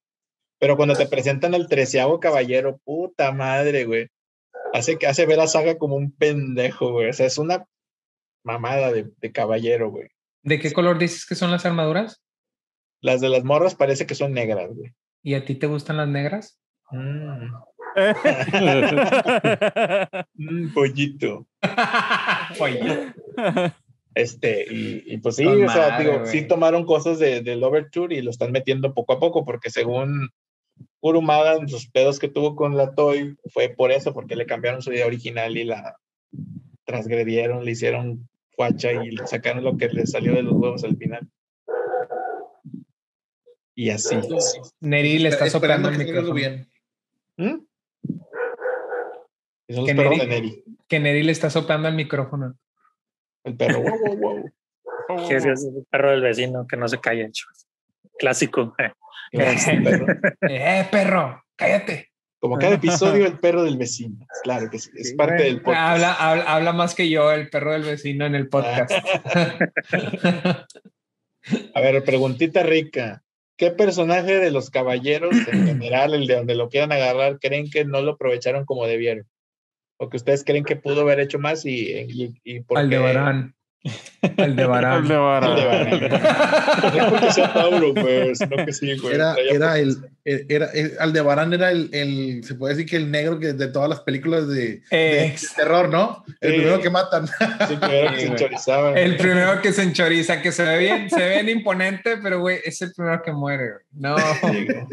Pero 0.59 0.75
cuando 0.75 0.95
te 0.95 1.07
presentan 1.07 1.53
al 1.53 1.67
treceavo 1.67 2.19
caballero, 2.19 2.79
puta 2.83 3.31
madre, 3.31 3.85
güey. 3.85 4.07
Hace, 4.73 4.97
que 4.97 5.07
hace 5.07 5.25
ver 5.25 5.39
a 5.39 5.47
Saga 5.47 5.77
como 5.77 5.95
un 5.95 6.11
pendejo, 6.11 6.91
güey. 6.93 7.09
O 7.09 7.13
sea, 7.13 7.27
es 7.27 7.37
una 7.37 7.65
mamada 8.43 8.91
de, 8.91 9.11
de 9.17 9.31
caballero, 9.31 9.91
güey. 9.91 10.09
¿De 10.41 10.59
qué 10.59 10.71
color 10.71 10.97
dices 10.97 11.25
que 11.25 11.35
son 11.35 11.51
las 11.51 11.65
armaduras? 11.65 12.23
Las 13.01 13.21
de 13.21 13.29
las 13.29 13.43
morras 13.43 13.75
parece 13.75 14.05
que 14.05 14.15
son 14.15 14.33
negras, 14.33 14.71
güey. 14.73 14.93
¿Y 15.21 15.35
a 15.35 15.45
ti 15.45 15.55
te 15.55 15.67
gustan 15.67 15.97
las 15.97 16.07
negras? 16.07 16.59
Mm, 16.91 17.53
mm, 20.35 20.73
pollito. 20.73 21.47
Oye, 22.59 23.13
Este, 24.15 24.65
y, 24.71 25.03
y 25.07 25.17
pues 25.17 25.37
sí, 25.37 25.45
o 25.45 25.69
sea, 25.69 25.99
digo, 25.99 26.25
sí 26.25 26.47
tomaron 26.47 26.85
cosas 26.85 27.17
de, 27.19 27.41
del 27.41 27.63
Overture 27.63 28.15
y 28.15 28.21
lo 28.21 28.29
están 28.29 28.51
metiendo 28.51 28.93
poco 28.93 29.13
a 29.13 29.19
poco, 29.19 29.43
porque 29.43 29.69
según 29.71 30.29
Kurumada, 30.99 31.55
en 31.55 31.67
sus 31.67 31.89
pedos 31.89 32.19
que 32.19 32.29
tuvo 32.29 32.55
con 32.55 32.77
la 32.77 32.93
Toy, 32.93 33.35
fue 33.51 33.69
por 33.69 33.91
eso, 33.91 34.13
porque 34.13 34.35
le 34.35 34.45
cambiaron 34.45 34.81
su 34.81 34.93
idea 34.93 35.07
original 35.07 35.57
y 35.57 35.63
la, 35.63 35.97
transgredieron, 36.85 37.65
le 37.65 37.71
hicieron 37.71 38.29
cuacha 38.55 38.91
y 38.91 39.11
le 39.11 39.25
sacaron 39.27 39.63
lo 39.63 39.77
que 39.77 39.89
le 39.89 40.05
salió 40.05 40.33
de 40.33 40.43
los 40.43 40.53
huevos 40.53 40.83
al 40.83 40.97
final. 40.97 41.27
Y 43.75 43.89
así. 43.89 44.15
Neri 44.79 45.19
le 45.19 45.29
está 45.29 45.49
soplando 45.49 45.89
el 45.89 45.97
micrófono. 45.97 46.33
bien. 46.33 46.67
¿Mm? 47.37 47.65
Son 49.73 49.83
los 49.83 49.89
Que 49.89 49.95
perros 49.95 50.13
Neri- 50.13 50.19
de 50.19 50.27
Neri. 50.27 50.63
Que 50.87 50.99
Neri 50.99 51.23
le 51.23 51.31
está 51.31 51.49
soplando 51.49 51.87
el 51.87 51.95
micrófono. 51.95 52.55
El 53.43 53.55
perro. 53.55 53.81
Wow, 53.81 54.17
wow, 54.17 54.17
wow. 54.17 54.49
Sí, 55.27 55.39
sí, 55.39 55.49
es 55.49 55.63
el 55.65 55.85
perro 55.89 56.11
del 56.11 56.21
vecino 56.21 56.65
que 56.67 56.77
no 56.77 56.87
se 56.87 56.99
calla. 56.99 57.29
Clásico. 58.17 58.75
eh. 58.79 58.91
Perro. 59.83 60.05
¡Eh, 60.41 60.87
perro! 60.91 61.43
¡Cállate! 61.55 62.11
Como 62.39 62.57
cada 62.57 62.75
episodio, 62.75 63.25
el 63.25 63.39
perro 63.39 63.63
del 63.63 63.77
vecino. 63.77 64.25
Claro 64.43 64.69
que 64.69 64.77
sí, 64.77 64.91
es 64.95 65.09
Sí, 65.11 65.15
parte 65.15 65.43
del 65.43 65.61
podcast. 65.61 65.79
Habla, 65.93 66.13
habla, 66.13 66.43
habla 66.43 66.73
más 66.73 66.93
que 66.93 67.09
yo, 67.09 67.31
el 67.31 67.49
perro 67.49 67.71
del 67.71 67.83
vecino 67.83 68.25
en 68.25 68.35
el 68.35 68.49
podcast. 68.49 68.91
A 71.73 71.81
ver, 71.81 72.03
preguntita 72.03 72.63
rica. 72.63 73.23
¿Qué 73.55 73.71
personaje 73.71 74.39
de 74.39 74.51
los 74.51 74.69
caballeros, 74.69 75.35
en 75.51 75.67
general, 75.67 76.13
el 76.13 76.27
de 76.27 76.35
donde 76.35 76.55
lo 76.55 76.69
quieran 76.69 76.91
agarrar, 76.91 77.39
creen 77.39 77.69
que 77.69 77.85
no 77.85 78.01
lo 78.01 78.13
aprovecharon 78.13 78.65
como 78.65 78.87
debieron? 78.87 79.25
O 80.03 80.09
que 80.09 80.17
ustedes 80.17 80.43
creen 80.43 80.63
que 80.65 80.75
pudo 80.75 81.01
haber 81.01 81.19
hecho 81.19 81.39
más 81.39 81.65
y, 81.65 81.91
y, 81.91 82.33
y 82.43 82.59
por 82.61 82.77
qué? 82.77 82.83
Aldebarán. 82.83 83.55
Aldebarán. 84.37 85.03
Aldebarán. 85.03 85.51
Aldebarán. 85.51 86.97
No 86.97 87.09
porque 87.09 87.31
sea 87.33 87.53
Tauro, 87.53 87.93
pues, 87.93 88.37
sino 88.37 88.65
que 88.65 88.71
sí, 88.71 88.97
güey. 88.97 89.15
Era, 89.15 89.35
era 89.35 89.77
el, 89.77 89.97
el- 90.23 90.45
era 90.47 90.67
el- 90.73 90.93
Aldebarán 90.99 91.51
era 91.53 91.69
el, 91.71 91.89
el, 91.91 92.43
se 92.45 92.55
puede 92.55 92.75
decir 92.75 92.89
que 92.89 92.95
el 92.95 93.11
negro 93.11 93.39
que 93.39 93.51
de 93.51 93.67
todas 93.67 93.89
las 93.89 93.99
películas 93.99 94.47
de, 94.47 94.83
terror, 95.57 95.89
¿no? 95.89 96.23
El 96.39 96.55
primero 96.55 96.79
que 96.79 96.89
matan. 96.89 97.27
Sí, 97.27 97.75
primero 97.75 98.09
que 98.11 98.15
Sí, 98.15 98.21
se 98.21 98.27
güey. 98.27 98.31
enchorizaban. 98.31 98.97
El 98.97 99.17
primero 99.17 99.61
que 99.61 99.73
se 99.73 99.83
enchoriza, 99.83 100.41
que 100.41 100.51
se 100.53 100.63
ve 100.63 100.77
bien, 100.79 101.09
se 101.09 101.19
ve 101.19 101.29
bien 101.41 101.49
imponente, 101.57 102.17
pero 102.23 102.39
güey, 102.39 102.59
es 102.63 102.81
el 102.81 102.93
primero 102.93 103.21
que 103.21 103.33
muere. 103.33 103.69
güey. 103.71 103.83
No. 103.91 104.17
Sí, 104.17 104.65
güey. 104.65 104.85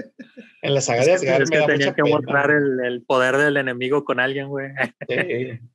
En 0.62 0.75
la 0.75 0.81
saga 0.81 1.01
Es 1.03 1.07
de 1.07 1.27
que, 1.27 1.33
Asgard 1.33 1.42
es 1.42 1.51
me 1.51 1.57
que 1.57 1.61
da 1.61 1.66
tenía 1.66 1.87
mucha 1.87 1.94
que 1.96 2.03
pena. 2.03 2.16
mostrar 2.16 2.51
el, 2.51 2.81
el 2.85 3.03
poder 3.05 3.37
del 3.38 3.57
enemigo 3.57 4.05
con 4.05 4.20
alguien, 4.20 4.49
güey. 4.49 4.68
Sí. 5.09 5.61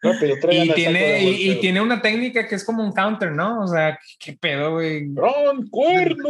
No, 0.00 0.12
Y 0.52 0.72
tiene, 0.74 1.24
y, 1.24 1.50
y 1.50 1.54
tiene 1.60 1.80
una 1.80 2.00
técnica 2.00 2.46
que 2.46 2.54
es 2.54 2.62
como 2.62 2.84
un 2.84 2.92
counter, 2.92 3.32
¿no? 3.32 3.62
O 3.64 3.66
sea, 3.66 3.98
qué, 4.20 4.30
qué 4.30 4.38
pedo, 4.40 4.74
güey. 4.74 5.12
¡Ron, 5.12 5.66
cuerno! 5.70 6.28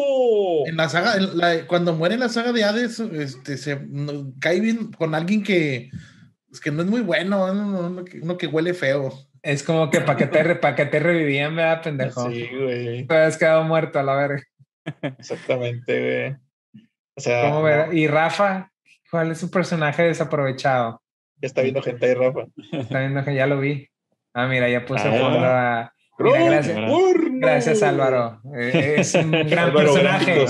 En 0.64 0.74
la 0.78 0.88
saga, 0.88 1.16
en 1.16 1.36
la- 1.36 1.66
cuando 1.66 1.92
muere 1.92 2.14
en 2.14 2.20
la 2.20 2.30
saga 2.30 2.52
de 2.52 2.64
Hades, 2.64 2.98
este, 2.98 3.58
se 3.58 3.78
no- 3.90 4.32
cae 4.40 4.60
bien 4.60 4.90
con 4.92 5.14
alguien 5.14 5.42
que, 5.42 5.90
pues, 6.48 6.62
que 6.62 6.70
no 6.70 6.80
es 6.80 6.88
muy 6.88 7.02
bueno, 7.02 7.44
uno, 7.44 7.88
uno 7.88 8.04
que, 8.06 8.20
uno 8.20 8.38
que 8.38 8.46
huele 8.46 8.72
feo. 8.72 9.12
Es 9.42 9.62
como 9.62 9.90
que 9.90 10.00
para 10.00 10.16
que 10.16 10.26
te, 10.28 10.54
pa' 10.56 10.74
que 10.74 10.86
te 10.86 10.98
revivían, 10.98 11.54
¿verdad, 11.54 11.82
pendejo? 11.82 12.30
Sí, 12.30 12.48
güey. 12.58 13.06
Te 13.06 13.14
habías 13.14 13.36
quedado 13.36 13.64
muerto 13.64 13.98
a 13.98 14.02
la 14.02 14.14
verga. 14.16 14.42
Exactamente, 15.18 16.00
güey. 16.00 16.36
O 17.18 17.20
sea, 17.20 17.42
¿Cómo 17.50 17.62
ver? 17.62 17.92
Y 17.94 18.06
Rafa, 18.06 18.70
¿cuál 19.10 19.32
es 19.32 19.38
su 19.38 19.50
personaje 19.50 20.04
desaprovechado? 20.04 21.02
ya 21.40 21.46
está 21.46 21.62
viendo 21.62 21.82
gente 21.82 22.06
ahí, 22.06 22.14
Rafa. 22.14 22.46
Está 22.72 23.00
viendo 23.00 23.24
que 23.24 23.34
ya 23.34 23.46
lo 23.46 23.58
vi. 23.60 23.88
Ah, 24.34 24.46
mira, 24.46 24.68
ya 24.68 24.84
puse 24.86 25.08
Ah. 25.08 25.10
fondo 25.20 25.38
a. 25.44 25.92
Mira, 26.20 26.38
¡Ron, 26.38 26.46
gracias, 26.50 26.76
gracias 27.40 27.82
Álvaro. 27.82 28.40
Eh, 28.56 28.96
Es 28.98 29.14
un 29.14 29.30
gran 29.48 29.72
personaje. 29.72 30.44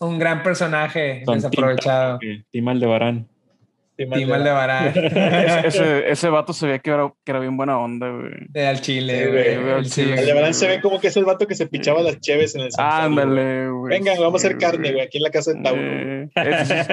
Un 0.00 0.18
gran 0.18 0.42
personaje 0.44 1.22
Son 1.24 1.34
desaprovechado. 1.36 2.18
Tim 2.52 2.68
Aldebarán. 2.68 3.28
Sí, 3.98 4.06
Tim 4.06 4.32
Aldebarán. 4.32 4.92
Ese, 4.96 5.66
ese, 5.66 6.10
ese 6.10 6.28
vato 6.28 6.52
se 6.52 6.66
veía 6.66 6.78
que 6.78 6.90
era, 6.90 7.12
que 7.24 7.32
era 7.32 7.40
bien 7.40 7.56
buena 7.56 7.78
onda, 7.78 8.08
güey. 8.10 8.30
De 8.48 8.66
al 8.66 8.80
Chile, 8.80 9.24
Sí, 9.24 9.60
güey. 9.60 9.84
chile. 9.86 10.18
Aldebarán 10.20 10.54
se 10.54 10.68
ve 10.68 10.80
como 10.80 11.00
que 11.00 11.08
es 11.08 11.16
el 11.16 11.24
vato 11.24 11.46
que 11.48 11.56
se 11.56 11.66
pichaba 11.66 12.00
las 12.02 12.20
cheves 12.20 12.54
en 12.54 12.60
el 12.62 12.70
santuario, 12.72 13.10
güey. 13.14 13.22
Ándale, 13.24 13.70
güey. 13.70 13.90
Vengan, 13.98 14.16
vamos 14.20 14.44
a 14.44 14.46
hacer 14.46 14.56
carne, 14.58 14.92
güey, 14.92 15.04
aquí 15.04 15.18
en 15.18 15.24
la 15.24 15.30
casa 15.30 15.52
de 15.52 15.62
Tauro. 15.62 15.82
Eh, 15.82 16.28
ese, 16.36 16.86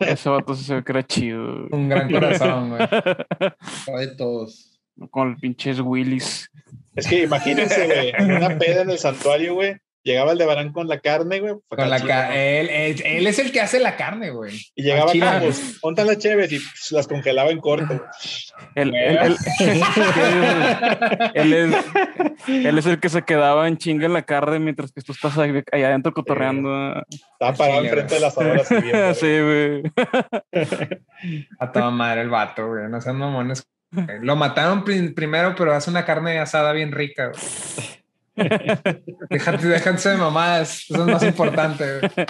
ese 0.12 0.28
vato 0.28 0.54
se 0.56 0.74
ve 0.74 0.82
que 0.84 0.92
era 0.92 1.06
chido. 1.06 1.44
güey. 1.44 1.68
Un 1.70 1.88
gran 1.88 2.10
corazón, 2.10 2.70
güey. 2.70 2.80
De 4.08 4.16
todos. 4.16 4.80
Con 5.10 5.28
el 5.30 5.36
pinches 5.36 5.78
Willis. 5.80 6.50
Es 6.96 7.06
que 7.06 7.22
imagínense, 7.22 7.86
güey, 7.86 8.12
una 8.36 8.58
peda 8.58 8.82
en 8.82 8.90
el 8.90 8.98
santuario, 8.98 9.54
güey, 9.54 9.76
llegaba 10.08 10.32
Aldebarán 10.32 10.72
con 10.72 10.88
la 10.88 10.98
carne, 10.98 11.40
güey, 11.40 11.54
Con 11.68 11.88
la 11.90 12.00
ca- 12.00 12.34
él, 12.36 12.68
él, 12.70 13.02
él 13.04 13.26
es 13.26 13.38
el 13.38 13.52
que 13.52 13.60
hace 13.60 13.78
la 13.78 13.96
carne, 13.96 14.30
güey. 14.30 14.58
y 14.74 14.82
llegaba 14.82 15.12
pues, 15.40 15.78
pontan 15.80 16.06
las 16.08 16.18
cheves 16.18 16.50
y 16.52 16.60
las 16.94 17.06
congelaba 17.06 17.50
en 17.50 17.60
corto. 17.60 18.02
Él, 18.74 18.94
él, 18.94 19.18
él, 19.18 19.36
él 21.34 21.52
es, 21.54 21.84
él 22.48 22.78
es 22.78 22.86
el 22.86 22.98
que 23.00 23.08
se 23.08 23.22
quedaba 23.22 23.68
en 23.68 23.76
chinga 23.78 24.06
en 24.06 24.12
la 24.12 24.22
carne 24.22 24.58
mientras 24.58 24.92
que 24.92 25.00
tú 25.02 25.12
estás 25.12 25.36
ahí- 25.38 25.62
allá 25.72 25.88
adentro 25.88 26.12
cotorreando. 26.12 27.02
Estaba 27.32 27.52
parado 27.56 27.84
enfrente 27.84 28.14
de 28.14 28.20
las 28.20 28.34
sirviendo, 28.68 29.14
Sí, 29.14 29.40
güey. 29.40 29.82
A 31.58 31.70
toda 31.72 31.90
madre 31.90 32.22
el 32.22 32.30
vato, 32.30 32.66
güey. 32.68 32.88
No 32.88 33.00
sean 33.00 33.16
mamones. 33.16 33.66
Lo 34.20 34.36
mataron 34.36 34.84
prim- 34.84 35.14
primero, 35.14 35.54
pero 35.56 35.72
hace 35.74 35.90
una 35.90 36.04
carne 36.04 36.38
asada 36.38 36.72
bien 36.72 36.92
rica, 36.92 37.28
güey. 37.28 37.42
Déjate, 39.30 39.66
déjense 39.66 40.10
de 40.10 40.16
mamadas. 40.16 40.86
Eso 40.88 41.00
es 41.00 41.12
más 41.12 41.22
importante, 41.22 41.84
güey. 41.98 42.26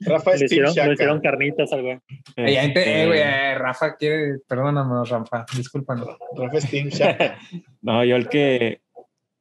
Rafa 0.00 0.30
Le 0.30 0.36
es 0.36 0.42
hicieron, 0.42 0.72
le 0.74 0.92
hicieron 0.92 1.16
Shaka. 1.16 1.30
carnitas 1.30 1.72
al 1.72 1.82
güey. 1.82 1.98
Eh, 2.36 2.72
eh, 2.72 2.72
eh, 2.76 3.54
Rafa 3.58 3.96
quiere. 3.96 4.38
Perdóname, 4.46 5.04
Rafa. 5.04 5.44
Discúlpanos. 5.56 6.08
Rafa 6.36 6.58
es 6.58 6.70
Team 6.70 6.88
Shaka. 6.88 7.38
No, 7.82 8.04
yo 8.04 8.16
el 8.16 8.28
que 8.28 8.80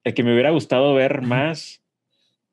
el 0.04 0.13
que 0.13 0.24
me 0.24 0.32
hubiera 0.32 0.52
gustado 0.52 0.93
ver 0.93 1.22
más 1.22 1.84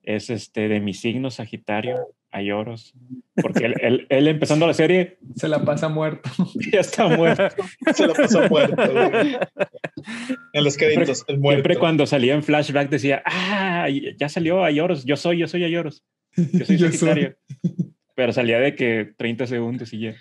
es 0.03 0.29
este 0.29 0.69
de 0.69 0.81
mi 0.81 0.93
signo 0.93 1.31
Sagitario, 1.31 2.09
Ayoros. 2.35 2.95
Porque 3.41 3.65
él, 3.67 3.75
él- 3.81 4.07
él 4.11 4.29
empezando 4.29 4.67
la 4.67 4.75
serie 4.75 5.19
Se 5.37 5.49
la 5.49 5.65
pasa 5.65 5.89
muerto. 5.89 6.31
ya 6.73 6.81
está 6.81 7.09
muerto. 7.09 7.49
Se 7.95 8.07
lo 8.07 8.13
pasó 8.15 8.49
muerto, 8.49 8.83
güey. 8.93 9.37
En 10.53 10.65
los 10.65 10.77
créditos, 10.77 11.25
el 11.29 11.39
muerto. 11.39 11.57
Siempre 11.63 11.77
cuando 11.79 12.07
salía 12.07 12.35
en 12.35 12.43
flashback 12.43 12.91
decía, 12.91 13.23
ah, 13.25 13.89
ya 14.19 14.29
salió 14.29 14.63
Ayoros, 14.65 15.05
yo 15.05 15.17
soy, 15.17 15.39
yo 15.39 15.49
soy 15.49 15.65
Ayoros. 15.65 16.05
Yo 16.37 16.65
soy 16.67 16.77
Yo 16.77 16.89
Sagitario. 16.89 17.37
Pero 18.15 18.33
salía 18.33 18.59
de 18.61 18.75
que 18.75 19.13
30 19.17 19.47
segundos 19.47 19.93
y 19.93 20.01
ya. 20.01 20.15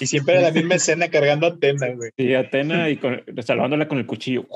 Y 0.00 0.06
siempre 0.06 0.34
era 0.34 0.42
la 0.44 0.50
misma 0.52 0.76
escena 0.76 1.08
cargando 1.08 1.46
a 1.46 1.50
Atena, 1.50 1.88
güey. 1.94 2.10
Sí, 2.16 2.32
Atena 2.34 2.88
y 2.90 2.96
con- 2.96 3.22
salvándola 3.42 3.88
con 3.88 3.98
el 3.98 4.06
cuchillo. 4.06 4.46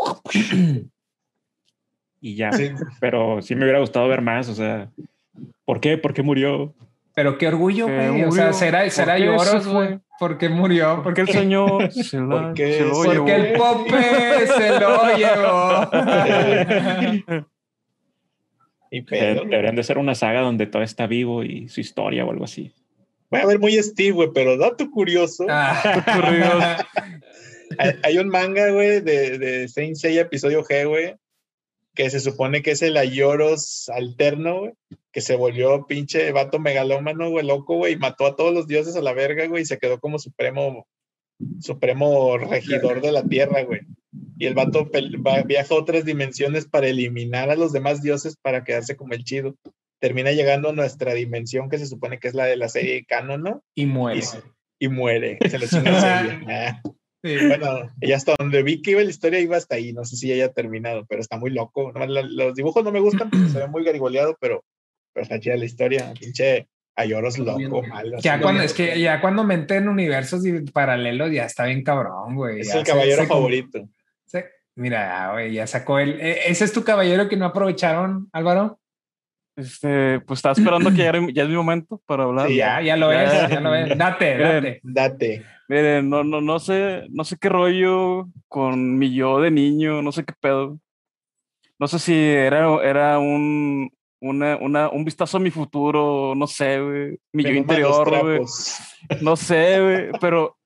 Y 2.20 2.34
ya. 2.36 2.52
Sí. 2.52 2.70
Pero 3.00 3.42
sí 3.42 3.54
me 3.54 3.62
hubiera 3.64 3.80
gustado 3.80 4.08
ver 4.08 4.22
más, 4.22 4.48
o 4.48 4.54
sea, 4.54 4.90
¿por 5.64 5.80
qué? 5.80 5.98
¿Por 5.98 6.12
qué 6.14 6.22
murió? 6.22 6.74
Pero 7.14 7.38
qué 7.38 7.48
orgullo, 7.48 7.86
güey. 7.86 8.24
O 8.24 8.32
sea, 8.32 8.52
será, 8.52 8.82
¿Por 8.82 8.90
será 8.90 9.14
qué 9.16 9.20
se 9.20 9.26
lloros, 9.26 9.66
güey. 9.68 9.98
¿Por 10.18 10.38
qué 10.38 10.48
murió? 10.48 11.00
Porque 11.02 11.20
el 11.22 11.28
señor 11.28 11.90
se, 11.92 12.18
la, 12.20 12.28
Porque 12.42 12.72
se 12.74 12.84
lo 12.84 12.94
se- 12.94 13.08
llevó. 13.10 13.24
Porque 13.24 13.34
el 13.34 13.52
Pope 13.56 14.46
se 14.46 14.80
lo 14.80 15.16
llevó. 17.26 17.46
Y 18.90 18.98
Eh, 18.98 19.02
pedo. 19.02 19.44
Deberían 19.44 19.74
de 19.76 19.82
ser 19.82 19.98
una 19.98 20.14
saga 20.14 20.40
donde 20.42 20.66
todo 20.66 20.82
está 20.82 21.06
vivo 21.08 21.42
y 21.42 21.68
su 21.68 21.80
historia 21.80 22.24
o 22.24 22.30
algo 22.30 22.44
así. 22.44 22.72
Voy 23.30 23.40
a 23.40 23.46
ver 23.46 23.58
muy 23.58 23.72
Steve, 23.82 24.12
güey, 24.12 24.28
pero 24.32 24.56
dato 24.56 24.88
curioso. 24.90 25.44
Ah. 25.50 26.76
Hay, 27.78 27.90
hay 28.04 28.18
un 28.18 28.28
manga, 28.28 28.70
güey, 28.70 29.00
de, 29.00 29.38
de 29.38 29.66
Saint 29.68 29.96
Seiya 29.96 30.22
episodio 30.22 30.62
G, 30.62 30.86
güey, 30.86 31.16
que 31.96 32.08
se 32.10 32.20
supone 32.20 32.62
que 32.62 32.70
es 32.72 32.82
el 32.82 32.96
Ayoros 32.96 33.88
alterno, 33.88 34.60
güey, 34.60 34.72
que 35.12 35.20
se 35.20 35.34
volvió 35.34 35.86
pinche 35.88 36.30
vato 36.30 36.58
megalómano, 36.60 37.30
güey, 37.30 37.44
loco, 37.44 37.76
güey, 37.76 37.94
y 37.94 37.96
mató 37.96 38.26
a 38.26 38.36
todos 38.36 38.54
los 38.54 38.68
dioses 38.68 38.94
a 38.94 39.00
la 39.02 39.12
verga, 39.14 39.46
güey, 39.46 39.62
y 39.62 39.66
se 39.66 39.78
quedó 39.78 39.98
como 39.98 40.18
supremo, 40.20 40.86
supremo 41.60 42.38
regidor 42.38 43.00
de 43.00 43.12
la 43.12 43.24
tierra, 43.24 43.62
güey. 43.64 43.80
Y 44.38 44.46
el 44.46 44.54
vato 44.54 44.88
va- 45.26 45.42
viaja 45.42 45.74
a 45.74 45.78
otras 45.78 46.04
dimensiones 46.04 46.66
para 46.66 46.86
eliminar 46.88 47.50
a 47.50 47.56
los 47.56 47.72
demás 47.72 48.02
dioses 48.02 48.36
para 48.40 48.64
quedarse 48.64 48.96
como 48.96 49.14
el 49.14 49.24
chido. 49.24 49.54
Termina 50.00 50.32
llegando 50.32 50.68
a 50.68 50.72
nuestra 50.74 51.14
dimensión, 51.14 51.70
que 51.70 51.78
se 51.78 51.86
supone 51.86 52.18
que 52.18 52.28
es 52.28 52.34
la 52.34 52.44
de 52.44 52.56
la 52.56 52.68
serie 52.68 53.04
canon, 53.06 53.42
¿no? 53.42 53.62
Y 53.74 53.86
muere. 53.86 54.20
Y, 54.78 54.86
y 54.86 54.88
muere. 54.88 55.38
Se. 55.48 55.58
Ah. 56.46 56.82
Sí. 57.24 57.36
Bueno, 57.48 57.90
y 58.00 58.12
hasta 58.12 58.34
donde 58.38 58.62
vi 58.62 58.82
que 58.82 58.92
iba 58.92 59.02
la 59.02 59.10
historia 59.10 59.40
iba 59.40 59.56
hasta 59.56 59.74
ahí. 59.76 59.92
No 59.92 60.04
sé 60.04 60.16
si 60.16 60.28
ya 60.28 60.34
haya 60.34 60.52
terminado, 60.52 61.04
pero 61.08 61.20
está 61.20 61.38
muy 61.38 61.50
loco. 61.50 61.92
La- 61.92 62.22
los 62.22 62.54
dibujos 62.54 62.84
no 62.84 62.92
me 62.92 63.00
gustan 63.00 63.30
porque 63.30 63.48
se 63.48 63.58
ve 63.58 63.66
muy 63.66 63.84
garigoleado, 63.84 64.36
pero, 64.40 64.64
pero 65.12 65.22
está 65.24 65.40
chida 65.40 65.56
la 65.56 65.64
historia. 65.64 66.12
Pinche 66.18 66.68
Ayoros 66.98 67.36
loco, 67.38 67.82
malo. 67.82 68.16
Ya 68.20 68.40
cuando, 68.40 68.62
es 68.62 68.72
que 68.72 68.98
ya 68.98 69.20
cuando 69.20 69.44
meten 69.44 69.82
en 69.84 69.88
universos 69.90 70.42
paralelos 70.72 71.30
ya 71.30 71.44
está 71.44 71.64
bien 71.66 71.82
cabrón, 71.82 72.34
güey. 72.36 72.60
es 72.60 72.68
Ya 72.68 72.78
el 72.78 72.86
caballero 72.86 73.22
se 73.22 73.28
favorito. 73.28 73.88
se- 74.24 74.46
mira, 74.76 75.32
güey, 75.32 75.52
ya 75.52 75.66
sacó 75.66 75.98
el. 75.98 76.18
e- 76.20 76.48
¿Ese 76.48 76.64
es 76.64 76.72
tu 76.72 76.84
caballero 76.84 77.28
que 77.28 77.36
no 77.36 77.44
aprovecharon, 77.46 78.28
Álvaro? 78.32 78.78
Este, 79.56 80.20
pues 80.20 80.38
estaba 80.38 80.52
esperando 80.52 80.90
que 80.90 80.96
ya, 80.98 81.08
era- 81.08 81.26
ya 81.32 81.42
es 81.42 81.48
mi 81.48 81.54
momento 81.56 82.00
para 82.06 82.24
hablar. 82.24 82.48
Sí, 82.48 82.56
Ya, 82.56 82.80
ya 82.80 82.96
lo 82.96 83.10
Ya, 83.12 83.24
es, 83.44 83.50
ya. 83.50 83.60
lo 83.60 83.74
es. 83.74 83.98
Date, 83.98 84.38
date. 84.38 84.80
Date. 84.82 85.44
Miren, 85.68 86.08
no, 86.08 86.22
no, 86.22 86.40
no 86.40 86.60
sé, 86.60 87.06
no 87.10 87.24
sé 87.24 87.36
qué 87.38 87.48
rollo 87.48 88.28
con 88.48 88.98
mi 88.98 89.12
yo 89.14 89.40
de 89.40 89.50
niño, 89.50 90.00
no 90.00 90.12
sé 90.12 90.24
qué 90.24 90.32
pedo. 90.40 90.78
No 91.78 91.88
sé 91.88 91.98
si 91.98 92.14
era, 92.14 92.68
era 92.82 93.18
un, 93.18 93.90
una, 94.20 94.56
una, 94.56 94.88
un 94.88 95.04
vistazo 95.04 95.36
a 95.36 95.40
mi 95.40 95.50
futuro, 95.50 96.34
no 96.36 96.46
sé, 96.46 96.80
güey. 96.80 97.18
Mi 97.32 97.42
yo 97.42 97.50
interior, 97.50 98.08
güey. 98.22 98.40
No 99.20 99.36
sé, 99.36 99.80
güey. 99.80 100.10
Pero 100.20 100.56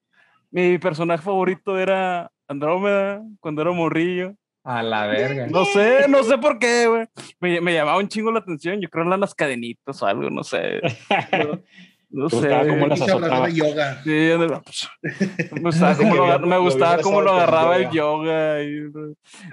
mi 0.51 0.79
personaje 0.79 1.23
favorito 1.23 1.79
era 1.79 2.31
Andrómeda 2.47 3.23
cuando 3.41 3.63
era 3.63 3.73
morrillo. 3.73 4.35
A 4.63 4.83
la 4.83 5.07
verga. 5.07 5.47
No 5.47 5.65
sé, 5.65 6.07
no 6.09 6.23
sé 6.23 6.37
por 6.37 6.59
qué, 6.59 6.87
güey. 6.87 7.07
Me, 7.41 7.61
me 7.63 7.73
llamaba 7.73 7.99
un 7.99 8.09
chingo 8.09 8.31
la 8.31 8.41
atención. 8.41 8.81
Yo 8.81 8.91
creo 8.91 9.11
en 9.11 9.21
las 9.21 9.35
cadenitas 9.35 10.03
o 10.03 10.07
algo, 10.07 10.29
no 10.29 10.45
sé. 10.45 10.81
no 12.11 12.29
sé. 12.31 12.49
cómo 12.69 12.87
las 12.87 13.01
de 13.47 13.53
yoga. 13.55 14.01
Sí, 14.05 14.11
me 15.53 15.61
gustaba 15.61 15.97
cómo 15.97 16.15
lo, 16.15 16.39
Lo- 16.39 16.47
me 16.47 16.59
gustaba 16.59 17.03
cómo 17.03 17.21
lo 17.23 17.33
agarraba 17.33 17.77
el 17.77 17.91
yoga. 17.91 18.63
y- 18.63 18.91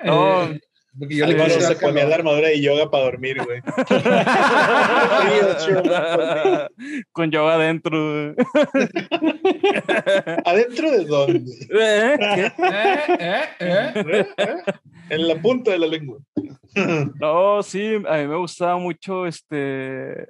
no, 0.03 0.43
Eh, 0.43 0.59
Porque 0.99 1.15
yo 1.15 1.25
le 1.27 1.33
Álvaro 1.33 1.59
se 1.61 1.75
ponía 1.75 2.05
la 2.07 2.15
armadura 2.15 2.47
de 2.47 2.59
yoga 2.61 2.89
para 2.89 3.03
dormir, 3.03 3.37
güey. 3.43 3.61
con 7.11 7.29
yoga 7.31 7.55
adentro. 7.55 7.97
güey. 7.97 8.33
¿Adentro 10.45 10.91
de 10.91 11.05
dónde? 11.05 11.51
¿Eh? 11.69 12.17
Eh, 12.19 12.51
eh, 12.57 13.43
eh. 13.59 13.91
¿Eh? 13.95 14.25
¿Eh? 14.37 14.55
En 15.09 15.27
la 15.27 15.35
punta 15.41 15.71
de 15.71 15.79
la 15.79 15.87
lengua. 15.87 16.19
No, 17.19 17.63
sí, 17.63 17.95
a 18.07 18.17
mí 18.17 18.27
me 18.27 18.35
gustaba 18.37 18.77
mucho 18.77 19.25
este 19.25 20.27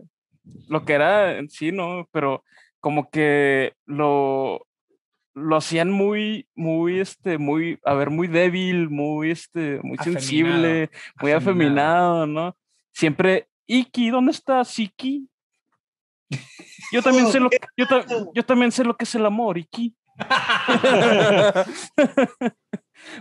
lo 0.67 0.85
que 0.85 0.93
era 0.93 1.37
en 1.37 1.49
sí, 1.49 1.71
¿no? 1.71 2.07
Pero 2.11 2.43
como 2.79 3.09
que 3.09 3.73
lo 3.85 4.63
lo 5.33 5.55
hacían 5.55 5.91
muy, 5.91 6.47
muy, 6.55 6.99
este, 6.99 7.37
muy, 7.37 7.77
a 7.85 7.93
ver, 7.93 8.09
muy 8.09 8.27
débil, 8.27 8.89
muy, 8.89 9.29
este, 9.29 9.79
muy 9.83 9.95
Afeminado. 9.99 10.19
sensible, 10.19 10.89
muy 11.21 11.31
afeminado, 11.31 12.25
¿no? 12.25 12.57
Siempre, 12.91 13.47
Iki, 13.67 14.09
¿dónde 14.09 14.31
está 14.31 14.65
Siki? 14.65 15.29
Yo 16.91 17.03
también 17.03 17.27
sé 17.27 17.39
lo 17.39 17.51
que, 17.51 17.59
yo, 17.77 17.85
ta- 17.85 18.03
yo 18.33 18.43
también 18.43 18.71
sé 18.71 18.83
lo 18.83 18.97
que 18.97 19.03
es 19.03 19.13
el 19.13 19.27
amor, 19.27 19.59
Iki. 19.59 19.93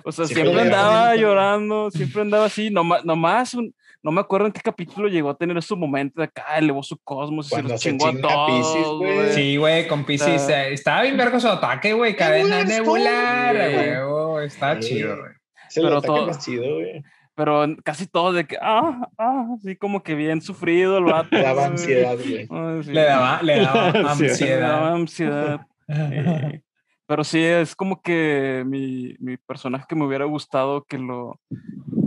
o 0.04 0.12
sea, 0.12 0.24
Siempre 0.26 0.60
andaba 0.62 1.14
llorando, 1.16 1.90
siempre 1.90 2.22
andaba 2.22 2.46
así, 2.46 2.70
nomás, 2.70 3.04
nomás 3.04 3.52
un- 3.54 3.74
no 4.07 4.12
me 4.12 4.20
acuerdo 4.20 4.46
en 4.46 4.52
qué 4.52 4.61
capítulo 4.61 5.09
llegó 5.09 5.30
a 5.30 5.36
tener 5.36 5.61
su 5.64 5.76
momento 5.76 6.20
de 6.20 6.26
acá, 6.26 6.57
elevó 6.57 6.80
su 6.84 6.96
cosmos 6.98 7.50
y 7.50 7.57
se 7.57 7.62
los 7.62 7.72
se 7.72 7.78
chingó 7.90 8.07
a 8.07 8.12
todos, 8.20 8.98
güey. 8.98 9.32
Sí, 9.32 9.57
güey, 9.57 9.88
con 9.88 10.04
Pisces. 10.04 10.46
Ah. 10.48 10.66
eh, 10.68 10.72
estaba 10.74 11.02
bien 11.02 11.16
vergo 11.16 11.40
su 11.40 11.48
ataque, 11.48 11.92
güey. 11.92 12.14
Cadena 12.14 12.62
Nebular 12.62 13.57
güey. 13.57 14.04
güey. 14.30 14.46
Está 14.46 14.80
Sí. 14.80 14.88
chido, 14.90 15.16
güey. 15.18 15.32
Pero 15.74 16.00
todo- 16.00 16.26
más 16.28 16.38
chido, 16.44 16.62
güey. 16.76 17.02
Pero 17.34 17.66
casi 17.84 18.07
todo 18.07 18.32
de 18.32 18.46
que, 18.46 18.57
ah, 18.62 19.09
ah, 19.18 19.44
así 19.59 19.74
como 19.76 20.02
que 20.04 20.14
bien 20.14 20.40
sufrido 20.40 20.98
el 20.98 21.04
vato. 21.12 21.28
Le 21.32 21.42
daba 21.42 21.66
ansiedad, 21.66 22.14
güey. 22.16 22.46
Ay, 22.48 22.82
sí. 22.84 22.92
Le 22.92 23.02
daba, 23.02 23.42
le 23.42 23.57
daba 23.61 24.14
Sí, 24.14 24.44
Le 24.44 24.57
daba 24.57 24.92
ansiedad. 24.92 24.92
ansiedad. 24.94 25.61
eh, 25.88 26.62
pero 27.09 27.24
sí, 27.24 27.42
es 27.42 27.74
como 27.74 28.00
que 28.02 28.62
mi, 28.66 29.16
mi 29.18 29.36
personaje 29.36 29.84
que 29.88 29.94
me 29.96 30.04
hubiera 30.07 30.24
gustado 30.26 30.84
que 30.84 30.96
lo, 30.98 31.40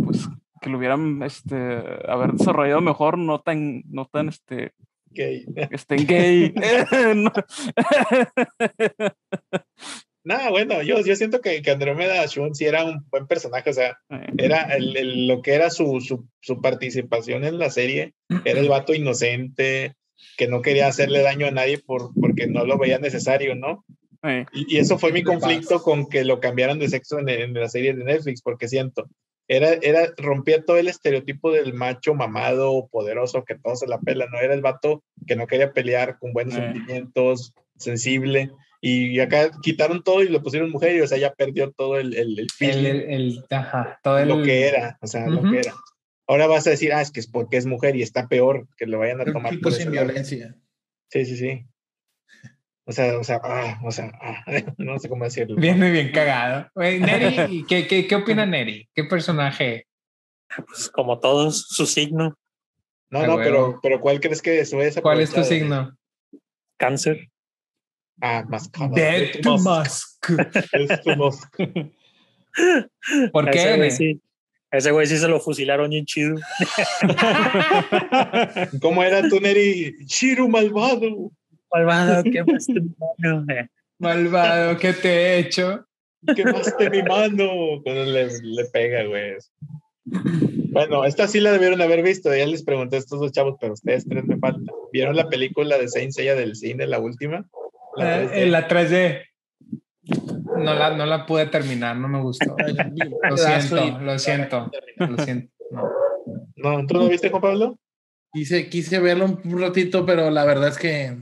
pues, 0.06 0.28
que 0.62 0.70
lo 0.70 0.78
hubieran, 0.78 1.22
este, 1.24 1.55
haber 2.07 2.34
desarrollado 2.34 2.82
mejor, 2.82 3.18
no 3.18 3.39
tan, 3.41 3.84
no 3.89 4.05
tan, 4.05 4.30
este, 4.30 4.74
Ok. 5.12 5.20
este, 5.72 5.95
gay. 5.97 6.53
No. 7.16 7.32
Nada, 10.24 10.49
bueno, 10.49 10.82
yo, 10.84 10.99
yo 10.99 11.16
siento 11.16 11.39
que, 11.41 11.62
que 11.62 11.72
Andrómeda 11.72 12.26
Shun 12.26 12.53
sí 12.53 12.66
era 12.66 12.84
un 12.84 13.05
buen 13.10 13.26
personaje, 13.26 13.70
o 13.70 13.74
sea, 13.74 13.97
Eh, 14.10 14.28
era 14.38 14.64
el, 14.76 14.95
el- 14.97 15.28
lo 15.28 15.41
que 15.41 15.53
era 15.53 15.70
su, 15.70 16.01
su, 16.01 16.28
su 16.41 16.62
participación 16.62 17.45
en 17.45 17.57
la 17.57 17.70
serie, 17.70 18.14
era 18.45 18.60
el 18.60 18.68
vato 18.70 18.93
inocente, 18.93 19.95
que 20.38 20.47
no 20.47 20.62
quería 20.62 20.88
hacerle 20.88 21.22
daño 21.22 21.47
a 21.47 21.51
nadie 21.51 21.80
por, 21.80 22.12
porque 22.20 22.47
no 22.47 22.66
lo 22.66 22.78
veía 22.78 22.99
necesario, 22.99 23.55
¿no? 23.55 23.86
eh, 24.24 24.45
Y, 24.51 24.76
y 24.76 24.80
eso 24.80 24.99
fue 24.99 25.14
mi 25.14 25.24
conflicto 25.24 25.82
con 25.82 26.07
que 26.10 26.26
lo 26.26 26.41
cambiaran 26.41 26.80
de 26.80 26.89
sexo 26.89 27.20
en, 27.20 27.30
en 27.30 27.53
la 27.53 27.70
serie 27.70 27.93
de 27.95 28.03
Netflix, 28.03 28.41
porque 28.41 28.68
siento, 28.68 29.07
era, 29.50 29.74
era, 29.82 30.14
rompía 30.18 30.64
todo 30.64 30.78
el 30.78 30.88
estereotipo 30.88 31.52
del 31.52 31.74
macho 31.74 32.14
mamado, 32.14 32.88
poderoso, 32.88 33.43
que 33.43 33.56
todo 33.56 33.76
se 33.76 33.88
la 33.88 34.00
pela, 34.00 34.28
¿no? 34.32 34.39
Era 34.39 34.54
el 34.54 34.62
vato 34.62 35.04
que 35.28 35.36
no 35.36 35.47
quería 35.47 35.74
pelear 35.74 36.18
con 36.20 36.32
buenos 36.32 36.54
Eh. 36.56 36.58
sentimientos, 36.60 37.54
sensible, 37.76 38.52
y 38.82 39.20
acá 39.20 39.52
quitaron 39.62 40.04
todo 40.04 40.22
y 40.24 40.30
lo 40.30 40.41
pusieron 40.41 40.70
mujer, 40.72 40.95
y 40.95 41.02
o 41.02 41.08
sea, 41.08 41.18
ya 41.18 41.34
perdió 41.34 41.72
todo 41.72 41.97
el, 42.00 42.14
el, 42.16 42.34
el 42.34 42.39
El, 42.39 42.47
feeling, 42.50 42.86
el, 42.86 43.02
el- 43.12 43.45
ajá, 43.50 44.00
todo 44.04 44.20
el. 44.20 44.30
lo 44.30 44.41
que 44.43 44.68
era, 44.68 44.97
o 45.02 45.08
sea, 45.08 45.28
lo 45.28 45.41
que 45.41 45.60
era. 45.60 45.74
Ahora 46.28 46.45
vas 46.45 46.68
a 46.68 46.70
decir, 46.70 46.93
ah, 46.93 47.02
es 47.02 47.10
que 47.12 47.20
es 47.20 47.28
porque 47.28 47.58
es 47.58 47.66
mujer 47.66 47.95
y 47.95 48.04
está 48.04 48.28
peor 48.28 48.68
que 48.78 48.86
lo 48.86 49.00
vayan 49.00 49.20
a 49.20 49.24
Un 49.24 49.34
tomar. 49.34 49.52
tipo 49.52 49.64
por 49.64 49.74
sin 49.74 49.88
ese 49.88 49.95
lado. 49.95 50.08
violencia. 50.08 50.56
Sí, 51.10 51.26
sí, 51.26 51.36
sí. 51.38 51.66
O 52.90 52.92
sea, 52.92 53.20
o 53.20 53.24
sea, 53.24 53.40
ah, 53.44 53.80
o 53.84 53.92
sea, 53.92 54.12
ah, 54.20 54.44
no 54.80 54.98
sé 54.98 55.08
cómo 55.10 55.24
decirlo. 55.24 55.56
Viene 55.58 55.92
bien 55.92 56.12
cagado. 56.12 56.68
Neri, 56.76 57.64
¿qué, 57.68 57.86
qué, 57.86 58.08
¿qué 58.08 58.16
opina 58.16 58.48
Neri? 58.48 58.90
¿Qué 58.96 59.04
personaje? 59.04 59.86
Pues 60.66 60.90
como 60.90 61.20
todos, 61.20 61.68
su 61.70 61.86
signo, 61.86 62.36
No, 63.12 63.20
Ah, 63.20 63.28
no, 63.28 63.36
pero, 63.38 63.80
pero 63.84 64.02
¿cuál 64.02 64.20
crees 64.20 64.42
que 64.42 64.60
esa? 64.60 65.04
¿Cuál 65.04 65.20
es 65.20 65.32
tu 65.32 65.44
signo? 65.44 65.96
cáncer. 66.78 67.28
Ah, 68.22 68.44
Mascada. 68.50 68.90
Dead 68.96 69.22
Es 69.22 69.42
tu 69.42 69.52
Musk. 69.52 70.30
Musk. 70.32 70.74
Es 70.74 71.02
tu 71.04 71.16
Musk. 71.16 71.56
¿Por 73.32 73.50
Ese 73.50 73.60
qué? 73.60 73.66
güey 73.78 73.78
Neri? 73.78 73.92
sí. 73.92 74.22
Ese 74.72 74.90
güey 74.92 75.06
sí 75.06 75.18
se 75.18 75.28
lo 75.28 75.40
fusilaron 75.40 75.92
bien 75.92 76.06
chido. 76.06 76.38
¿Cómo 78.82 79.04
era 79.04 79.30
tu 79.30 79.40
Neri? 79.40 79.96
Shiru 80.08 80.50
malvado. 80.50 81.32
Malvado, 81.72 82.24
¿qué 82.32 82.43
más 82.43 82.65
te 82.65 82.74
mano? 82.74 83.45
Eh, 83.51 83.67
Malvado, 83.99 84.78
¿qué 84.78 84.93
te 84.93 85.09
he 85.09 85.39
hecho? 85.39 85.86
Quemaste 86.36 86.89
mi 86.89 87.01
mano. 87.03 87.82
Cuando 87.84 88.03
le, 88.05 88.28
le 88.41 88.65
pega, 88.65 89.03
güey. 89.05 89.36
Bueno, 90.72 91.05
esta 91.05 91.28
sí 91.28 91.39
la 91.39 91.51
debieron 91.51 91.82
haber 91.82 92.01
visto. 92.03 92.34
Ya 92.36 92.45
les 92.45 92.63
pregunté 92.63 92.95
a 92.95 92.99
estos 92.99 93.20
dos 93.20 93.32
chavos, 93.32 93.55
pero 93.59 93.74
ustedes 93.74 94.05
tres 94.07 94.26
me 94.26 94.38
faltan. 94.38 94.65
¿Vieron 94.91 95.15
la 95.15 95.28
película 95.30 95.78
de 95.78 95.88
Saint 95.88 96.11
Seiya 96.11 96.36
del 96.36 96.55
cine, 96.55 96.88
la 96.88 96.99
última? 96.99 97.45
La 97.95 98.22
Eh, 98.24 98.28
3D. 98.28 98.43
en 98.43 98.51
la 98.51 98.67
3D. 98.67 99.22
No 100.57 100.74
la, 100.74 100.95
no 100.95 101.05
la 101.05 101.26
pude 101.26 101.45
terminar, 101.47 101.95
no 101.97 102.07
me 102.07 102.22
gustó. 102.22 102.55
Lo 103.30 103.38
siento, 103.38 103.99
lo 103.99 104.17
siento. 104.20 104.72
Lo 104.97 105.17
siento. 105.24 105.53
No. 105.72 105.89
No, 106.55 106.86
¿tú 106.88 106.95
no 106.95 107.07
viste, 107.07 107.30
Juan 107.30 107.41
Pablo? 107.41 107.80
Quise, 108.34 108.70
quise 108.70 108.99
verlo 108.99 109.39
un 109.43 109.59
ratito, 109.61 110.05
pero 110.05 110.30
la 110.32 110.45
verdad 110.45 110.70
es 110.70 110.78
que 110.78 111.15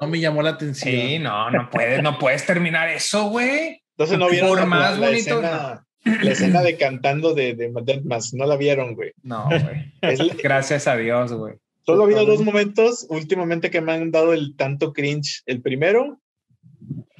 no 0.00 0.06
me 0.08 0.20
llamó 0.20 0.42
la 0.42 0.50
atención. 0.50 0.94
Sí, 0.94 1.18
no, 1.18 1.50
no 1.50 1.68
puedes, 1.70 2.02
no 2.02 2.18
puedes 2.18 2.46
terminar 2.46 2.88
eso, 2.88 3.28
güey. 3.28 3.82
Entonces 3.96 4.18
no 4.18 4.30
vieron 4.30 4.48
Por 4.50 4.58
la, 4.60 4.66
más 4.66 4.98
la 4.98 5.08
bonito, 5.08 5.40
escena, 5.42 5.86
la 6.04 6.30
escena 6.30 6.62
de 6.62 6.76
cantando 6.78 7.34
de, 7.34 7.54
de 7.54 7.70
Deadmas. 7.84 8.32
No 8.32 8.46
la 8.46 8.56
vieron, 8.56 8.94
güey. 8.94 9.12
No, 9.22 9.46
güey. 9.46 9.92
Gracias 10.42 10.86
a 10.86 10.96
Dios, 10.96 11.32
güey. 11.32 11.54
Solo 11.84 12.02
ha 12.02 12.06
habido 12.06 12.24
dos 12.24 12.42
momentos 12.42 13.06
últimamente 13.08 13.70
que 13.70 13.80
me 13.80 13.92
han 13.92 14.10
dado 14.10 14.32
el 14.32 14.56
tanto 14.56 14.92
cringe. 14.92 15.42
El 15.46 15.60
primero 15.60 16.20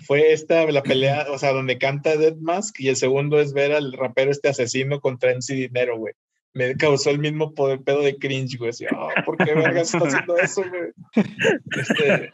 fue 0.07 0.33
esta, 0.33 0.65
la 0.71 0.83
pelea, 0.83 1.27
o 1.31 1.39
sea, 1.39 1.53
donde 1.53 1.79
canta 1.79 2.17
Dead 2.17 2.37
Mask, 2.37 2.81
y 2.81 2.89
el 2.89 2.97
segundo 2.97 3.41
es 3.41 3.53
ver 3.53 3.73
al 3.73 3.93
rapero 3.93 4.31
este 4.31 4.49
asesino 4.49 5.01
contra 5.01 5.35
MC 5.35 5.55
Dinero, 5.55 5.99
güey. 5.99 6.15
Me 6.53 6.75
causó 6.77 7.11
el 7.11 7.19
mismo 7.19 7.55
poder, 7.55 7.81
pedo 7.83 8.03
de 8.03 8.17
cringe, 8.17 8.59
güey. 8.59 8.71
Así, 8.71 8.87
"Ah, 8.91 9.23
¿Por 9.25 9.37
qué 9.37 9.55
vergas 9.55 9.95
está 9.95 10.07
haciendo 10.07 10.37
eso, 10.37 10.63
güey? 10.69 10.91
Este, 11.79 12.31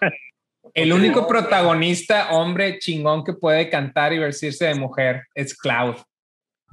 El 0.77 0.93
único 0.93 1.27
protagonista, 1.27 2.33
hombre 2.33 2.79
chingón 2.79 3.25
que 3.25 3.33
puede 3.33 3.71
cantar 3.71 4.13
y 4.13 4.19
vestirse 4.19 4.67
de 4.67 4.75
mujer 4.75 5.25
es 5.35 5.57
Cloud. 5.57 5.97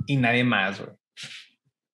Y 0.07 0.17
nadie 0.17 0.43
más, 0.43 0.81
güey. 0.81 0.91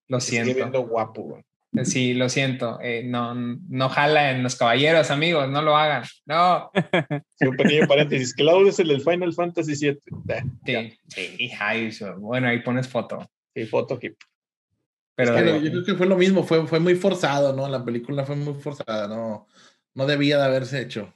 Lo 0.08 0.20
siento. 0.20 0.56
viendo 0.56 0.82
guapo, 0.82 1.22
güey. 1.22 1.86
Sí, 1.86 2.16
lo 2.16 2.28
siento. 2.28 2.80
Eh, 2.82 3.04
no, 3.06 3.36
no 3.36 3.90
jala 3.90 4.32
en 4.32 4.42
los 4.42 4.56
caballeros, 4.56 5.12
amigos. 5.12 5.48
No 5.50 5.62
lo 5.62 5.78
hagan. 5.78 6.04
No. 6.26 6.72
Sí, 7.36 7.46
un 7.46 7.56
pequeño 7.56 7.88
paréntesis. 7.88 8.34
Cloud 8.34 8.68
es 8.68 8.80
el 8.80 8.88
del 8.88 9.02
Final 9.02 9.32
Fantasy 9.32 9.74
VII. 9.80 10.00
Sí, 10.66 11.52
sí. 11.92 12.06
Bueno, 12.18 12.48
ahí 12.48 12.62
pones 12.62 12.88
foto. 12.88 13.30
Sí, 13.54 13.68
foto 13.68 13.94
aquí. 13.94 14.10
Pero 15.16 15.36
Pero 15.36 15.58
yo 15.58 15.70
creo 15.70 15.84
que 15.84 15.96
fue 15.96 16.08
lo 16.08 16.18
mismo, 16.18 16.44
fue, 16.44 16.66
fue 16.66 16.80
muy 16.80 16.96
forzado, 16.96 17.56
¿no? 17.56 17.68
La 17.68 17.86
película 17.86 18.26
fue 18.26 18.36
muy 18.36 18.56
forzada, 18.56 19.08
no, 19.08 19.48
no 19.94 20.06
debía 20.08 20.38
de 20.38 20.46
haberse 20.46 20.82
hecho. 20.82 21.14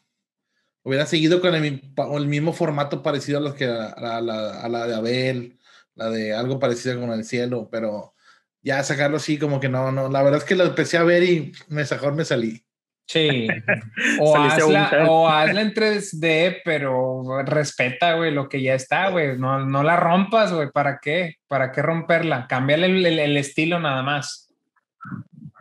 Hubiera 0.83 1.05
seguido 1.05 1.39
con 1.41 1.55
el, 1.55 2.27
mismo 2.27 2.53
formato 2.53 3.01
parecido 3.01 3.37
a 3.37 3.41
los 3.41 3.53
que 3.55 3.65
a, 3.65 3.85
a 3.85 4.21
la, 4.21 4.61
a 4.61 4.69
la 4.69 4.85
de 4.85 4.95
Abel, 4.95 5.59
la 5.95 6.09
de 6.09 6.33
algo 6.33 6.59
parecido 6.59 6.99
con 6.99 7.11
el 7.11 7.23
cielo, 7.23 7.69
pero 7.71 8.13
ya 8.61 8.83
sacarlo 8.83 9.17
así 9.17 9.37
como 9.37 9.59
que 9.59 9.69
no, 9.69 9.91
no, 9.91 10.09
la 10.09 10.21
verdad 10.23 10.39
es 10.39 10.45
que 10.45 10.55
lo 10.55 10.65
empecé 10.65 10.97
a 10.97 11.03
ver 11.03 11.23
y 11.23 11.51
me 11.69 11.83
mejor 11.83 12.13
me 12.13 12.25
salí. 12.25 12.63
Sí. 13.07 13.47
O 14.19 14.35
hazla, 14.37 14.89
un- 15.01 15.07
o 15.09 15.29
hazla 15.29 15.61
en 15.61 15.73
3D, 15.73 16.61
pero 16.63 17.23
respeta, 17.45 18.15
güey, 18.15 18.31
lo 18.31 18.47
que 18.47 18.61
ya 18.61 18.73
está, 18.75 19.09
güey. 19.09 19.37
No, 19.37 19.65
no 19.65 19.83
la 19.83 19.97
rompas, 19.97 20.53
güey. 20.53 20.69
¿Para 20.71 20.99
qué? 21.01 21.35
¿Para 21.47 21.71
qué 21.71 21.81
romperla? 21.81 22.47
Cámbiale 22.47 22.87
el, 22.87 23.05
el- 23.05 23.19
el 23.19 23.37
estilo 23.37 23.79
nada 23.79 24.01
más. 24.03 24.49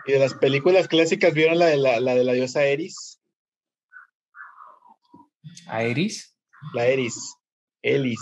Y 0.07 0.13
de 0.13 0.19
las 0.19 0.35
películas 0.35 0.89
clásicas, 0.89 1.35
¿vieron 1.35 1.59
la 1.59 1.67
de 1.67 1.77
la, 1.77 2.01
la 2.01 2.15
de 2.15 2.25
la 2.25 2.33
diosa 2.33 2.65
Eris? 2.65 3.12
¿A 5.67 5.85
Iris? 5.85 6.37
La 6.75 6.87
Eris. 6.87 7.37
Elis. 7.83 8.21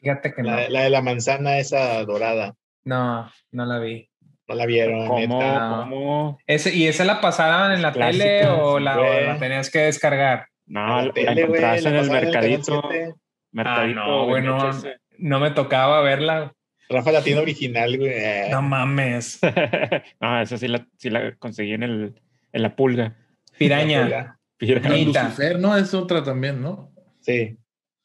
Fíjate 0.00 0.34
que 0.34 0.42
no. 0.42 0.50
La, 0.50 0.68
la 0.68 0.82
de 0.82 0.90
la 0.90 1.02
manzana 1.02 1.58
esa 1.58 2.04
dorada. 2.04 2.54
No, 2.84 3.30
no 3.50 3.66
la 3.66 3.78
vi. 3.78 4.08
No 4.48 4.54
la 4.54 4.64
vieron, 4.64 5.06
¿Cómo? 5.06 5.42
No. 5.42 5.82
¿Cómo? 5.82 6.38
Ese, 6.46 6.74
¿Y 6.74 6.86
esa 6.86 7.04
la 7.04 7.20
pasaban 7.20 7.72
en 7.72 7.82
la 7.82 7.92
Clásica, 7.92 8.24
tele 8.24 8.46
o 8.46 8.78
la, 8.78 8.98
o 8.98 9.20
la 9.20 9.38
tenías 9.38 9.70
que 9.70 9.80
descargar? 9.80 10.46
No, 10.64 10.96
la 10.96 11.02
la, 11.04 11.12
tele, 11.12 11.48
la 11.48 11.76
en 11.76 11.86
el 11.86 12.04
en 12.06 12.12
mercadito. 12.12 12.82
7. 12.88 13.14
mercadito 13.52 14.00
Ah, 14.00 14.06
no, 14.06 14.26
güey, 14.26 14.42
no. 14.42 15.40
Me 15.40 15.50
tocaba 15.50 16.00
verla. 16.00 16.54
Rafa 16.88 17.12
la 17.12 17.22
tiene 17.22 17.40
original, 17.40 17.98
güey. 17.98 18.50
No 18.50 18.62
mames. 18.62 19.38
no, 20.20 20.40
esa 20.40 20.56
sí 20.56 20.68
la, 20.68 20.86
sí 20.96 21.10
la 21.10 21.34
conseguí 21.36 21.74
en, 21.74 21.82
el, 21.82 22.22
en 22.52 22.62
la 22.62 22.74
pulga. 22.74 23.16
Piraña. 23.58 24.37
Lucifer, 24.60 25.58
¿no? 25.58 25.76
Es 25.76 25.94
otra 25.94 26.22
también, 26.22 26.60
¿no? 26.60 26.92
Sí. 27.20 27.56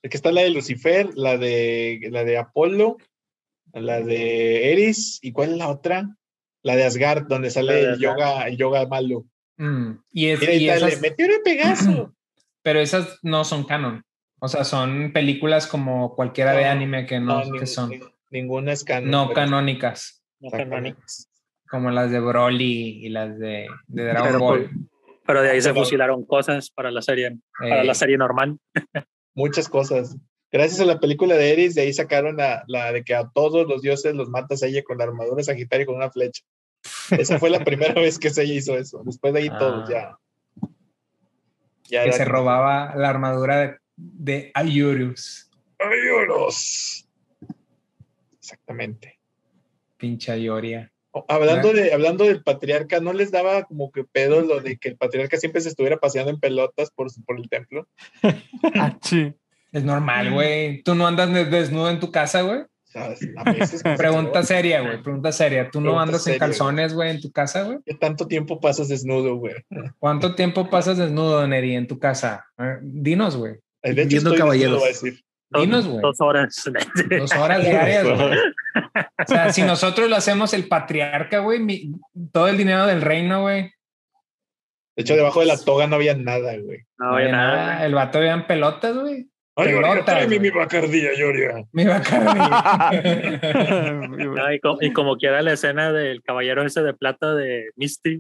Es 0.02 0.10
que 0.10 0.18
está 0.18 0.32
la 0.32 0.42
de 0.42 0.50
Lucifer, 0.50 1.10
la 1.16 1.38
de 1.38 2.10
la 2.12 2.24
de 2.24 2.38
Apolo, 2.38 2.98
la 3.74 4.02
de 4.02 4.72
Eris, 4.74 5.20
¿y 5.22 5.32
cuál 5.32 5.52
es 5.52 5.58
la 5.58 5.70
otra? 5.70 6.16
La 6.62 6.76
de 6.76 6.84
Asgard, 6.86 7.28
donde 7.28 7.50
sale 7.50 7.82
el 7.82 8.00
yoga, 8.00 8.48
el 8.48 8.58
yoga 8.58 8.86
malo. 8.88 9.26
Mm, 9.58 9.92
Y, 10.12 10.28
es, 10.28 10.42
y 10.44 10.70
esas, 10.70 11.00
Pegaso. 11.44 12.14
pero 12.62 12.80
esas 12.80 13.20
no 13.22 13.44
son 13.46 13.64
canon. 13.66 14.04
O 14.40 14.48
sea, 14.48 14.64
son 14.66 15.12
películas 15.14 15.68
como 15.68 16.16
cualquiera 16.16 16.54
de 16.54 16.66
anime 16.66 17.06
que 17.06 17.20
no, 17.20 17.44
No, 17.46 17.60
que 17.60 17.66
son 17.66 17.92
ning- 17.92 18.12
ninguna 18.30 18.74
es 18.74 18.84
canon. 18.84 19.10
no 19.12 19.24
pero- 19.28 19.36
canónicas, 19.36 20.24
No 20.40 20.50
canónicas. 20.52 21.30
como 21.70 21.92
las 21.92 22.12
de 22.12 22.20
Broly 22.20 23.06
y 23.06 23.10
las 23.10 23.38
de, 23.40 23.68
de 23.88 24.04
Dragon 24.04 24.28
Pero, 24.28 24.40
Ball. 24.40 24.70
Pero 24.70 24.93
de 25.42 25.50
ahí 25.52 25.62
se 25.62 25.70
Pero- 25.70 25.82
fusilaron 25.84 26.26
cosas 26.26 26.70
para 26.70 26.92
la 26.92 27.02
serie, 27.02 27.38
para 27.58 27.82
Eh, 27.82 27.86
la 27.86 27.94
serie 27.94 28.18
normal. 28.18 28.58
Muchas 29.36 29.70
cosas. 29.70 30.16
Gracias 30.52 30.80
a 30.82 30.86
la 30.86 31.00
película 31.00 31.36
de 31.36 31.52
Eris, 31.52 31.74
de 31.76 31.82
ahí 31.82 31.94
sacaron 31.94 32.38
la, 32.38 32.64
la 32.68 32.92
de 32.92 33.04
que 33.04 33.16
a 33.16 33.28
todos 33.34 33.68
los 33.68 33.82
dioses 33.82 34.14
los 34.14 34.30
mata 34.30 34.54
ella 34.62 34.84
con 34.84 35.00
la 35.00 35.06
armadura 35.06 35.38
de 35.38 35.44
Sagitario 35.46 35.84
y 35.84 35.88
con 35.88 35.96
una 35.96 36.12
flecha. 36.12 36.44
Esa 37.18 37.40
fue 37.40 37.50
la 37.50 37.60
primera 37.66 37.94
vez 37.96 38.20
que 38.20 38.30
Seiya 38.30 38.54
hizo 38.54 38.78
eso. 38.78 39.02
Después 39.06 39.34
de 39.34 39.40
ahí 39.40 39.50
Ah. 39.52 39.58
todos 39.58 39.90
ya. 39.90 40.18
ya 41.86 42.04
que 42.04 42.12
se 42.14 42.26
robaba 42.26 42.94
la 42.96 43.10
armadura 43.10 43.58
de, 43.58 43.78
de 43.96 44.52
Ayurus. 44.54 45.50
¡Ay, 45.80 46.10
oros! 46.16 47.10
Exactamente. 48.38 49.20
Pinche 49.98 50.32
Ayoria. 50.32 50.92
Hablando, 51.28 51.74
de, 51.74 51.94
hablando 51.94 52.24
del 52.26 52.42
patriarca, 52.44 53.00
¿no 53.00 53.14
les 53.14 53.32
daba 53.32 53.64
como 53.64 53.92
que 53.92 54.04
pedo 54.04 54.42
lo 54.42 54.60
de 54.62 54.78
que 54.78 54.90
el 54.90 54.98
patriarca 54.98 55.38
siempre 55.38 55.62
se 55.62 55.70
estuviera 55.70 55.98
paseando 55.98 56.32
en 56.32 56.40
pelotas 56.40 56.90
por, 56.92 57.08
por 57.26 57.38
el 57.40 57.50
templo? 57.50 57.88
Ah, 58.76 58.98
sí. 59.02 59.34
Es 59.72 59.84
normal, 59.84 60.32
güey. 60.32 60.82
Tú 60.84 60.96
no 60.96 61.08
andas 61.08 61.34
de- 61.34 61.46
desnudo 61.46 61.90
en 61.90 62.00
tu 62.00 62.12
casa, 62.12 62.42
güey. 62.42 62.62
A 62.96 63.52
veces 63.52 63.82
Pregunta 63.98 64.44
seria, 64.44 64.82
güey. 64.82 65.02
Pregunta 65.02 65.32
seria. 65.32 65.72
¿Tú 65.72 65.82
no 65.82 66.00
andas 66.00 66.24
seria, 66.24 66.36
en 66.36 66.40
calzones, 66.40 66.94
güey, 66.94 67.10
en 67.10 67.22
tu 67.22 67.32
casa, 67.32 67.64
güey? 67.64 67.80
¿Qué 67.86 67.96
tanto 67.96 68.28
tiempo 68.28 68.60
pasas 68.60 68.88
desnudo, 68.88 69.36
güey? 69.36 69.56
¿Cuánto 69.98 70.36
tiempo 70.36 70.70
pasas 70.70 71.00
desnudo, 71.00 71.48
Neri, 71.48 71.76
en 71.76 71.88
tu 71.88 71.98
casa? 71.98 72.46
Dinos, 72.84 73.36
güey. 73.36 73.56
Viendo 73.84 74.36
caballeros. 74.36 74.74
desnudo, 74.74 74.80
voy 74.80 74.86
a 74.86 74.88
decir. 74.90 75.20
Dos, 75.50 75.62
Dinos, 75.64 75.88
güey. 75.88 76.02
dos 76.02 76.22
horas. 76.22 76.64
Dos 77.20 77.32
horas 77.36 77.64
diarias, 77.64 78.04
güey. 78.06 78.38
O 79.20 79.26
sea, 79.28 79.54
si 79.54 79.62
nosotros 79.62 80.10
lo 80.10 80.16
hacemos 80.16 80.54
el 80.54 80.68
patriarca, 80.68 81.40
güey, 81.40 81.60
mi- 81.60 81.92
todo 82.32 82.48
el 82.48 82.58
dinero 82.58 82.86
del 82.88 83.02
reino, 83.02 83.42
güey. 83.42 83.64
De 84.96 85.02
hecho, 85.02 85.16
debajo 85.16 85.40
de 85.40 85.46
la 85.48 85.58
toga 85.58 85.88
no 85.88 85.96
había 85.96 86.16
nada, 86.16 86.56
güey. 86.58 86.80
No 86.98 87.16
había 87.16 87.32
nada. 87.32 87.56
nada. 87.74 87.86
El 87.86 87.94
vato 87.96 88.20
veía 88.20 88.34
en 88.34 88.48
pelotas, 88.48 88.96
güey. 88.98 89.28
Ay, 89.56 89.68
Pelotas, 89.68 90.06
tráeme 90.06 90.40
mi 90.40 90.50
bacardía, 90.50 91.12
Yoria. 91.16 91.64
Me 91.74 91.84
iba 91.84 91.98
a 91.98 92.92
No, 94.18 94.52
y, 94.54 94.60
co- 94.60 94.78
y 94.82 94.92
como 94.94 95.16
quiera 95.18 95.42
la 95.44 95.54
escena 95.54 95.92
del 95.92 96.24
caballero 96.24 96.64
ese 96.64 96.82
de 96.82 96.94
plata 96.94 97.36
de 97.36 97.70
Misty, 97.76 98.20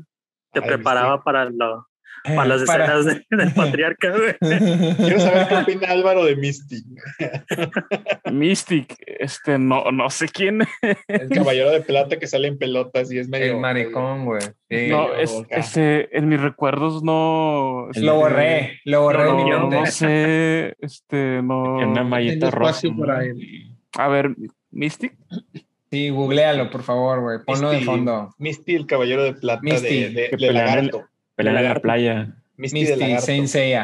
te 0.51 0.59
Ay, 0.61 0.67
preparaba 0.67 1.23
para, 1.23 1.45
lo, 1.45 1.87
para 2.23 2.45
las 2.45 2.61
escenas 2.63 3.05
de- 3.05 3.25
del 3.37 3.53
patriarca. 3.53 4.09
güey. 4.11 4.35
Quiero 4.97 5.19
saber 5.19 5.47
qué 5.47 5.55
opina 5.55 5.87
Álvaro 5.89 6.25
de 6.25 6.35
Misty, 6.35 6.83
Mystic, 8.31 8.95
este, 9.05 9.57
no, 9.57 9.91
no 9.91 10.09
sé 10.09 10.27
quién. 10.29 10.61
el 11.07 11.29
caballero 11.29 11.71
de 11.71 11.81
plata 11.81 12.17
que 12.17 12.27
sale 12.27 12.47
en 12.47 12.57
pelotas 12.57 13.11
y 13.11 13.19
es 13.19 13.27
medio. 13.29 13.53
El 13.53 13.59
maricón, 13.59 14.25
güey. 14.25 14.41
Sí. 14.69 14.87
No, 14.89 15.13
es, 15.15 15.43
este, 15.49 16.17
en 16.17 16.29
mis 16.29 16.41
recuerdos 16.41 17.03
no. 17.03 17.87
este, 17.91 18.01
Lo 18.01 18.15
borré, 18.15 18.79
lo 18.85 19.01
borré 19.01 19.25
No, 19.25 19.35
mente. 19.69 19.75
no 19.79 19.85
sé, 19.85 20.75
este, 20.79 21.41
no. 21.43 21.75
Tiene 21.77 21.91
una 21.91 22.03
mallita 22.03 22.49
Tengo 22.49 22.51
roja. 22.51 22.71
espacio 22.71 22.93
¿no? 22.93 22.99
para 23.05 23.21
A 23.97 24.07
ver, 24.07 24.35
Mystic. 24.71 25.15
Sí, 25.91 26.09
googlealo, 26.09 26.71
por 26.71 26.81
favor, 26.81 27.21
güey. 27.21 27.37
Ponlo 27.45 27.69
de 27.69 27.81
fondo. 27.81 28.33
Misty, 28.39 28.73
el 28.73 28.87
caballero 28.87 29.23
de 29.23 29.33
plata 29.33 29.61
Misty, 29.61 30.05
de, 30.05 30.09
de, 30.09 30.47
en- 30.47 30.53
lagarto. 30.55 31.05
Pelean 31.35 31.57
en 31.57 31.63
la 31.65 31.75
playa. 31.75 32.35
Misty, 32.57 32.79
de 32.83 32.89
Misty, 32.91 32.99
lagarto. 33.01 33.25
Saint 33.25 33.47
Seiya. 33.47 33.83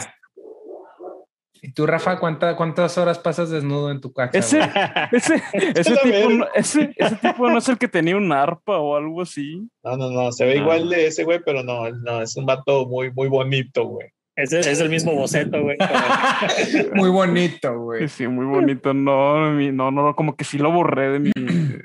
¿Y 1.62 1.74
tú, 1.74 1.86
Rafa, 1.86 2.20
cuánta- 2.20 2.56
cuántas 2.56 2.98
horas 2.98 3.20
pasas 3.20 3.50
desnudo 3.50 3.92
en 3.92 4.00
tu 4.00 4.14
casa? 4.14 4.38
Ese, 4.38 4.60
ese, 5.12 5.42
ese, 5.76 5.96
tipo, 5.98 6.30
no, 6.30 6.46
ese, 6.56 6.94
ese 6.96 7.16
tipo 7.18 7.50
no 7.50 7.58
es 7.58 7.68
el 7.68 7.78
que 7.78 7.90
tenía 7.90 8.16
un 8.16 8.32
arpa 8.32 8.78
o 8.78 8.96
algo 8.96 9.22
así. 9.22 9.68
No, 9.84 9.98
no, 9.98 10.10
no, 10.10 10.32
se 10.32 10.46
ve 10.46 10.54
Ah. 10.54 10.62
igual 10.62 10.90
de 10.90 11.08
ese 11.08 11.26
güey, 11.26 11.40
pero 11.46 11.62
no, 11.64 11.90
no, 11.92 12.22
es 12.22 12.38
un 12.38 12.46
vato 12.46 12.86
muy, 12.88 13.12
muy 13.12 13.28
bonito, 13.28 13.86
güey. 13.86 14.08
Es, 14.38 14.54
es 14.54 14.80
el 14.80 14.88
mismo 14.90 15.14
boceto, 15.16 15.62
güey. 15.62 15.76
Muy 16.94 17.10
bonito, 17.10 17.78
güey. 17.78 18.08
Sí, 18.08 18.26
muy 18.26 18.46
bonito. 18.46 18.94
No, 18.94 19.52
mi- 19.52 19.74
no, 19.74 19.92
no, 19.92 20.16
como 20.16 20.38
que 20.38 20.46
sí 20.46 20.58
lo 20.58 20.72
borré 20.72 21.10
de 21.10 21.20
mi. 21.20 21.32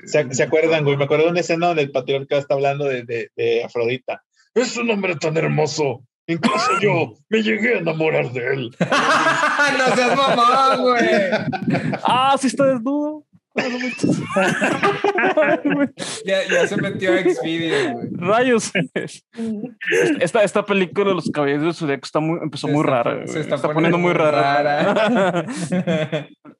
¿Se, 0.05 0.33
se 0.33 0.43
acuerdan, 0.43 0.85
güey? 0.85 0.95
Me 0.95 1.03
acuerdo 1.03 1.25
de 1.25 1.31
una 1.31 1.41
escena 1.41 1.67
donde 1.67 1.81
el 1.81 1.91
patriarca 1.91 2.37
está 2.37 2.53
hablando 2.53 2.85
de, 2.85 3.03
de, 3.03 3.29
de 3.35 3.61
Afrodita. 3.65 4.23
Es 4.55 4.75
un 4.77 4.89
hombre 4.89 5.15
tan 5.17 5.35
hermoso. 5.37 6.01
Incluso 6.27 6.79
yo 6.81 7.13
me 7.29 7.43
llegué 7.43 7.75
a 7.75 7.79
enamorar 7.79 8.31
de 8.31 8.47
él. 8.53 8.75
no 8.79 9.95
seas 9.95 10.17
mamón, 10.17 10.81
güey. 10.81 11.09
Ah, 12.03 12.35
sí 12.39 12.47
está 12.47 12.65
desnudo. 12.65 13.25
Ya, 16.25 16.39
ya 16.51 16.67
se 16.67 16.75
metió 16.77 17.13
a 17.13 17.17
Xvideo, 17.23 17.93
güey. 17.93 18.07
Rayos. 18.13 18.71
Esta, 20.19 20.43
esta 20.43 20.65
película 20.65 21.09
de 21.09 21.15
los 21.15 21.29
caballeros 21.31 21.63
del 21.63 21.73
Zodíaco 21.73 22.05
está 22.05 22.19
muy, 22.19 22.39
empezó 22.41 22.67
Se 22.67 22.73
muy 22.73 22.81
está- 22.81 22.91
rara. 23.03 23.13
güey. 23.15 23.27
se 23.27 23.39
está 23.39 23.55
poniendo, 23.61 23.73
poniendo 23.73 23.97
muy 23.97 24.11
muy 24.11 24.13
rara. 24.13 25.45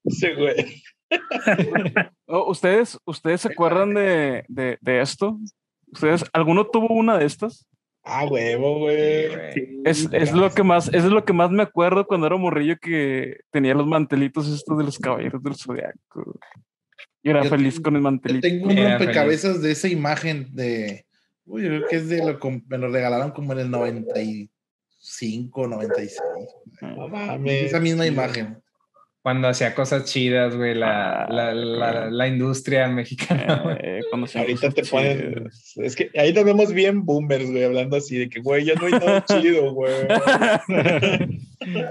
Sí, 0.08 0.28
güey. 0.38 0.82
Oh, 2.28 2.50
¿Ustedes, 2.50 2.98
¿Ustedes 3.06 3.42
se 3.42 3.50
acuerdan 3.50 3.94
de, 3.94 4.46
de, 4.48 4.78
de 4.82 5.02
esto? 5.02 5.38
¿Ustedes, 5.92 6.24
¿Alguno 6.34 6.66
tuvo 6.66 6.88
una 6.94 7.18
de 7.18 7.26
estas? 7.26 7.66
Ah, 8.06 8.26
huevo, 8.26 8.80
güey. 8.80 9.26
Es, 9.84 10.08
es 10.12 10.32
lo 10.32 10.52
que 10.52 10.62
más, 10.64 10.94
es 10.94 11.04
lo 11.06 11.26
que 11.26 11.34
más 11.34 11.50
me 11.50 11.64
acuerdo 11.64 12.06
cuando 12.06 12.28
era 12.28 12.38
morrillo 12.38 12.76
que 12.80 13.38
tenía 13.52 13.74
los 13.74 13.88
mantelitos 13.88 14.48
estos 14.48 14.78
de 14.78 14.84
los 14.84 15.00
caballeros 15.00 15.42
del 15.42 15.56
zodiaco. 15.56 16.40
Yo 17.24 17.32
era 17.32 17.44
Yo 17.44 17.50
feliz 17.50 17.74
tengo- 17.76 17.84
con 17.84 17.96
el 17.96 18.00
Yo 18.02 18.04
mantelito. 18.04 18.48
tengo 18.48 18.68
un 18.68 18.78
rompecabezas 18.78 19.62
de 19.62 19.72
esa 19.72 19.88
imagen 19.88 20.50
de. 20.54 21.06
Uy, 21.46 21.64
yo 21.64 21.70
creo 21.70 21.88
que 21.88 21.96
es 21.96 22.08
de 22.10 22.24
lo 22.26 22.40
que 22.40 22.62
me 22.68 22.78
lo 22.78 22.90
regalaron 22.90 23.32
como 23.32 23.54
en 23.54 23.60
el 23.60 23.72
95, 23.72 25.68
96. 25.68 26.22
No 26.82 27.08
mames. 27.08 27.64
Esa 27.64 27.80
misma 27.80 28.06
imagen. 28.06 28.58
Cuando 29.26 29.48
hacía 29.48 29.74
cosas 29.74 30.04
chidas, 30.06 30.56
güey, 30.56 30.76
la, 30.76 31.24
Ah, 31.24 31.28
la, 31.32 31.52
la, 31.56 32.12
la 32.12 32.28
industria 32.28 32.88
mexicana. 32.88 33.76
Eh, 33.82 34.02
cuando 34.12 34.28
se 34.28 34.38
Ahorita 34.38 34.70
te 34.70 34.84
ponen. 34.84 35.50
Es 35.78 35.96
que 35.96 36.12
ahí 36.16 36.32
nos 36.32 36.44
vemos 36.44 36.72
bien 36.72 37.04
boomers, 37.04 37.50
güey, 37.50 37.64
hablando 37.64 37.98
así 37.98 38.20
de 38.20 38.30
que, 38.30 38.40
güey, 38.42 38.66
ya 38.66 38.76
no 38.76 38.86
hay 38.86 38.92
nada 38.92 39.26
chido, 39.28 39.74
güey. 39.74 39.96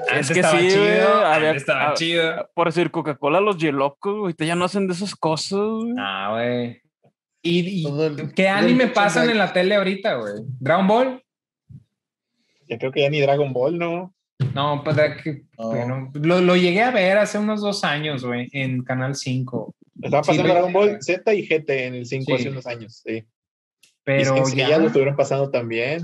Antes 0.08 0.30
que 0.30 0.40
estaba 0.40 0.60
sí, 0.60 0.68
chido, 0.68 0.84
güey, 0.84 1.00
había- 1.24 1.50
estaba 1.56 1.90
ah, 1.90 1.94
chido. 1.94 2.50
Por 2.54 2.68
decir 2.68 2.92
Coca-Cola, 2.92 3.40
los 3.40 3.58
Yelocos, 3.58 4.16
güey, 4.16 4.34
ya 4.38 4.54
no 4.54 4.66
hacen 4.66 4.86
de 4.86 4.92
esas 4.92 5.16
cosas. 5.16 5.58
güey. 5.58 5.94
Ah, 5.98 6.28
güey. 6.34 6.80
¿Y, 7.42 7.80
y 7.80 7.82
Todo 7.82 8.06
el- 8.06 8.32
qué 8.32 8.48
anime 8.48 8.86
pasan 8.86 9.28
en 9.28 9.38
la 9.38 9.52
tele 9.52 9.74
ahorita, 9.74 10.14
güey? 10.14 10.34
¿Dragon 10.60 10.86
Ball? 10.86 11.20
Ya 12.68 12.78
creo 12.78 12.92
que 12.92 13.00
ya 13.02 13.10
ni 13.10 13.20
Dragon 13.20 13.52
Ball, 13.52 13.76
¿no? 13.76 14.13
No, 14.54 14.82
pues 14.84 14.96
de 14.96 15.16
que- 15.22 15.42
No. 15.58 15.68
bueno, 15.68 16.10
lo, 16.14 16.40
lo 16.40 16.56
llegué 16.56 16.82
a 16.82 16.90
ver 16.90 17.18
hace 17.18 17.38
unos 17.38 17.60
dos 17.60 17.84
años, 17.84 18.24
güey, 18.24 18.48
en 18.52 18.82
Canal 18.82 19.14
5. 19.14 19.74
Estaba 20.02 20.22
pasando 20.22 20.42
Sí, 20.42 20.48
Dragon. 20.48 20.72
Ball 20.72 20.98
Z 21.02 21.34
y 21.34 21.46
GT 21.46 21.86
en 21.86 21.94
el 21.94 22.06
5 22.06 22.24
Sí. 22.26 22.32
hace 22.34 22.50
unos 22.50 22.66
años, 22.66 23.02
sí. 23.04 23.24
Pero 24.02 24.34
y 24.52 24.56
ya 24.56 24.78
lo 24.78 24.88
estuvieron 24.88 25.16
pasando 25.16 25.50
también. 25.50 26.02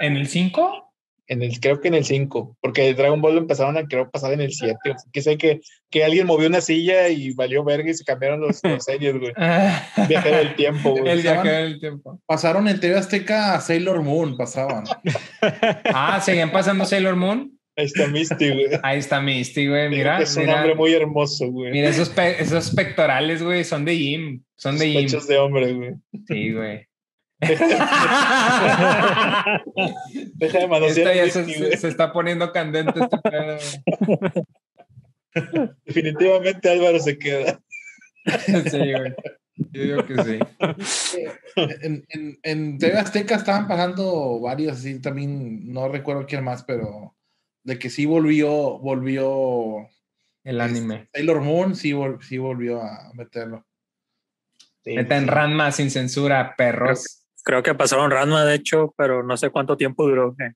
en 0.00 0.16
el 0.16 0.26
5, 0.26 0.88
En 1.28 1.40
el, 1.42 1.60
creo 1.60 1.80
que 1.80 1.88
en 1.88 1.94
el 1.94 2.04
5, 2.04 2.56
porque 2.60 2.92
Dragon 2.94 3.20
Ball 3.22 3.34
lo 3.34 3.40
empezaron 3.40 3.76
a 3.78 3.86
creo 3.86 4.10
pasar 4.10 4.32
en 4.32 4.40
el 4.40 4.52
7. 4.52 4.76
Que 5.12 5.22
sé 5.22 5.38
que, 5.38 5.60
que 5.88 6.04
alguien 6.04 6.26
movió 6.26 6.48
una 6.48 6.60
silla 6.60 7.08
y 7.08 7.32
valió 7.34 7.62
verga 7.64 7.88
y 7.90 7.94
se 7.94 8.04
cambiaron 8.04 8.40
los, 8.40 8.60
los 8.64 8.84
series, 8.84 9.16
güey. 9.18 9.32
Viajero 10.08 10.36
del 10.38 10.56
tiempo, 10.56 10.90
güey. 10.90 11.08
El 11.08 11.22
viajero 11.22 11.56
del 11.56 11.78
tiempo. 11.80 12.20
Pasaron 12.26 12.66
en 12.68 12.80
TV 12.80 12.96
Azteca 12.98 13.54
a 13.54 13.60
Sailor 13.60 14.02
Moon, 14.02 14.36
pasaban. 14.36 14.84
Ah, 15.94 16.20
¿seguían 16.20 16.50
pasando 16.52 16.84
Sailor 16.84 17.16
Moon? 17.16 17.58
Ahí 17.76 17.86
está 17.86 18.06
Misty, 18.06 18.50
güey. 18.50 18.66
Ahí 18.82 18.98
está 18.98 19.20
Misty, 19.20 19.66
güey. 19.68 19.82
Digo 19.88 19.96
Mira, 19.96 20.16
que 20.18 20.24
es 20.24 20.36
un 20.36 20.42
mira, 20.44 20.56
hombre 20.56 20.74
muy 20.74 20.92
hermoso, 20.92 21.50
güey. 21.50 21.72
mira 21.72 21.88
esos, 21.88 22.10
pe- 22.10 22.40
esos 22.42 22.70
pectorales, 22.72 23.42
güey, 23.42 23.64
son 23.64 23.84
de 23.84 23.96
Jim. 23.96 24.42
Son 24.56 24.76
de 24.78 24.86
Jim. 24.90 25.00
pechos 25.02 25.26
de 25.26 25.38
hombre, 25.38 25.72
güey. 25.72 25.94
Sí, 26.28 26.52
güey. 26.52 26.86
Deja 30.34 30.58
de 30.58 30.68
manosear 30.68 31.14
ya 31.14 31.30
se, 31.30 31.42
Misty, 31.44 31.54
se- 31.64 31.76
se 31.76 31.88
está 31.88 32.12
poniendo 32.12 32.52
candente 32.52 33.00
este 33.00 33.18
pedo. 33.18 33.56
güey. 34.06 34.30
Definitivamente 35.86 36.70
Álvaro 36.70 36.98
se 37.00 37.18
queda. 37.18 37.60
Sí, 38.70 38.78
güey. 38.78 39.12
Yo 39.72 39.82
digo 39.82 40.06
que 40.06 40.22
sí. 40.22 40.38
en, 41.82 42.04
en, 42.10 42.38
en 42.42 42.78
TV 42.78 42.96
Azteca 42.98 43.34
estaban 43.36 43.66
pasando 43.66 44.38
varios, 44.40 44.78
así 44.78 45.00
también, 45.00 45.72
no 45.72 45.88
recuerdo 45.88 46.24
quién 46.26 46.44
más, 46.44 46.62
pero 46.62 47.16
de 47.64 47.78
que 47.78 47.90
sí 47.90 48.06
volvió, 48.06 48.78
volvió 48.78 49.88
El 50.44 50.60
anime. 50.60 51.08
Sailor 51.12 51.40
Moon, 51.40 51.74
sí, 51.76 51.92
vol- 51.92 52.20
sí 52.22 52.38
volvió 52.38 52.82
a 52.82 53.12
meterlo. 53.14 53.64
Sí, 54.84 54.96
Neta 54.96 55.16
en 55.16 55.24
sí. 55.24 55.30
Ranma 55.30 55.70
sin 55.72 55.90
censura, 55.90 56.54
perros. 56.56 57.24
Creo 57.44 57.62
que 57.62 57.74
pasaron 57.74 58.10
Ranma, 58.10 58.44
de 58.44 58.54
hecho, 58.56 58.94
pero 58.96 59.22
no 59.22 59.36
sé 59.36 59.50
cuánto 59.50 59.76
tiempo 59.76 60.04
duró. 60.06 60.34
eh, 60.40 60.52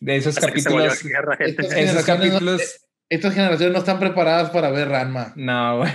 De 0.00 0.16
esos 0.16 0.36
que 0.36 0.46
capítulos. 0.46 0.98
gente. 1.00 1.44
Estos- 1.44 1.66
Esos 1.66 1.74
generaciones 1.74 1.94
no- 1.94 2.06
capítulos. 2.06 2.84
Estas 3.10 3.32
generaciones 3.32 3.72
no 3.72 3.78
están 3.78 3.98
preparadas 3.98 4.50
para 4.50 4.70
ver 4.70 4.88
Ranma. 4.90 5.32
No, 5.34 5.78
güey. 5.78 5.90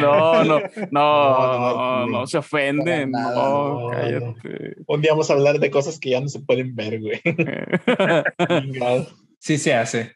no, 0.00 0.44
no, 0.44 0.60
no, 0.64 0.66
no, 0.90 2.06
no, 2.06 2.26
se 2.26 2.38
ofenden. 2.38 3.12
Para 3.12 3.24
nada, 3.24 3.34
No, 3.36 3.80
no, 3.80 3.90
cállate. 3.90 4.76
Un 4.86 5.00
día 5.02 5.10
vamos 5.12 5.28
a 5.30 5.34
hablar 5.34 5.58
de 5.58 5.70
cosas 5.70 5.98
que 6.00 6.10
ya 6.10 6.20
no 6.22 6.28
se 6.28 6.40
pueden 6.40 6.74
ver, 6.74 7.00
güey. 7.00 7.20
Sí 9.42 9.58
se 9.58 9.74
hace. 9.74 10.14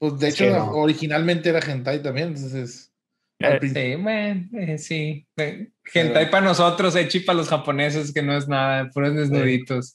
Pues 0.00 0.18
de 0.18 0.32
Sí, 0.32 0.42
hecho, 0.44 0.56
no. 0.56 0.72
originalmente 0.72 1.48
era 1.48 1.60
hentai 1.60 2.02
también, 2.02 2.28
entonces. 2.28 2.92
Eh, 3.38 3.58
Sí, 3.62 3.94
bueno, 4.02 4.48
eh, 4.52 4.78
sí. 4.78 5.26
Eh, 5.36 5.68
Hentai 5.94 6.28
para 6.28 6.44
nosotros, 6.44 6.96
hechi 6.96 7.20
para 7.20 7.36
los 7.38 7.48
japoneses, 7.48 8.12
que 8.12 8.20
no 8.20 8.36
es 8.36 8.48
nada, 8.48 8.90
puros 8.90 9.14
desnuditos. 9.14 9.94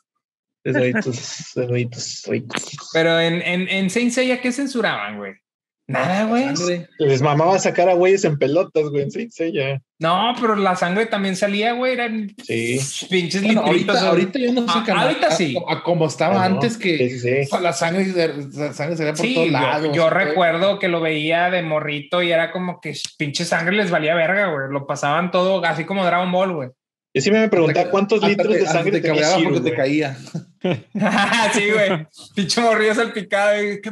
Desnuditos, 0.63 1.51
desnuditos 1.55 2.23
ricos. 2.27 2.77
Pero 2.93 3.19
en, 3.19 3.41
en, 3.41 3.67
en 3.67 3.89
Saint 3.89 4.11
Seiya, 4.11 4.39
¿qué 4.41 4.51
censuraban, 4.53 5.17
güey? 5.17 5.33
Nada, 5.87 6.25
güey. 6.25 6.45
Les 6.97 7.21
mamaba 7.21 7.59
sacar 7.59 7.89
a 7.89 7.93
güeyes 7.93 8.23
en 8.25 8.39
pelotas, 8.39 8.85
güey. 8.89 9.11
Sí, 9.11 9.27
sí, 9.29 9.51
ya. 9.53 9.79
No, 9.99 10.33
pero 10.41 10.55
la 10.55 10.75
sangre 10.75 11.05
también 11.05 11.35
salía, 11.35 11.73
güey. 11.73 11.93
Eran 11.93 12.33
Sí. 12.43 12.79
pinches 13.09 13.43
Bueno, 13.43 13.63
litritos. 13.71 13.95
ahorita, 13.97 14.09
ahorita 14.09 14.39
ya 14.39 14.51
no 14.51 14.61
se 14.67 14.91
Ah, 14.91 15.01
ahorita 15.03 15.31
sí. 15.31 15.55
A, 15.67 15.73
a 15.73 15.83
como 15.83 16.07
estaba 16.07 16.41
Ah, 16.41 16.45
antes 16.45 16.77
que 16.77 17.09
sí, 17.11 17.29
la 17.61 17.71
sangre, 17.71 18.07
la 18.53 18.73
sangre 18.73 18.97
salía 18.97 19.13
por 19.13 19.25
Sí, 19.25 19.33
todos 19.35 19.45
yo, 19.47 19.51
lados. 19.53 19.95
yo 19.95 20.09
recuerdo 20.09 20.79
que 20.79 20.87
lo 20.87 21.01
veía 21.01 21.51
de 21.51 21.61
morrito 21.61 22.23
y 22.23 22.31
era 22.31 22.51
como 22.51 22.81
que 22.81 22.93
pinche 23.19 23.45
sangre 23.45 23.75
les 23.75 23.91
valía 23.91 24.15
verga, 24.15 24.47
güey. 24.47 24.71
Lo 24.71 24.87
pasaban 24.87 25.29
todo 25.29 25.63
así 25.65 25.85
como 25.85 26.03
Dragon 26.03 26.31
Ball, 26.31 26.53
güey. 26.53 26.69
Yo 27.13 27.21
sí 27.21 27.29
me 27.31 27.47
preguntaba 27.47 27.89
cuántos 27.91 28.21
litros 28.27 28.51
te- 28.53 28.59
de 28.59 28.65
sangre 28.65 28.91
te 28.99 29.01
te 29.01 29.11
güey. 29.11 29.75
caía. 29.75 30.17
sí, 31.53 31.71
güey. 31.71 32.07
Pinche 32.35 32.61
morrillo 32.61 32.93
salpicado. 32.95 33.61
y, 33.63 33.81
¿Qué, 33.81 33.91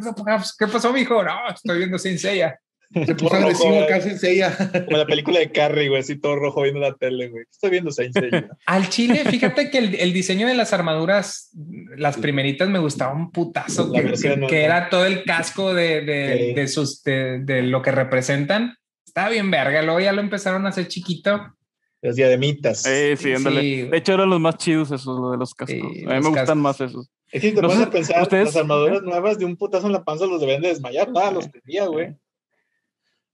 ¿Qué 0.59 0.67
pasó, 0.67 0.93
mijo? 0.93 1.23
No, 1.23 1.31
estoy 1.53 1.77
viendo 1.79 1.97
Saint 1.97 2.19
Seiya. 2.19 2.59
Se 2.93 3.15
puso 3.15 3.33
Rojo, 3.33 3.35
agresivo 3.37 3.73
güey. 3.73 3.87
casi 3.87 4.09
en 4.09 4.19
ella. 4.35 4.55
Como 4.85 4.97
la 4.97 5.07
película 5.07 5.39
de 5.39 5.51
Carrie, 5.51 5.89
güey, 5.89 6.01
así 6.01 6.15
todo 6.19 6.35
rojo 6.35 6.61
viendo 6.61 6.79
la 6.79 6.93
tele, 6.93 7.27
güey. 7.29 7.43
Estoy 7.49 7.71
viendo 7.71 7.89
Saint 7.91 8.13
Seiya. 8.13 8.49
Al 8.67 8.87
chile, 8.89 9.23
fíjate 9.25 9.71
que 9.71 9.79
el, 9.79 9.95
el 9.95 10.13
diseño 10.13 10.45
de 10.47 10.53
las 10.53 10.73
armaduras, 10.73 11.49
las 11.97 12.17
primeritas 12.17 12.69
me 12.69 12.77
gustaba 12.77 13.13
un 13.13 13.31
putazo, 13.31 13.91
que, 13.91 14.63
era 14.63 14.89
todo 14.89 15.07
el 15.07 15.23
casco 15.23 15.73
de, 15.73 16.01
de, 16.01 16.37
Sí. 16.49 16.53
de 16.53 16.67
sus, 16.67 17.03
de, 17.03 17.39
de 17.39 17.63
lo 17.63 17.81
que 17.81 17.91
representan. 17.91 18.75
Estaba 19.03 19.29
bien 19.29 19.49
verga, 19.49 19.81
luego 19.81 19.99
ya 19.99 20.11
lo 20.11 20.21
empezaron 20.21 20.65
a 20.67 20.69
hacer 20.69 20.87
chiquito. 20.87 21.55
Las 22.03 22.15
diademitas. 22.17 22.85
eh, 22.85 23.15
sí, 23.17 23.23
Sí, 23.29 23.33
ándale. 23.33 23.61
sí. 23.61 23.81
De 23.83 23.97
hecho, 23.97 24.13
eran 24.13 24.29
los 24.29 24.39
más 24.39 24.57
chidos 24.57 24.91
esos, 24.91 25.17
lo 25.19 25.31
de 25.31 25.37
los 25.37 25.53
cascos. 25.55 25.75
Sí, 25.75 26.03
a 26.03 26.09
mí 26.09 26.13
los 26.15 26.23
me 26.23 26.29
gustan 26.31 26.59
más 26.59 26.79
esos. 26.81 27.09
Es 27.31 27.41
que 27.41 27.49
si 27.49 27.55
te 27.55 27.61
No 27.61 27.67
pones 27.69 27.81
sé, 27.83 27.87
a 27.87 27.91
pensar, 27.91 28.21
ustedes- 28.23 28.45
las 28.47 28.55
armaduras 28.57 29.01
nuevas 29.03 29.39
de 29.39 29.45
un 29.45 29.55
putazo 29.55 29.87
en 29.87 29.93
la 29.93 30.03
panza 30.03 30.25
los 30.25 30.41
deben 30.41 30.61
de 30.61 30.67
desmayar. 30.67 31.09
Nada, 31.11 31.31
los 31.31 31.49
tenía, 31.49 31.85
güey. 31.87 32.13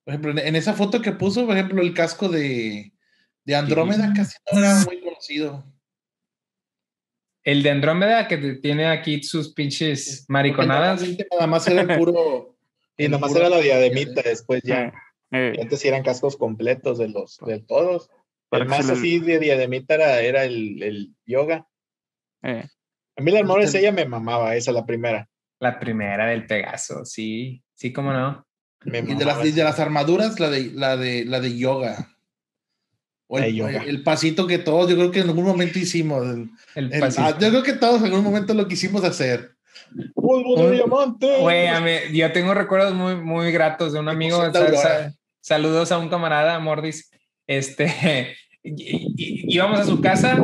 Por 0.06 0.14
ejemplo, 0.14 0.32
en- 0.42 0.56
esa 0.56 0.74
foto 0.74 1.02
que 1.02 1.12
puso, 1.12 1.46
por 1.48 1.56
ejemplo, 1.58 1.82
el 1.82 1.94
casco 1.96 2.30
de, 2.30 2.94
de 3.44 3.56
Andrómeda 3.56 4.14
casi 4.16 4.38
no 4.52 4.60
era 4.60 4.76
muy 4.86 5.02
conocido. 5.02 5.66
El 7.44 7.64
de 7.64 7.72
Andrómeda 7.72 8.28
que 8.28 8.38
tiene 8.62 8.86
aquí 8.88 9.24
sus 9.24 9.54
pinches 9.54 10.26
mariconadas. 10.28 11.02
Nada 11.32 11.48
más 11.48 11.68
era 11.68 11.82
el 11.82 11.88
puro. 12.00 12.56
Y 12.98 13.08
nomás 13.08 13.32
puro- 13.32 13.42
era 13.46 13.50
la 13.50 13.62
diademita, 13.62 14.22
después 14.22 14.62
ya. 14.64 14.94
Eh, 15.32 15.54
Antes 15.62 15.80
sí 15.80 15.88
eran 15.88 16.04
cascos 16.04 16.36
completos 16.38 16.98
de 16.98 17.08
los, 17.08 17.38
de 17.46 17.60
todos. 17.60 18.10
Para 18.50 18.64
El 18.64 18.70
más 18.70 18.90
así 18.90 19.20
de 19.20 19.40
diademita 19.40 19.94
era, 19.96 20.22
era 20.22 20.44
el, 20.44 20.82
el 20.84 21.16
yoga. 21.26 21.68
eh. 22.44 22.68
A 23.16 23.22
mí 23.22 23.32
la 23.32 23.40
armadura 23.40 23.70
de 23.70 23.80
ella 23.80 23.92
me 23.92 24.06
mamaba, 24.06 24.56
esa 24.56 24.72
la 24.72 24.86
primera. 24.86 25.28
La 25.60 25.78
primera 25.78 26.28
del 26.28 26.46
Pegaso, 26.48 27.04
sí, 27.04 27.62
sí, 27.74 27.92
cómo 27.92 28.14
no. 28.14 28.48
Me 28.86 29.00
Y 29.00 29.14
de 29.16 29.26
las, 29.26 29.46
y 29.46 29.52
de 29.52 29.64
las 29.64 29.78
armaduras, 29.80 30.40
la 30.40 30.50
de, 30.50 30.72
la 30.74 30.96
de, 30.96 31.26
la 31.26 31.42
de 31.42 31.58
yoga. 31.58 32.16
O 33.28 33.38
el, 33.38 33.44
de 33.44 33.56
yoga. 33.56 33.84
el 33.84 34.04
pasito 34.04 34.48
que 34.48 34.58
todos, 34.58 34.90
yo 34.90 34.96
creo 34.96 35.12
que 35.12 35.20
en 35.20 35.28
algún 35.28 35.44
momento 35.44 35.78
hicimos. 35.78 36.26
el- 36.26 36.50
El 36.76 37.04
ah, 37.18 37.38
yo 37.38 37.50
creo 37.50 37.62
que 37.64 37.74
todos 37.74 38.00
en 38.00 38.06
algún 38.08 38.24
momento 38.24 38.54
lo 38.54 38.70
quisimos 38.70 39.04
hacer. 39.04 39.52
¡Polvo 40.14 40.56
de 40.64 40.72
diamante! 40.78 41.38
Güey, 41.42 42.16
yo 42.18 42.32
tengo 42.32 42.54
recuerdos 42.54 42.94
muy, 42.94 43.16
muy 43.16 43.52
gratos 43.52 43.92
de 43.92 44.00
un 44.00 44.08
amigo. 44.08 44.42
Saludos 45.42 45.92
a 45.92 45.98
un 45.98 46.08
camarada, 46.10 46.58
Mordis. 46.60 47.12
Este, 47.50 48.36
íbamos 48.64 49.80
a 49.80 49.86
su 49.86 50.00
casa, 50.02 50.38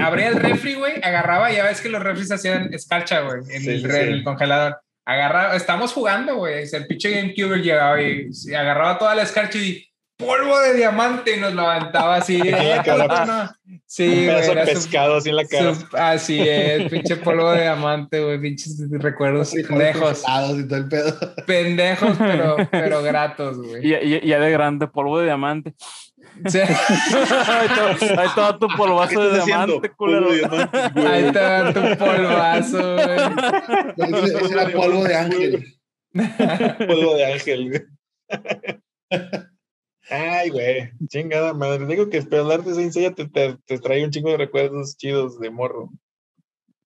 abría 0.00 0.28
el 0.28 0.36
refri, 0.36 0.74
güey, 0.74 0.94
agarraba, 1.02 1.50
ya 1.52 1.64
ves 1.64 1.80
que 1.80 1.88
los 1.88 2.02
refris 2.02 2.30
hacían 2.30 2.72
escarcha, 2.72 3.20
güey, 3.22 3.40
en 3.50 3.60
Sí, 3.62 3.70
el, 3.70 3.82
sí, 3.82 4.14
sí. 4.18 4.22
congelador. 4.24 4.78
Agarraba, 5.06 5.56
estamos 5.56 5.92
jugando, 5.92 6.36
güey, 6.36 6.64
el 6.72 6.86
pinche 6.86 7.10
GameCube 7.10 7.56
llegaba 7.60 8.00
y 8.00 8.28
agarraba 8.54 8.98
toda 8.98 9.14
la 9.16 9.22
escarcha 9.22 9.58
y 9.58 9.84
polvo 10.16 10.56
de 10.60 10.74
diamante 10.74 11.36
y 11.36 11.40
nos 11.40 11.52
lo 11.54 11.68
aventaba 11.68 12.14
así. 12.16 12.36
En 12.40 12.52
la 12.52 12.76
"Eh, 12.76 12.82
puto, 12.84 13.26
no". 13.26 13.42
un 13.66 13.82
Sí, 13.84 14.06
güey, 14.06 14.26
pedazo 14.26 14.54
de 14.54 14.66
su- 14.66 14.72
pescado 14.74 15.16
así 15.16 15.28
en 15.30 15.36
la 15.36 15.44
cara. 15.44 15.74
su- 15.74 15.86
así 15.96 16.40
es, 16.40 16.88
pinche 16.90 17.16
polvo 17.16 17.50
de 17.50 17.62
diamante, 17.62 18.20
güey, 18.20 18.40
pinches 18.40 18.78
recuerdos 18.92 19.50
pendejos. 19.52 20.20
congelados 20.22 20.58
y 20.60 20.68
todo 20.68 20.78
el 20.78 20.88
pedo. 20.88 21.18
Pendejos, 21.46 22.16
pero, 22.16 22.56
pero 22.70 23.02
gratos, 23.02 23.58
güey. 23.58 23.82
Y 23.84 24.26
ya 24.26 24.38
de 24.38 24.50
grande, 24.52 24.86
polvo 24.86 25.18
de 25.18 25.24
diamante. 25.26 25.74
Sí, 26.48 26.58
ahí, 26.58 27.68
te, 28.34 28.40
va 28.40 28.58
tu 28.58 28.66
¿Qué 28.68 28.74
polvazo 28.76 29.30
de 29.30 29.44
diamante, 29.44 29.90
culero. 29.90 30.26
Polvo 30.26 30.32
de 30.32 30.38
diamante, 30.38 30.78
güey. 30.94 31.06
ahí 31.06 31.32
te 31.32 31.38
va 31.40 31.72
tu 31.72 31.98
polvazo, 32.04 32.94
güey. 32.94 34.24
Ese, 34.24 34.44
ese 34.44 34.52
era 34.54 34.68
polvo 34.70 35.04
de 35.04 35.14
ángel. 35.14 35.78
Polvo 36.86 37.14
de 37.16 37.32
ángel, 37.32 37.68
güey. 37.70 37.82
Ay, 40.10 40.50
güey. 40.50 40.90
Chingada 41.08 41.54
madre. 41.54 41.86
Digo 41.86 42.10
que 42.10 42.22
pero 42.22 42.42
hablar 42.42 42.62
de 42.62 42.74
Saint 42.74 42.92
Seiya 42.92 43.12
te, 43.14 43.26
te, 43.28 43.56
te 43.64 43.78
trae 43.78 44.04
un 44.04 44.10
chingo 44.10 44.30
de 44.30 44.36
recuerdos 44.36 44.96
chidos 44.96 45.38
de 45.40 45.50
morro. 45.50 45.90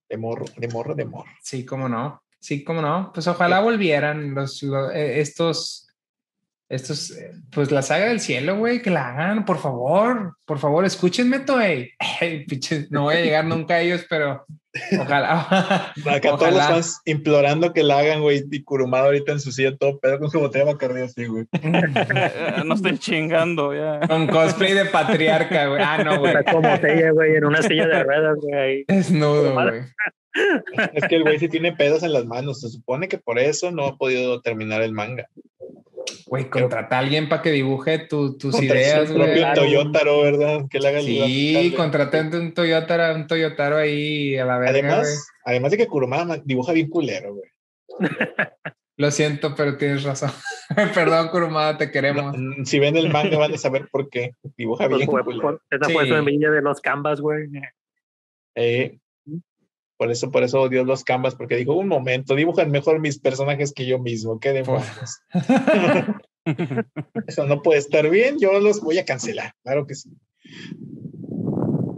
De 0.09 0.17
morro, 0.17 0.45
de 0.57 0.69
morro, 0.69 0.95
de 0.95 1.05
morro. 1.05 1.31
Sí, 1.43 1.65
cómo 1.65 1.89
no. 1.89 2.23
Sí, 2.41 2.63
cómo 2.63 2.81
no. 2.81 3.11
Pues 3.13 3.27
ojalá 3.27 3.61
volvieran 3.61 4.35
los, 4.35 4.63
lo- 4.63 4.91
eh, 4.93 5.21
estos, 5.21 5.88
estos, 6.69 7.13
eh, 7.13 7.33
pues 7.51 7.71
la 7.71 7.81
saga 7.81 8.07
del 8.07 8.21
cielo, 8.21 8.59
güey, 8.59 8.83
que 8.83 8.91
la 8.91 9.09
hagan, 9.09 9.47
por 9.47 9.59
favor. 9.59 10.35
Por 10.45 10.59
favor, 10.59 10.85
escúchenme, 10.85 11.41
Toei. 11.41 11.93
No 12.91 13.05
voy 13.05 13.17
a 13.17 13.21
llegar 13.21 13.45
nunca 13.47 13.75
a 13.75 13.81
ellos, 13.81 14.05
pero 14.09 14.45
ojalá. 15.01 15.93
Acá 16.07 16.37
todos 16.37 16.53
los 16.53 16.67
fans 16.67 17.01
implorando 17.07 17.73
que 17.73 17.83
la 17.83 17.99
hagan, 17.99 18.21
güey. 18.21 18.45
Y 18.51 18.63
Kurumada 18.65 19.07
ahorita 19.07 19.33
en 19.33 19.41
su 19.41 19.51
silla 19.51 19.77
todo 19.77 19.99
pedo 19.99 20.19
con 20.19 20.31
su 20.31 20.41
botella 20.41 20.67
de 20.67 20.73
Bacardi 20.73 21.01
así, 21.03 21.25
güey. 21.25 21.47
Eh, 21.63 22.63
no 22.67 22.75
estoy 22.75 22.99
chingando, 22.99 23.75
ya. 23.75 24.07
Con 24.07 24.27
cosplay 24.27 24.75
de 24.75 24.85
patriarca, 24.87 25.69
güey. 25.69 25.83
Ah, 25.83 26.03
no, 26.05 26.19
güey. 26.19 26.35
Está 26.35 26.53
como 26.53 26.69
ella, 26.69 27.13
güey, 27.13 27.37
en 27.37 27.45
una 27.45 27.63
silla 27.63 27.87
de 27.87 28.03
ruedas, 28.03 28.37
güey. 28.43 28.55
ahí. 28.55 28.85
Desnudo, 28.87 29.55
güey. 29.55 29.83
Es 30.93 31.09
que 31.09 31.17
el 31.17 31.23
güey 31.23 31.39
sí 31.39 31.49
tiene 31.49 31.73
pedos 31.73 32.03
en 32.03 32.13
las 32.13 32.27
manos. 32.27 32.61
Se 32.61 32.69
supone 32.69 33.09
que 33.09 33.19
por 33.19 33.39
eso 33.39 33.71
no 33.71 33.87
ha 33.87 33.97
podido 33.97 34.41
terminar 34.43 34.83
el 34.83 34.93
manga. 34.93 35.29
Güey, 36.29 36.51
contrata 36.51 36.97
a 36.97 36.99
alguien 36.99 37.29
para 37.29 37.41
que 37.43 37.51
dibuje 37.51 38.01
tu- 38.01 38.37
tus 38.37 38.53
Contra 38.55 38.75
ideas, 38.77 39.09
su 39.09 39.15
propio 39.15 39.43
güey. 39.43 39.55
Toyotaro, 39.55 40.21
¿verdad? 40.23 40.67
Que 40.69 40.79
le 40.79 40.89
haga 40.89 40.99
el 40.99 41.05
Sí, 41.07 41.75
contratante 41.77 42.37
un 42.39 42.53
Toyota, 42.53 43.15
un 43.15 43.27
Toyotaro 43.27 43.77
ahí 43.79 44.37
a 44.37 44.45
la 44.45 44.59
verga, 44.59 44.73
güey. 44.81 44.91
Además, 44.91 45.29
además 45.45 45.71
de 45.71 45.77
que 45.79 45.87
Kurumada 45.87 46.41
dibuja 46.45 46.73
bien 46.73 46.89
culero, 46.91 47.35
güey. 47.35 47.51
Lo 48.99 49.11
siento, 49.13 49.55
pero 49.55 49.77
tienes 49.77 50.03
razón. 50.03 50.31
Perdón, 50.95 51.29
Kurumada, 51.29 51.79
te 51.79 51.91
queremos. 51.91 52.37
No, 52.37 52.65
si 52.65 52.79
ven 52.79 52.97
el 52.97 53.11
manga 53.11 53.39
van 53.39 53.55
a 53.55 53.59
saber 53.59 53.89
por 53.91 54.11
qué. 54.11 54.35
Dibuja 54.57 54.87
bien 54.89 55.07
culero. 55.07 55.61
esa 55.71 55.89
fue 55.89 56.03
Sí. 56.05 56.11
su 56.11 56.17
envidia 56.17 56.51
de 56.51 56.61
los 56.61 56.81
canvas, 56.81 57.21
güey. 57.21 57.49
Eh, 58.55 58.99
por 59.99 60.11
eso, 60.13 60.31
por 60.31 60.45
eso 60.45 60.63
odió 60.63 60.85
los 60.85 61.05
canvas, 61.05 61.35
porque 61.35 61.57
dijo, 61.57 61.75
un 61.75 61.89
momento, 61.89 62.37
dibujan 62.37 62.71
mejor 62.71 63.01
mis 63.01 63.19
personajes 63.19 63.73
que 63.73 63.85
yo 63.85 63.99
mismo. 63.99 64.39
¿Qué 64.41 64.53
demonios? 64.53 65.21
Eso 67.27 67.47
no 67.47 67.61
puede 67.61 67.81
estar 67.81 68.09
bien, 68.09 68.39
yo 68.41 68.59
los 68.61 68.81
voy 68.81 68.99
a 68.99 69.05
cancelar, 69.05 69.53
claro 69.63 69.87
que 69.87 69.95
sí. 69.95 70.11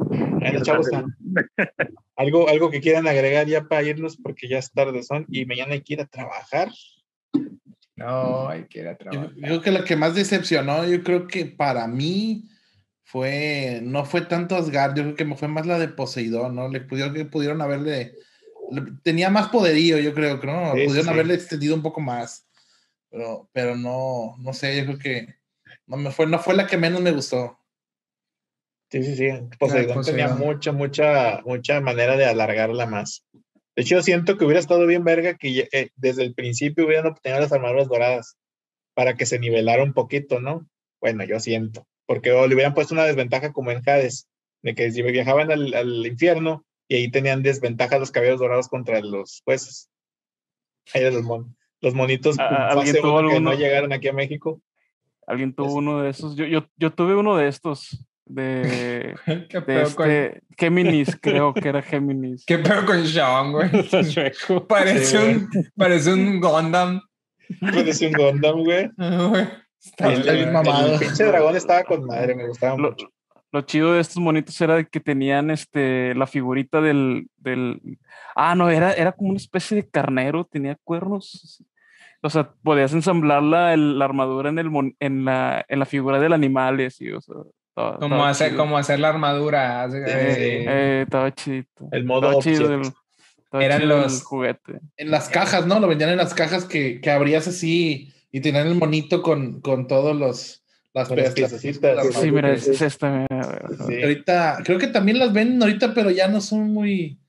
Bueno, 0.08 0.62
chavos, 0.62 0.88
algo, 2.16 2.48
algo 2.48 2.70
que 2.70 2.80
quieran 2.80 3.06
agregar 3.06 3.46
ya 3.46 3.62
para 3.68 3.84
irnos, 3.84 4.16
porque 4.16 4.48
ya 4.48 4.58
es 4.58 4.72
tarde 4.72 5.02
son 5.04 5.26
y 5.28 5.44
mañana 5.44 5.74
hay 5.74 5.82
que 5.82 5.92
ir 5.92 6.00
a 6.00 6.06
trabajar. 6.06 6.68
No, 7.94 8.48
hay 8.48 8.64
que 8.64 8.80
ir 8.80 8.88
a 8.88 8.92
Yo, 8.92 8.98
trabajar. 8.98 9.34
yo 9.36 9.40
creo 9.42 9.60
que 9.60 9.70
lo 9.70 9.84
que 9.84 9.94
más 9.96 10.14
decepcionó, 10.14 10.84
yo 10.86 11.02
creo 11.04 11.28
que 11.28 11.44
para 11.46 11.86
mí 11.86 12.48
fue, 13.10 13.80
no 13.82 14.04
fue 14.04 14.22
tanto 14.22 14.54
Asgard, 14.56 14.94
yo 14.96 15.02
creo 15.02 15.14
que 15.16 15.24
me 15.24 15.36
fue 15.36 15.48
más 15.48 15.66
la 15.66 15.78
de 15.78 15.88
Poseidón, 15.88 16.54
¿no? 16.54 16.68
Le 16.68 16.80
pudieron, 16.80 17.14
que 17.14 17.24
pudieron 17.24 17.60
haberle, 17.60 18.14
le- 18.70 18.82
tenía 19.02 19.30
más 19.30 19.48
poderío, 19.48 19.98
yo 19.98 20.14
creo, 20.14 20.40
que 20.40 20.46
no, 20.46 20.74
Sí, 20.74 20.84
pudieron 20.86 21.06
sí. 21.06 21.10
haberle 21.10 21.34
extendido 21.34 21.74
un 21.74 21.82
poco 21.82 22.00
más, 22.00 22.46
pero, 23.10 23.48
pero 23.52 23.74
no, 23.76 24.36
no 24.38 24.52
sé, 24.52 24.76
yo 24.76 24.84
creo 24.86 24.98
que 24.98 25.34
no 25.86 25.96
me 25.96 26.10
fue, 26.12 26.26
no 26.26 26.38
fue 26.38 26.54
la 26.54 26.66
que 26.66 26.76
menos 26.76 27.00
me 27.00 27.10
gustó. 27.10 27.58
Sí, 28.90 29.02
sí, 29.04 29.16
sí. 29.16 29.28
Poseidón 29.58 30.04
tenía 30.04 30.26
Poseidón. 30.28 30.38
mucha, 30.38 30.72
mucha, 30.72 31.40
mucha 31.44 31.80
manera 31.80 32.16
de 32.16 32.26
alargarla 32.26 32.86
más. 32.86 33.24
De 33.76 33.82
hecho, 33.82 33.96
yo 33.96 34.02
siento 34.02 34.36
que 34.36 34.44
hubiera 34.44 34.60
estado 34.60 34.86
bien 34.86 35.04
verga 35.04 35.34
que 35.34 35.68
eh, 35.72 35.90
desde 35.96 36.22
el 36.24 36.34
principio 36.34 36.86
hubieran 36.86 37.06
obtenido 37.06 37.40
las 37.40 37.52
armaduras 37.52 37.88
doradas 37.88 38.36
para 38.94 39.14
que 39.14 39.26
se 39.26 39.38
nivelara 39.38 39.82
un 39.82 39.92
poquito, 39.92 40.40
¿no? 40.40 40.68
Bueno, 41.00 41.24
yo 41.24 41.38
siento. 41.40 41.86
Porque 42.10 42.32
o 42.32 42.44
le 42.48 42.54
hubieran 42.56 42.74
puesto 42.74 42.92
una 42.92 43.04
desventaja 43.04 43.52
como 43.52 43.70
en 43.70 43.78
Hades, 43.88 44.26
de 44.62 44.74
que 44.74 44.90
si 44.90 45.00
viajaban 45.00 45.52
al, 45.52 45.72
al 45.74 46.04
infierno 46.04 46.64
y 46.88 46.96
ahí 46.96 47.08
tenían 47.08 47.44
desventaja 47.44 48.00
los 48.00 48.10
cabellos 48.10 48.40
dorados 48.40 48.66
contra 48.66 49.00
los 49.00 49.42
jueces. 49.44 49.88
Ahí 50.92 51.08
los, 51.08 51.22
mon- 51.22 51.56
los 51.80 51.94
monitos 51.94 52.36
¿A- 52.40 52.48
fase 52.48 52.78
alguien 52.80 52.96
tuvo 53.00 53.20
uno 53.20 53.28
que 53.30 53.38
no 53.38 53.54
llegaron 53.54 53.92
aquí 53.92 54.08
a 54.08 54.12
México. 54.12 54.60
Alguien 55.24 55.54
tuvo 55.54 55.68
Es- 55.68 55.74
uno 55.74 56.02
de 56.02 56.10
esos. 56.10 56.34
Yo, 56.34 56.46
yo, 56.46 56.66
yo 56.78 56.92
tuve 56.92 57.14
uno 57.14 57.36
de 57.36 57.46
estos. 57.46 58.04
De, 58.26 59.14
¿Qué 59.48 59.60
de 59.60 59.62
pedo 59.62 59.94
con, 59.94 60.10
este 60.10 60.42
Géminis, 60.58 61.16
creo 61.22 61.54
que 61.54 61.68
era 61.68 61.80
Géminis. 61.80 62.44
qué 62.44 62.58
pedo 62.58 62.86
con 62.86 63.06
Sean, 63.06 63.52
güey? 63.52 63.68
Está 63.72 64.02
chueco. 64.04 64.66
Parece 64.66 65.04
Sí, 65.04 65.16
un, 65.16 65.48
parece 65.76 66.12
un 66.12 66.40
Gundam. 66.40 67.00
Parece 67.60 68.08
un 68.08 68.12
Gundam, 68.14 68.64
güey. 68.64 68.90
Está 69.82 70.12
Está 70.12 70.32
bien 70.32 70.52
mamado. 70.52 70.92
El 70.94 70.98
pinche 70.98 71.24
dragón 71.24 71.56
estaba 71.56 71.84
con 71.84 72.04
madre, 72.04 72.34
me 72.34 72.46
gustaba 72.48 72.76
Lo, 72.76 72.90
mucho. 72.90 73.08
lo 73.52 73.60
chido 73.62 73.92
de 73.94 74.00
estos 74.00 74.18
monitos 74.18 74.60
era 74.60 74.84
que 74.84 75.00
tenían 75.00 75.50
este, 75.50 76.14
la 76.14 76.26
figurita 76.26 76.80
del, 76.80 77.28
del. 77.38 77.80
Ah, 78.36 78.54
no, 78.54 78.68
era, 78.70 78.92
era 78.92 79.12
como 79.12 79.30
una 79.30 79.38
especie 79.38 79.76
de 79.76 79.88
carnero, 79.88 80.44
tenía 80.44 80.76
cuernos. 80.84 81.64
O 82.22 82.28
sea, 82.28 82.52
podías 82.62 82.92
ensamblar 82.92 83.42
la, 83.42 83.72
el- 83.72 83.98
la 83.98 84.04
armadura 84.04 84.50
en, 84.50 84.58
el, 84.58 84.68
mon- 84.68 84.94
en, 85.00 85.24
la, 85.24 85.64
en 85.68 85.78
la 85.78 85.86
figura 85.86 86.20
del 86.20 86.34
animal 86.34 86.78
y 86.80 86.84
así, 86.84 87.10
o 87.10 87.20
sea. 87.22 87.36
estaba- 87.70 87.98
Como 87.98 88.14
estaba 88.16 88.28
hacer, 88.28 88.56
como 88.56 88.76
hacer 88.76 89.00
la 89.00 89.08
armadura. 89.08 89.88
Sí, 89.90 89.96
Eh, 90.06 90.34
sí. 90.34 90.66
eh, 90.68 91.02
estaba. 91.04 91.32
El 91.92 92.04
modo 92.04 92.38
chido 92.42 92.74
el, 92.74 92.82
estaba 92.82 93.64
Eran 93.64 93.80
chido 93.80 93.96
el 93.96 94.02
los- 94.02 94.22
juguete. 94.24 94.80
En 94.98 95.10
las 95.10 95.30
cajas, 95.30 95.66
¿no? 95.66 95.80
Lo 95.80 95.88
vendían 95.88 96.10
en 96.10 96.18
las 96.18 96.34
cajas 96.34 96.66
que, 96.66 97.00
que 97.00 97.10
abrías 97.10 97.48
así 97.48 98.12
y 98.32 98.40
tenían 98.40 98.66
el 98.68 98.74
monito 98.74 99.22
con, 99.22 99.60
con 99.60 99.86
todos 99.86 100.16
los 100.16 100.56
las 100.92 101.06
Con 101.08 101.18
las 101.18 101.38
las- 101.38 101.52
sí, 101.60 101.72
Sí, 101.72 102.30
mira, 102.32 102.52
es, 102.52 102.64
sí. 102.64 102.70
es 102.72 102.82
esta. 102.82 103.24
Sí. 103.86 104.02
Ahorita, 104.02 104.58
creo 104.64 104.76
que 104.78 104.88
también 104.88 105.20
las 105.20 105.32
venden 105.32 105.62
ahorita, 105.62 105.94
pero 105.94 106.10
ya 106.10 106.26
no 106.26 106.40
son 106.40 106.72
muy, 106.72 107.20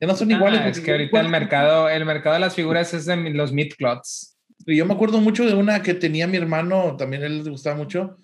ya 0.00 0.06
no 0.06 0.16
son 0.16 0.32
Ah, 0.32 0.36
iguales. 0.36 0.78
es 0.78 0.80
que 0.80 0.90
ahorita 0.92 1.20
el 1.20 1.26
recuerdo- 1.26 1.28
mercado, 1.30 1.88
el 1.90 2.04
mercado 2.06 2.34
de 2.34 2.40
las 2.40 2.54
figuras 2.54 2.94
es 2.94 3.04
de 3.04 3.16
los 3.30 3.52
meat 3.52 3.74
clots. 3.76 4.38
Y 4.66 4.76
Yo 4.76 4.86
me 4.86 4.94
acuerdo 4.94 5.20
mucho 5.20 5.44
de 5.44 5.54
una 5.54 5.82
que 5.82 5.92
tenía 5.94 6.26
mi 6.26 6.38
hermano, 6.38 6.96
también 6.96 7.22
a 7.22 7.26
él 7.26 7.44
le 7.44 7.50
gustaba 7.50 7.76
mucho, 7.76 8.16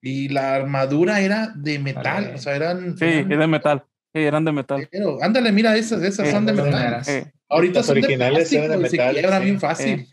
y 0.00 0.28
la 0.28 0.54
armadura 0.56 1.20
era 1.20 1.52
de 1.54 1.78
metal, 1.78 2.24
Vale. 2.24 2.34
o 2.34 2.38
sea, 2.38 2.56
eran... 2.56 2.98
Sí, 2.98 3.04
eran- 3.04 3.30
es 3.32 3.38
de 3.38 3.46
metal. 3.46 3.84
Sí, 4.12 4.20
eran 4.22 4.44
de 4.44 4.52
metal. 4.52 4.88
pero, 4.90 5.22
ándale, 5.22 5.52
mira, 5.52 5.76
esas, 5.76 6.02
esas 6.02 6.26
Eh, 6.28 6.32
son 6.32 6.44
de 6.46 6.52
metal. 6.52 7.02
Ahorita 7.48 7.78
Las 7.78 7.86
son 7.86 7.94
de 7.94 8.00
originales 8.00 8.38
plástico 8.38 8.62
eran 8.64 8.80
de 8.80 8.86
y 8.86 8.90
se 8.90 8.96
metal, 8.96 9.12
quiebran 9.14 9.38
sí. 9.40 9.44
bien 9.44 9.60
fácil. 9.60 10.00
Eh, 10.00 10.06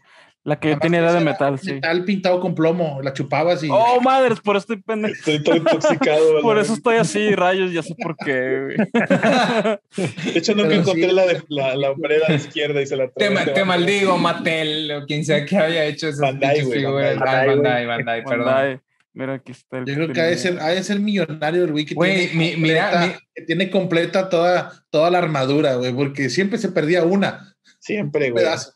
la 0.49 0.59
que 0.59 0.67
yo 0.69 0.73
Además, 0.73 0.81
tenía 0.81 0.99
era 0.99 1.11
de 1.13 1.17
esa 1.19 1.25
metal, 1.25 1.59
sí. 1.59 1.73
Metal 1.73 2.03
pintado 2.05 2.39
con 2.41 2.53
plomo, 2.55 2.99
la 3.01 3.13
chupabas 3.13 3.63
y... 3.63 3.69
Oh, 3.71 4.01
madres, 4.01 4.39
por 4.41 4.55
eso 4.57 4.63
estoy 4.63 4.81
pendejo. 4.81 5.13
Estoy 5.15 5.43
todo 5.43 5.55
intoxicado. 5.55 6.19
Por 6.41 6.57
eso 6.59 6.73
estoy 6.73 6.97
así, 6.97 7.33
rayos, 7.35 7.71
ya 7.71 7.81
sé 7.83 7.95
por 8.01 8.15
qué. 8.17 8.59
güey. 8.63 8.77
De 10.33 10.39
hecho, 10.39 10.53
nunca 10.55 10.69
Pero 10.69 10.81
encontré 10.81 11.09
sí. 11.09 11.15
la, 11.15 11.25
de, 11.25 11.43
la, 11.49 11.75
la 11.75 11.91
hombrera 11.91 12.27
de 12.27 12.35
izquierda 12.35 12.81
y 12.81 12.85
se 12.87 12.95
la 12.95 13.09
Te, 13.09 13.29
ma- 13.29 13.45
te 13.45 13.63
maldigo, 13.63 14.17
Mattel, 14.17 14.91
o 14.91 15.05
quien 15.05 15.23
sea 15.25 15.45
que 15.45 15.57
haya 15.57 15.85
hecho 15.85 16.07
esas 16.07 16.19
Bandai, 16.21 16.63
güey. 16.63 16.83
Bandai. 16.83 17.15
Bandai, 17.17 17.47
Bandai, 17.47 17.85
Bandai, 17.85 18.23
perdón. 18.23 18.45
Bandai. 18.45 18.79
Mira, 19.13 19.33
aquí 19.33 19.51
está 19.51 19.79
el 19.79 19.85
Yo 19.85 19.93
creo 19.95 20.13
que 20.13 20.21
ha 20.21 20.25
de 20.25 20.37
ser, 20.37 20.59
ha 20.59 20.67
de 20.69 20.83
ser 20.83 20.99
millonario 20.99 21.63
el 21.65 21.71
güey 21.71 21.85
que, 21.85 21.95
Güey, 21.95 22.27
tiene 22.29 22.55
mi- 22.55 22.61
mira, 22.61 23.07
mi- 23.07 23.13
que 23.35 23.41
tiene 23.43 23.69
completa 23.69 24.29
toda, 24.29 24.71
toda 24.89 25.09
la 25.09 25.17
armadura, 25.17 25.75
güey, 25.75 25.93
porque 25.93 26.29
siempre 26.29 26.57
se 26.59 26.69
perdía 26.71 27.03
una, 27.03 27.55
Siempre, 27.79 28.27
un 28.27 28.31
güey. 28.33 28.43
pedazo. 28.45 28.73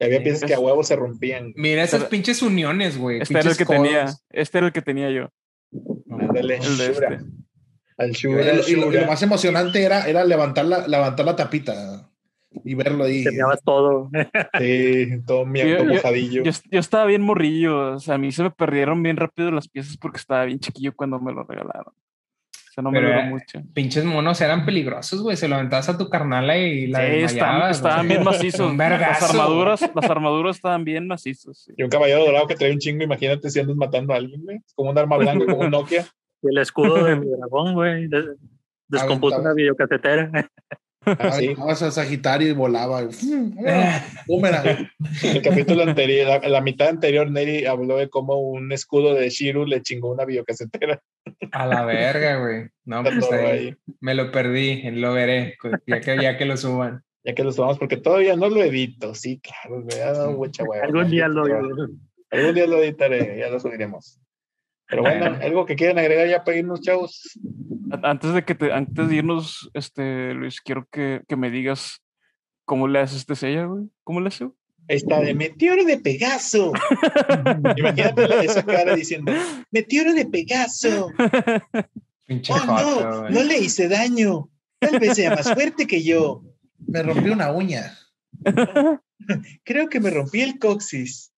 Y 0.00 0.04
había 0.04 0.22
piezas 0.22 0.44
que 0.48 0.54
a 0.54 0.58
huevo 0.58 0.82
se 0.82 0.96
rompían. 0.96 1.52
Mira 1.56 1.82
esas 1.84 2.00
Pero- 2.00 2.10
pinches 2.10 2.40
uniones, 2.42 2.96
güey. 2.98 3.20
Este 3.20 3.38
era 3.38 3.50
el 3.50 3.56
que 3.56 3.66
tenía. 3.66 4.06
Este 4.30 4.58
era 4.58 4.66
el 4.68 4.72
que 4.72 4.82
tenía 4.82 5.10
yo. 5.10 5.28
Ándale, 6.10 6.56
El 6.56 6.78
de 6.78 6.92
Shura. 6.94 7.08
este. 7.14 7.24
Al 7.98 8.10
Y 8.10 8.12
Shura, 8.14 8.54
lo, 8.54 8.92
y 9.02 9.06
más 9.06 9.22
emocionante 9.22 9.82
era, 9.82 10.08
era 10.08 10.24
levantar, 10.24 10.64
la, 10.64 10.88
levantar 10.88 11.26
la 11.26 11.36
tapita 11.36 12.10
y 12.64 12.74
verlo 12.74 13.04
ahí. 13.04 13.22
Terminabas 13.24 13.62
todo. 13.62 14.10
Sí, 14.58 15.20
todo 15.26 15.44
mi 15.44 15.60
Yo- 15.60 15.66
yo- 15.66 15.84
mojadillo. 15.84 16.42
Yo, 16.44 16.50
yo 16.70 16.80
estaba 16.80 17.04
bien 17.04 17.20
morrillo. 17.20 17.94
O 17.96 17.98
sea, 18.00 18.14
a 18.14 18.18
mí 18.18 18.32
se 18.32 18.42
me 18.42 18.50
perdieron 18.50 19.02
bien 19.02 19.18
rápido 19.18 19.50
las 19.50 19.68
piezas 19.68 19.98
porque 19.98 20.16
estaba 20.18 20.46
bien 20.46 20.58
chiquillo 20.60 20.94
cuando 20.96 21.20
me 21.20 21.32
lo 21.32 21.44
regalaron. 21.44 21.92
O 22.80 22.82
sea, 22.82 22.82
no 22.82 22.90
me 22.90 22.98
Pero, 23.00 23.08
duró 23.12 23.20
eh, 23.20 23.28
mucho. 23.30 23.62
Pinches 23.74 24.04
monos 24.04 24.40
eran 24.40 24.64
peligrosos, 24.64 25.22
güey. 25.22 25.36
Se 25.36 25.48
lo 25.48 25.56
aventabas 25.56 25.88
a 25.88 25.98
tu 25.98 26.08
carnala 26.08 26.56
y 26.56 26.86
la 26.86 26.98
Sí, 27.00 27.04
estaban, 27.04 27.20
desmayabas, 27.22 27.76
estaban 27.76 27.98
güey. 28.06 28.08
bien 28.08 28.24
macizos. 28.24 28.76
Las 28.76 29.22
armaduras, 29.30 29.90
las 29.94 30.10
armaduras 30.10 30.56
estaban 30.56 30.84
bien 30.84 31.06
macizos. 31.06 31.58
sí. 31.64 31.72
Y 31.76 31.82
un 31.82 31.90
caballero 31.90 32.24
dorado 32.24 32.46
que 32.46 32.54
trae 32.56 32.72
un 32.72 32.78
chingo, 32.78 33.04
imagínate 33.04 33.50
si 33.50 33.60
andas 33.60 33.76
matando 33.76 34.12
a 34.12 34.16
alguien, 34.16 34.42
güey. 34.42 34.56
Es 34.58 34.72
como 34.74 34.90
un 34.90 34.98
arma 34.98 35.16
blanca, 35.16 35.44
como 35.46 35.60
un 35.60 35.70
Nokia. 35.70 36.06
Y 36.42 36.48
el 36.50 36.58
escudo 36.58 37.04
de 37.04 37.16
mi 37.16 37.26
dragón, 37.26 37.74
güey. 37.74 38.08
des- 38.08 38.36
Descompuso 38.88 39.40
una 39.40 39.52
videocasetera. 39.54 40.30
Sí. 41.38 41.56
A 41.66 41.74
Sagitario 41.74 42.48
y 42.48 42.52
volaba. 42.52 43.00
El 45.22 45.42
capítulo 45.42 45.82
anterior, 45.82 46.28
la, 46.42 46.48
la 46.48 46.60
mitad 46.60 46.88
anterior, 46.88 47.30
Neri 47.30 47.64
habló 47.64 47.96
de 47.96 48.10
cómo 48.10 48.38
un 48.38 48.70
escudo 48.72 49.14
de 49.14 49.30
Shiru 49.30 49.64
le 49.66 49.80
chingó 49.82 50.10
una 50.10 50.26
videocasetera. 50.26 51.00
A 51.52 51.66
la 51.66 51.84
verga, 51.84 52.40
güey. 52.40 52.68
No, 52.84 52.98
Está 52.98 53.18
pues 53.18 53.32
ahí 53.32 53.46
ahí. 53.46 53.76
me 54.00 54.14
lo 54.14 54.30
perdí. 54.30 54.90
Lo 54.90 55.14
veré. 55.14 55.56
Ya 55.86 56.00
que, 56.00 56.20
ya 56.20 56.36
que 56.36 56.44
lo 56.44 56.56
suban. 56.56 57.02
Ya 57.24 57.34
que 57.34 57.44
lo 57.44 57.52
tomamos, 57.52 57.78
porque 57.78 57.96
todavía 57.96 58.36
no 58.36 58.48
lo 58.48 58.62
edito. 58.62 59.14
Sí, 59.14 59.40
claro, 59.40 59.84
me 59.84 59.94
ha 60.02 60.12
dado 60.12 60.32
mucha 60.32 60.64
hueva. 60.64 60.84
Algún 60.84 61.10
día 61.10 61.28
lo. 61.28 61.44
Algún 62.30 62.54
día 62.54 62.66
lo 62.66 62.82
editaré, 62.82 63.38
ya 63.38 63.48
lo 63.48 63.58
subiremos. 63.58 64.20
Pero 64.90 65.02
bueno, 65.02 65.38
algo 65.40 65.64
que 65.66 65.76
quieran 65.76 65.98
agregar 65.98 66.28
ya 66.28 66.42
para 66.44 66.56
irnos, 66.58 66.80
chavos. 66.80 67.38
Antes 68.02 68.34
de 68.34 68.44
que 68.44 68.54
te, 68.54 68.72
antes 68.72 69.08
de 69.08 69.14
irnos, 69.16 69.70
este, 69.74 70.34
Luis, 70.34 70.60
quiero 70.60 70.86
que, 70.90 71.22
que 71.28 71.36
me 71.36 71.50
digas 71.50 72.02
cómo 72.64 72.88
le 72.88 72.98
haces 73.00 73.18
este 73.18 73.36
sella, 73.36 73.64
güey. 73.66 73.84
¿Cómo 74.04 74.20
le 74.20 74.28
hace? 74.28 74.44
güey? 74.44 74.56
Está 74.88 75.20
de 75.20 75.34
meteoro 75.34 75.84
de 75.84 75.98
Pegaso. 75.98 76.72
Imagínate 77.76 78.26
la- 78.26 78.42
esa 78.42 78.64
cara 78.64 78.94
diciendo, 78.96 79.32
meteoro 79.70 80.12
de 80.14 80.26
Pegaso. 80.26 81.08
Pinche 82.26 82.52
Oh, 82.52 82.56
joto, 82.58 83.10
no, 83.10 83.20
güey. 83.20 83.32
no 83.32 83.42
le 83.44 83.58
hice 83.58 83.88
daño. 83.88 84.50
Tal 84.80 84.98
vez 84.98 85.14
sea 85.14 85.34
más 85.36 85.52
fuerte 85.54 85.86
que 85.86 86.02
yo. 86.02 86.42
Me 86.88 87.02
rompí 87.04 87.28
una 87.30 87.52
uña. 87.52 87.96
Creo 89.64 89.88
que 89.88 90.00
me 90.00 90.10
rompí 90.10 90.40
el 90.40 90.58
coxis. 90.58 91.29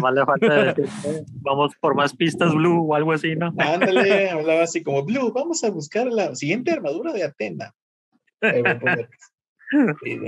Más 0.00 0.14
le 0.14 0.24
falta 0.24 0.64
decir, 0.64 0.84
eh, 1.06 1.24
vamos 1.40 1.72
por 1.80 1.94
más 1.94 2.14
pistas 2.14 2.54
blue 2.54 2.86
o 2.90 2.94
algo 2.94 3.12
así, 3.12 3.34
¿no? 3.34 3.52
Ándale, 3.58 4.30
hablaba 4.30 4.62
así 4.62 4.82
como, 4.82 5.04
Blue, 5.04 5.32
vamos 5.32 5.64
a 5.64 5.70
buscar 5.70 6.06
la 6.06 6.34
siguiente 6.34 6.72
armadura 6.72 7.12
de 7.12 7.24
Atena. 7.24 7.74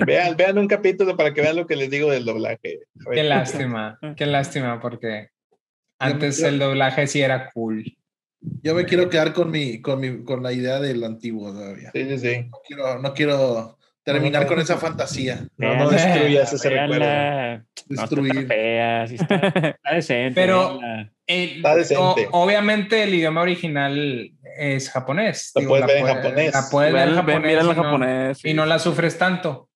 Vean, 0.06 0.36
vean 0.36 0.58
un 0.58 0.68
capítulo 0.68 1.16
para 1.16 1.32
que 1.32 1.40
vean 1.40 1.56
lo 1.56 1.66
que 1.66 1.76
les 1.76 1.90
digo 1.90 2.10
del 2.10 2.24
doblaje. 2.24 2.80
Qué 3.12 3.22
lástima. 3.22 3.98
Qué 4.16 4.26
lástima 4.26 4.80
porque 4.80 5.28
Antes 6.00 6.42
el 6.42 6.58
doblaje 6.58 7.06
sí 7.06 7.20
era 7.20 7.50
cool. 7.50 7.84
Yo 8.62 8.74
me 8.74 8.86
quiero 8.86 9.10
quedar 9.10 9.34
con 9.34 9.50
mi, 9.50 9.82
con 9.82 10.00
mi, 10.00 10.24
con 10.24 10.42
la 10.42 10.50
idea 10.50 10.80
del 10.80 11.04
antiguo 11.04 11.52
todavía. 11.52 11.90
Sí, 11.92 12.08
sí, 12.08 12.18
sí. 12.18 12.48
No 12.50 12.58
quiero, 12.66 12.98
no 12.98 13.12
quiero 13.12 13.78
terminar 14.12 14.42
No, 14.42 14.48
no. 14.48 14.54
con 14.54 14.60
esa 14.60 14.76
fantasía. 14.78 15.46
No, 15.56 15.74
no 15.76 15.90
destruyas 15.90 16.52
ese 16.52 16.70
recuerdo. 16.70 17.04
No 17.88 18.00
Destruir. 18.02 18.46
fea, 18.46 19.06
sí 19.06 19.14
está, 19.16 19.76
decente. 19.94 20.34
Pero-. 20.40 20.78
El- 21.26 21.56
Está 21.56 21.76
decente. 21.76 22.02
o- 22.30 22.42
obviamente 22.42 23.02
el 23.04 23.14
idioma 23.14 23.42
original 23.42 24.30
es 24.58 24.90
japonés. 24.90 25.52
Lo 25.54 25.68
puedes 25.68 25.86
ver 25.86 25.96
en 25.98 26.06
japonés. 26.06 26.52
La 26.54 26.62
puedes 26.70 26.92
ver 26.92 27.08
en 27.08 27.14
japonés, 27.14 27.60
en 27.60 27.66
no, 27.66 27.74
japonés. 27.74 28.44
y 28.44 28.54
no 28.54 28.66
la 28.66 28.78
sufres 28.78 29.16
tanto. 29.18 29.68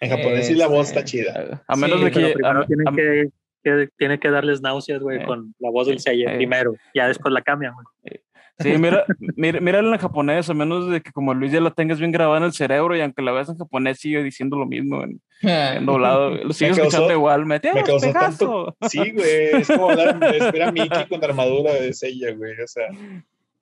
En 0.00 0.10
japonés 0.10 0.46
sí 0.46 0.54
la 0.54 0.66
voz 0.68 0.88
Este, 0.88 0.98
está 1.00 1.04
chida. 1.10 1.62
A 1.66 1.76
menos 1.76 1.98
Sí, 1.98 2.04
de 2.06 2.10
que. 2.10 2.20
primero 2.34 2.60
a- 2.62 2.66
tienen 2.66 2.88
a- 2.88 2.92
que, 2.92 3.24
que- 3.62 3.88
tiene 3.96 4.18
que 4.20 4.30
darles 4.30 4.60
náuseas, 4.62 5.00
güey, 5.00 5.20
Eh. 5.22 5.24
con 5.24 5.54
la 5.58 5.70
voz 5.70 5.86
del 5.86 5.98
sello 6.00 6.28
Eh. 6.28 6.36
primero. 6.36 6.74
Ya 6.94 7.08
después 7.08 7.32
la 7.32 7.42
cambian, 7.42 7.74
güey. 7.74 8.20
Sí, 8.58 8.76
mira, 8.78 9.04
mira, 9.34 9.60
mírala 9.60 9.94
en 9.94 10.00
japonés, 10.00 10.48
a 10.48 10.54
menos 10.54 10.88
de 10.88 11.00
que 11.00 11.10
como 11.10 11.34
Luis 11.34 11.50
ya 11.50 11.60
la 11.60 11.70
tengas 11.70 11.98
bien 11.98 12.12
grabada 12.12 12.38
en 12.38 12.44
el 12.44 12.52
cerebro 12.52 12.94
y 12.94 13.00
aunque 13.00 13.22
la 13.22 13.32
veas 13.32 13.48
en 13.48 13.56
japonés 13.56 13.98
sigue 13.98 14.22
diciendo 14.22 14.56
lo 14.56 14.66
mismo 14.66 15.02
en, 15.02 15.20
en 15.42 15.86
doblado. 15.86 16.30
Lo 16.30 16.52
sigue 16.52 16.70
escuchando 16.72 17.10
igual. 17.12 17.44
Me, 17.46 17.60
me 17.74 17.82
causó 17.82 18.06
Pegaso. 18.06 18.76
Sí, 18.88 18.98
güey. 19.12 19.60
Es 19.62 19.66
como 19.68 19.90
hablar 19.90 20.18
de 20.20 20.50
ver 20.52 20.62
a 20.62 20.70
Mickey 20.70 21.06
con 21.08 21.24
armadura 21.24 21.72
de 21.72 21.92
sella, 21.92 22.32
güey. 22.34 22.52
O 22.60 22.66
sea. 22.68 22.84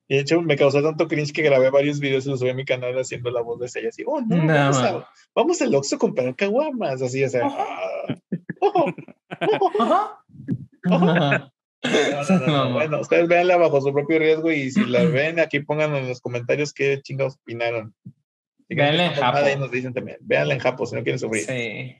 Y 0.07 0.15
de 0.15 0.19
hecho, 0.19 0.41
me 0.41 0.57
causó 0.57 0.83
tanto 0.83 1.07
cringe 1.07 1.31
que 1.31 1.41
grabé 1.41 1.69
varios 1.71 1.99
videos 2.01 2.25
y 2.27 2.29
los 2.29 2.39
subí 2.41 2.49
a 2.49 2.53
mi 2.53 2.65
canal 2.65 2.93
haciendo 2.99 3.31
la 3.31 3.41
voz 3.41 3.59
de 3.61 3.69
sella. 3.69 3.89
Así, 3.89 4.03
oh, 4.05 4.19
no, 4.21 4.35
No, 4.35 4.45
vamos, 4.53 4.77
a, 4.83 5.09
vamos 5.33 5.61
al 5.61 5.73
Oxxo 5.73 5.95
a 5.95 5.99
comprar 5.99 6.35
caguamas. 6.35 7.01
Así, 7.01 7.23
o 7.23 7.29
sea. 7.29 7.43
ah, 7.45 8.15
oh, 8.59 8.91
Ajá. 9.41 10.23
No, 10.83 10.99
no, 10.99 12.39
no, 12.39 12.47
no. 12.47 12.73
Bueno, 12.73 12.99
ustedes 13.01 13.27
véanla 13.27 13.57
bajo 13.57 13.81
su 13.81 13.91
propio 13.91 14.19
riesgo 14.19 14.51
y 14.51 14.71
si 14.71 14.85
la 14.85 15.03
ven, 15.03 15.39
aquí 15.39 15.61
pongan 15.61 15.95
en 15.95 16.07
los 16.07 16.21
comentarios 16.21 16.73
qué 16.73 17.01
chingados 17.01 17.35
opinaron. 17.35 17.93
Si 18.67 18.75
Véanla 18.75 19.07
en 19.07 19.13
Japo. 19.13 19.37
ahí 19.39 19.57
nos 19.57 19.71
dicen 19.71 19.93
también. 19.93 20.17
Véanla 20.21 20.53
en 20.53 20.59
Japo 20.59 20.85
si 20.85 20.95
no 20.95 21.03
quieren 21.03 21.19
sufrir. 21.19 21.43
Sí. 21.43 21.95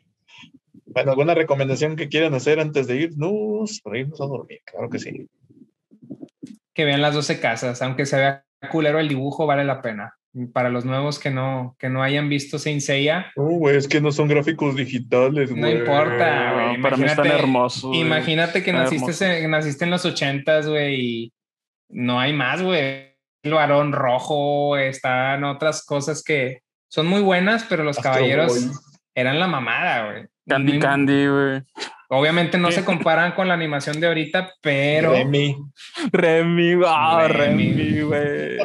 Bueno, 0.86 1.12
¿alguna 1.12 1.34
recomendación 1.34 1.96
que 1.96 2.10
quieran 2.10 2.34
hacer 2.34 2.60
antes 2.60 2.88
de 2.88 2.98
irnos? 2.98 3.82
Para 3.82 3.98
irnos 3.98 4.22
a 4.22 4.26
dormir, 4.26 4.60
claro 4.66 4.90
que 4.90 5.00
sí. 5.00 5.28
Que 6.74 6.86
vean 6.86 7.02
las 7.02 7.14
12 7.14 7.40
casas, 7.40 7.82
aunque 7.82 8.06
se 8.06 8.18
vea 8.18 8.46
culero 8.72 9.00
el 9.00 9.08
dibujo, 9.08 9.46
vale 9.46 9.64
la 9.64 9.82
pena. 9.82 10.18
Para 10.54 10.70
los 10.70 10.86
nuevos 10.86 11.20
que 11.20 11.30
no, 11.30 11.76
que 11.78 11.90
no 11.90 12.02
hayan 12.02 12.30
visto 12.30 12.58
Saint 12.58 12.80
Seiya, 12.80 13.34
No, 13.36 13.44
güey, 13.44 13.76
es 13.76 13.86
que 13.88 14.00
no 14.00 14.14
son 14.14 14.30
gráficos 14.30 14.78
digitales, 14.78 15.52
no 15.52 15.58
güey. 15.68 15.80
importa, 15.80 16.54
güey. 16.54 16.78
No, 16.78 16.84
para 16.84 16.96
mí 16.96 17.04
están 17.06 17.26
Imagínate- 17.26 17.40
hermosos. 17.44 17.96
Imagínate 17.98 18.64
que 18.64 18.72
naciste, 18.72 19.48
naciste 19.50 19.84
en 19.84 19.92
los 19.92 20.06
ochentas, 20.06 20.70
güey, 20.70 20.96
y 21.02 21.34
no 21.90 22.18
hay 22.20 22.32
más, 22.32 22.62
güey. 22.62 23.12
El 23.44 23.54
varón 23.54 23.92
rojo, 23.92 24.78
están 24.78 25.44
otras 25.44 25.84
cosas 25.86 26.24
que 26.24 26.62
son 26.90 27.08
muy 27.08 27.22
buenas, 27.22 27.66
pero 27.68 27.84
los 27.84 27.98
Astro 27.98 28.14
caballeros 28.14 28.68
Boy. 28.68 28.76
eran 29.16 29.38
la 29.38 29.48
mamada, 29.48 30.06
güey. 30.12 30.26
Candy 30.48 30.74
No- 30.74 30.80
Candy, 30.80 31.28
güey. 31.28 31.62
Obviamente 32.14 32.58
no 32.58 32.70
se 32.72 32.84
comparan 32.84 33.32
con 33.32 33.48
la 33.48 33.54
animación 33.54 33.98
de 34.02 34.08
ahorita, 34.08 34.54
pero 34.62 35.14
Remy. 35.14 35.56
Remy, 36.12 36.82
ah, 36.86 37.26
Remy. 37.30 38.02
Güey. 38.02 38.58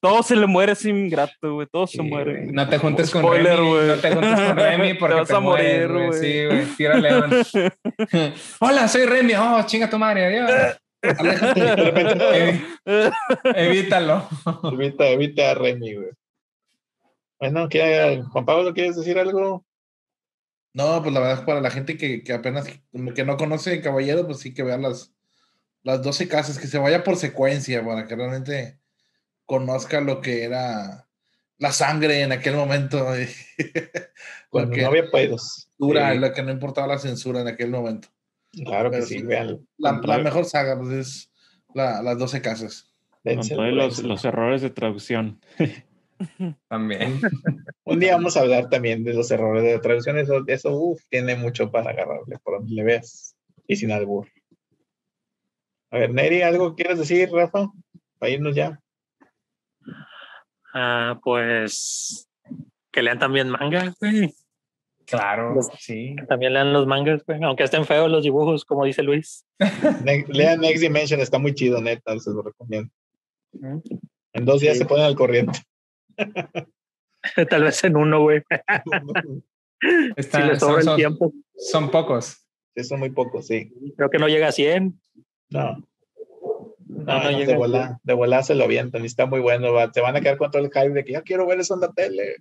Todo 0.00 0.22
se 0.22 0.36
le 0.36 0.46
muere 0.46 0.72
ese 0.72 0.90
ingrato, 0.90 1.54
güey. 1.54 1.66
Todo 1.72 1.88
se 1.88 1.96
Sí, 1.98 2.02
muere. 2.04 2.42
güey. 2.42 2.52
No 2.52 2.68
te 2.68 2.78
juntes 2.78 3.10
con 3.10 3.22
Spoiler, 3.22 3.56
Remy, 3.56 3.68
güey. 3.68 3.86
no 3.88 3.94
te 3.96 4.10
juntes 4.12 4.40
con 4.40 4.56
Remy 4.56 4.94
porque 4.94 5.14
Te 5.14 5.20
vas 5.20 5.28
te, 5.28 5.34
a 5.34 5.40
mueres, 5.40 5.88
morir, 5.90 6.06
güey. 6.06 6.20
Sí, 6.20 6.46
güey. 6.46 6.64
Tira 6.76 6.94
león. 6.98 7.30
Hola, 8.60 8.86
soy 8.86 9.06
Remy. 9.06 9.34
Oh, 9.34 9.62
chinga 9.66 9.90
tu 9.90 9.98
madre, 9.98 10.26
adiós. 10.26 10.78
De 11.02 11.74
repente, 11.74 12.62
Evi- 12.86 13.12
Evítalo. 13.56 14.28
evita, 14.72 15.06
evita 15.08 15.50
a 15.50 15.54
Remy, 15.54 15.94
güey. 15.94 16.10
Bueno, 17.40 17.68
¿qué, 17.68 18.22
Juan 18.30 18.44
Pablo, 18.44 18.72
¿quieres 18.72 18.94
decir 18.96 19.18
algo? 19.18 19.64
No, 20.74 21.02
pues 21.02 21.12
la 21.14 21.20
verdad, 21.20 21.44
para 21.44 21.60
la 21.60 21.70
gente 21.70 21.96
que, 21.96 22.22
que 22.22 22.32
apenas 22.32 22.66
que 23.14 23.24
no 23.24 23.36
conoce 23.36 23.80
Caballero, 23.80 24.26
pues 24.26 24.38
sí 24.40 24.52
que 24.54 24.62
vean 24.62 24.82
las, 24.82 25.12
las 25.82 26.02
12 26.02 26.28
casas, 26.28 26.58
que 26.58 26.66
se 26.66 26.78
vaya 26.78 27.02
por 27.02 27.16
secuencia 27.16 27.84
para 27.84 28.06
que 28.06 28.14
realmente 28.14 28.78
conozca 29.46 30.00
lo 30.00 30.20
que 30.20 30.44
era 30.44 31.06
la 31.58 31.72
sangre 31.72 32.22
en 32.22 32.32
aquel 32.32 32.54
momento. 32.54 33.06
Cuando 34.50 34.76
no 34.76 34.86
había 34.86 35.10
pedos. 35.10 35.68
dura, 35.78 36.12
Sí, 36.12 36.18
lo 36.18 36.32
que 36.32 36.42
no 36.42 36.52
importaba 36.52 36.86
la 36.86 36.98
censura 36.98 37.40
en 37.40 37.48
aquel 37.48 37.70
momento. 37.70 38.08
claro 38.64 38.90
que 38.90 38.96
pero 38.98 39.06
sí, 39.06 39.18
sí. 39.18 39.22
véanlo. 39.24 39.60
La, 39.78 40.00
la 40.04 40.18
mejor 40.18 40.44
saga 40.44 40.78
pues, 40.78 40.90
es 40.92 41.30
la- 41.74 42.02
las 42.02 42.18
12 42.18 42.40
casas. 42.42 42.84
Con 43.24 43.46
todos 43.46 43.72
los, 43.72 43.98
los 44.04 44.24
errores 44.24 44.62
de 44.62 44.70
traducción. 44.70 45.40
También. 46.68 47.20
Un 47.84 48.00
día 48.00 48.14
vamos 48.16 48.36
a 48.36 48.40
hablar 48.40 48.68
también 48.68 49.04
de 49.04 49.14
los 49.14 49.30
errores 49.30 49.62
de 49.62 49.78
traducción. 49.78 50.18
Eso, 50.18 50.42
eso 50.46 50.70
uf, 50.72 51.00
tiene 51.08 51.36
mucho 51.36 51.70
para 51.70 51.90
agarrarle 51.90 52.38
por 52.42 52.58
donde 52.58 52.74
le 52.74 52.82
veas. 52.84 53.36
Y 53.66 53.76
sin 53.76 53.92
albur. 53.92 54.26
A 55.90 55.98
ver, 55.98 56.12
Neri, 56.12 56.42
¿algo 56.42 56.74
quieres 56.74 56.98
decir, 56.98 57.30
Rafa? 57.30 57.68
Para 58.18 58.30
irnos 58.32 58.54
ya. 58.54 58.80
Ah, 60.74 61.18
pues 61.22 62.28
que 62.90 63.02
lean 63.02 63.18
también 63.18 63.48
manga, 63.48 63.94
güey. 64.00 64.34
Claro, 65.06 65.54
Los- 65.54 65.68
sí. 65.78 66.14
También 66.28 66.52
lean 66.52 66.72
los 66.72 66.86
mangas, 66.86 67.24
güey. 67.24 67.42
Aunque 67.42 67.62
estén 67.64 67.86
feos 67.86 68.10
los 68.10 68.22
dibujos, 68.24 68.64
como 68.64 68.84
dice 68.84 69.02
Luis. 69.02 69.46
Lean 70.28 70.60
Next 70.60 70.82
Dimension, 70.82 71.20
está 71.20 71.38
muy 71.38 71.54
chido, 71.54 71.80
neta, 71.80 72.18
se 72.18 72.30
lo 72.30 72.42
recomiendo. 72.42 72.90
En 74.34 74.44
dos 74.44 74.60
días 74.60 74.74
Sí. 74.74 74.80
se 74.80 74.84
ponen 74.86 75.06
al 75.06 75.14
corriente. 75.16 75.58
Tal 77.50 77.62
vez 77.64 77.84
en 77.84 77.96
uno, 77.96 78.22
güey. 78.22 78.42
Si 79.80 80.12
Están- 80.16 80.48
les 80.48 80.58
sobra 80.58 80.82
son, 80.82 80.90
el 80.94 80.96
tiempo. 80.96 81.32
son 81.56 81.90
pocos. 81.92 82.44
Sí, 82.74 82.82
son 82.82 82.98
muy 82.98 83.10
pocos, 83.10 83.46
sí. 83.46 83.72
Creo 83.96 84.10
que 84.10 84.18
no 84.18 84.26
llega 84.26 84.48
a 84.48 84.52
100. 84.52 85.00
No. 85.50 85.76
No, 86.88 87.04
No, 87.04 87.04
no 87.04 87.22
no, 87.24 87.30
llega 87.30 87.46
de 87.46 87.54
a 87.54 87.56
volá, 87.58 88.00
de 88.02 88.12
volá 88.14 88.42
se 88.42 88.56
lo 88.56 88.64
avientan 88.64 89.02
y 89.04 89.06
está 89.06 89.26
muy 89.26 89.38
bueno. 89.40 89.72
va- 89.72 89.92
Se 89.92 90.00
van 90.00 90.16
a 90.16 90.20
quedar 90.20 90.36
con 90.36 90.50
todo 90.50 90.62
el 90.62 90.70
hype 90.72 90.90
de 90.90 91.04
que 91.04 91.12
ya 91.12 91.22
quiero 91.22 91.46
ver 91.46 91.60
eso 91.60 91.74
en 91.74 91.80
la 91.82 91.92
tele. 91.92 92.34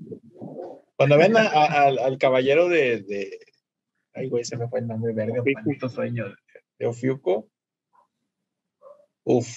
Cuando 0.95 1.15
ven 1.17 1.37
a- 1.37 1.41
a- 1.47 1.83
al, 1.83 1.99
al 1.99 2.17
caballero 2.17 2.67
de, 2.69 3.03
de- 3.03 3.39
Ay, 4.15 4.29
güey, 4.29 4.43
se 4.43 4.57
me 4.57 4.67
fue 4.67 4.79
el 4.79 4.87
nombre, 4.87 5.13
verga. 5.13 5.41
Ofiuco. 5.41 5.59
maldito 5.61 5.89
sueño. 5.89 6.25
De, 6.29 6.35
de 6.79 6.85
Ofiuco. 6.87 7.49
Uf. 9.25 9.47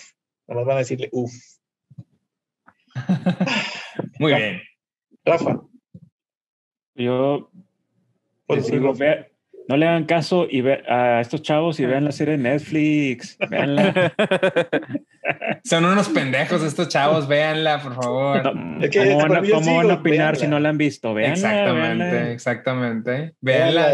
Nomás 0.46 0.66
van 0.66 0.76
a 0.76 0.80
decirle 0.80 1.08
uf. 1.12 1.32
Muy 4.18 4.34
bien. 4.34 4.62
Rafa. 5.24 5.61
Yo 6.94 7.51
pues, 8.46 8.70
digo, 8.70 8.92
vea- 8.94 9.26
no 9.68 9.76
le 9.76 9.86
hagan 9.86 10.05
caso 10.05 10.48
y 10.51 10.62
ve 10.62 10.82
a 10.88 11.20
estos 11.20 11.42
chavos 11.42 11.78
y 11.78 11.86
vean 11.86 12.05
la 12.05 12.12
serie 12.12 12.36
de 12.36 12.42
Netflix. 12.42 13.38
Véanla. 13.48 14.12
Son 15.64 15.84
unos 15.84 16.09
pendejos 16.09 16.62
estos 16.62 16.88
chavos, 16.88 17.28
véanla, 17.28 17.80
por 17.80 17.94
favor. 17.94 18.55
No, 18.55 18.84
Es 18.84 18.90
que 18.90 18.98
¿Cómo, 18.98 19.18
van 19.28 19.48
cómo 19.48 19.76
van 19.76 19.90
a 19.90 19.94
opinar 19.94 20.36
si 20.36 20.48
no 20.48 20.59
la 20.59 20.70
han 20.70 20.78
visto? 20.78 21.14
Véanla, 21.14 21.34
exactamente, 21.34 22.05
véanla. 22.05 22.32
exactamente. 22.32 23.34
Véanla 23.40 23.88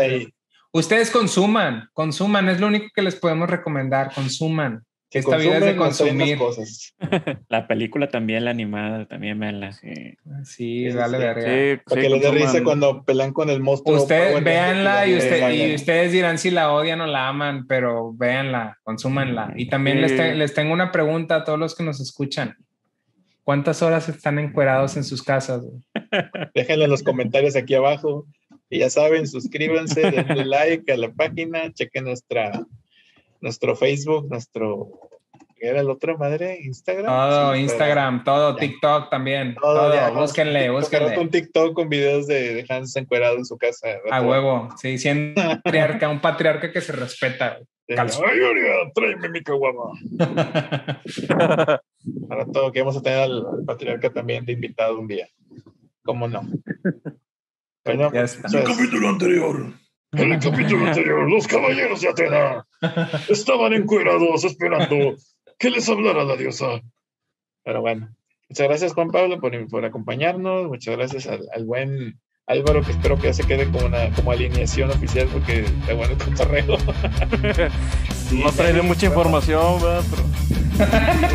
Ustedes 0.72 1.10
consuman, 1.10 1.88
consuman, 1.92 2.48
es 2.48 2.60
lo 2.60 2.66
único 2.66 2.86
que 2.94 3.02
les 3.02 3.16
podemos 3.16 3.48
recomendar, 3.48 4.12
consuman. 4.14 4.82
Si 5.22 5.30
Esta 5.30 5.36
vida 5.36 5.58
es 5.58 5.64
de 5.64 5.76
consumir. 5.76 6.38
cosas. 6.38 6.94
La 7.48 7.66
película 7.68 8.08
también, 8.08 8.44
la 8.44 8.50
animada, 8.50 9.06
también 9.06 9.38
véanla. 9.38 9.72
Sí, 9.72 10.16
Sí, 10.44 10.88
vale 10.90 11.16
sí. 11.18 11.22
verga. 11.24 11.42
Sí, 11.42 11.80
Para 11.84 12.00
sí, 12.00 12.06
que 12.06 12.10
les 12.14 12.20
dé 12.22 12.26
consuman. 12.28 12.52
risa 12.52 12.64
cuando 12.64 13.04
pelean 13.04 13.32
con 13.32 13.50
el 13.50 13.60
monstruo. 13.60 13.96
Ustedes 13.96 14.42
véanla 14.44 15.06
y, 15.06 15.10
que 15.12 15.18
usted- 15.18 15.74
ustedes 15.74 16.12
dirán 16.12 16.38
si 16.38 16.50
la 16.50 16.72
odian 16.72 17.00
o 17.00 17.06
la 17.06 17.28
aman, 17.28 17.66
pero 17.66 18.12
véanla, 18.14 18.78
consúmanla. 18.82 19.52
Y 19.56 19.68
también 19.68 20.00
les, 20.00 20.16
te- 20.16 20.34
les 20.34 20.54
tengo 20.54 20.72
una 20.72 20.92
pregunta 20.92 21.36
a 21.36 21.44
todos 21.44 21.58
los 21.58 21.74
que 21.74 21.84
nos 21.84 22.00
escuchan. 22.00 22.56
¿Cuántas 23.44 23.80
horas 23.82 24.08
están 24.08 24.38
encuerados 24.40 24.96
en 24.96 25.04
sus 25.04 25.22
casas? 25.22 25.62
Déjenlo 26.54 26.84
en 26.84 26.90
los 26.90 27.02
comentarios 27.02 27.54
aquí 27.56 27.74
abajo. 27.74 28.26
Y 28.68 28.80
ya 28.80 28.90
saben, 28.90 29.28
suscríbanse, 29.28 30.10
denle 30.10 30.44
like 30.46 30.92
a 30.92 30.96
la 30.96 31.12
página, 31.12 31.72
chequen 31.72 32.04
nuestra, 32.04 32.50
nuestro 33.40 33.76
Facebook, 33.76 34.28
nuestro, 34.30 34.88
¿qué 35.56 35.68
era 35.68 35.80
el 35.80 35.90
otro 35.90 36.16
madre? 36.18 36.58
Instagram. 36.62 37.06
Todo, 37.06 37.54
Sí, 37.54 37.60
Instagram, 37.60 38.24
todo, 38.24 38.54
Ya. 38.54 38.60
TikTok 38.60 39.10
también. 39.10 39.54
Todo, 39.54 39.74
Todo, 39.74 39.94
ya. 39.94 40.10
búsquenle, 40.10 40.60
pero- 40.60 40.72
búsquenle. 40.74 41.18
Un 41.18 41.30
TikTok 41.30 41.74
con 41.74 41.88
videos 41.88 42.26
de, 42.26 42.54
de 42.54 42.66
Hans 42.68 42.94
encuerado 42.96 43.36
en 43.36 43.44
su 43.44 43.56
casa. 43.58 43.88
A 44.10 44.22
huevo, 44.22 44.68
sí, 44.80 44.98
siendo 44.98 45.40
un 45.42 45.48
patriarca, 45.62 46.08
un 46.08 46.20
patriarca 46.20 46.72
que 46.72 46.80
se 46.80 46.92
respeta. 46.92 47.58
Calzón. 47.88 48.24
Ay, 48.28 48.40
tráeme 48.94 49.28
mi 49.28 49.42
caguama. 49.44 49.92
Para 52.28 52.46
todo, 52.46 52.72
que 52.72 52.80
vamos 52.80 52.96
a 52.96 53.02
tener 53.02 53.18
al, 53.20 53.46
al 53.46 53.64
patriarca 53.64 54.10
también 54.10 54.44
de 54.44 54.52
invitado 54.52 54.98
un 54.98 55.06
día. 55.06 55.28
¿Cómo 56.04 56.28
no? 56.28 56.42
Bueno, 57.84 58.10
Ya 58.12 58.22
está. 58.22 58.48
pues, 58.50 58.64
capítulo 58.64 59.08
anterior. 59.08 59.72
En 60.16 60.32
el 60.32 60.40
capítulo 60.40 60.86
anterior, 60.86 61.28
los 61.28 61.46
caballeros 61.46 62.00
de 62.00 62.08
Atena 62.08 62.66
estaban 63.28 63.72
encuerados 63.72 64.44
esperando 64.44 65.16
que 65.58 65.70
les 65.70 65.88
hablara 65.88 66.24
la 66.24 66.36
diosa. 66.36 66.80
Pero 67.64 67.80
bueno, 67.80 68.08
muchas 68.48 68.68
gracias 68.68 68.94
Juan 68.94 69.10
Pablo 69.10 69.40
por, 69.40 69.68
por 69.68 69.84
acompañarnos, 69.84 70.68
muchas 70.68 70.96
gracias 70.96 71.26
al, 71.26 71.40
al 71.52 71.64
buen 71.64 72.18
Álvaro, 72.48 72.80
que 72.82 72.92
espero 72.92 73.16
que 73.18 73.26
ya 73.26 73.32
se 73.32 73.42
quede 73.44 73.66
como, 73.70 73.86
una, 73.86 74.08
como 74.12 74.30
alineación 74.30 74.90
oficial 74.90 75.28
porque 75.32 75.60
está 75.60 75.94
bueno 75.94 76.12
el 76.12 76.18
cotorreo. 76.18 76.78
no 78.32 78.52
traeré 78.52 78.82
mucha 78.82 79.06
información, 79.06 79.82
¿verdad? 79.82 80.04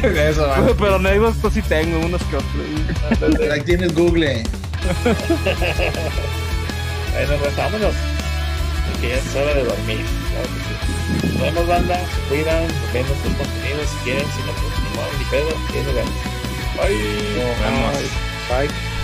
Pero, 0.02 0.22
Eso, 0.22 0.48
va. 0.48 0.74
pero 0.80 0.96
anécdotas 0.96 1.54
sí 1.54 1.62
tengo, 1.64 2.00
unas 2.06 2.24
que 2.24 2.38
otras. 2.38 3.20
Pero 3.20 3.54
ahí 3.54 3.62
tienes 3.62 3.94
Google. 3.94 4.44
Bueno, 7.14 7.34
pues 7.44 7.58
vámonos. 7.58 7.94
Que 9.00 9.10
ya 9.10 9.16
es 9.18 9.36
hora 9.36 9.54
de 9.54 9.64
dormir. 9.64 10.06
Claro 10.30 10.48
que 10.54 11.28
sí. 11.28 11.34
Nos 11.34 11.42
vemos, 11.42 11.68
banda. 11.68 11.98
Se 11.98 12.22
cuidan. 12.30 12.68
Ven 12.94 13.06
nuestros 13.08 13.34
contenidos 13.36 13.90
si 13.90 13.98
quieren. 14.04 14.26
Si 14.36 14.42
no, 14.44 14.54
pues 14.54 14.74
ni 14.84 14.96
modo, 14.96 15.10
ni 15.18 15.26
pedo. 15.26 15.50
Tiene 15.72 15.94
ganas. 15.94 16.14
Bye. 16.78 16.96
Nos 17.38 17.60
vemos. 17.60 17.96
Bye. 18.50 19.01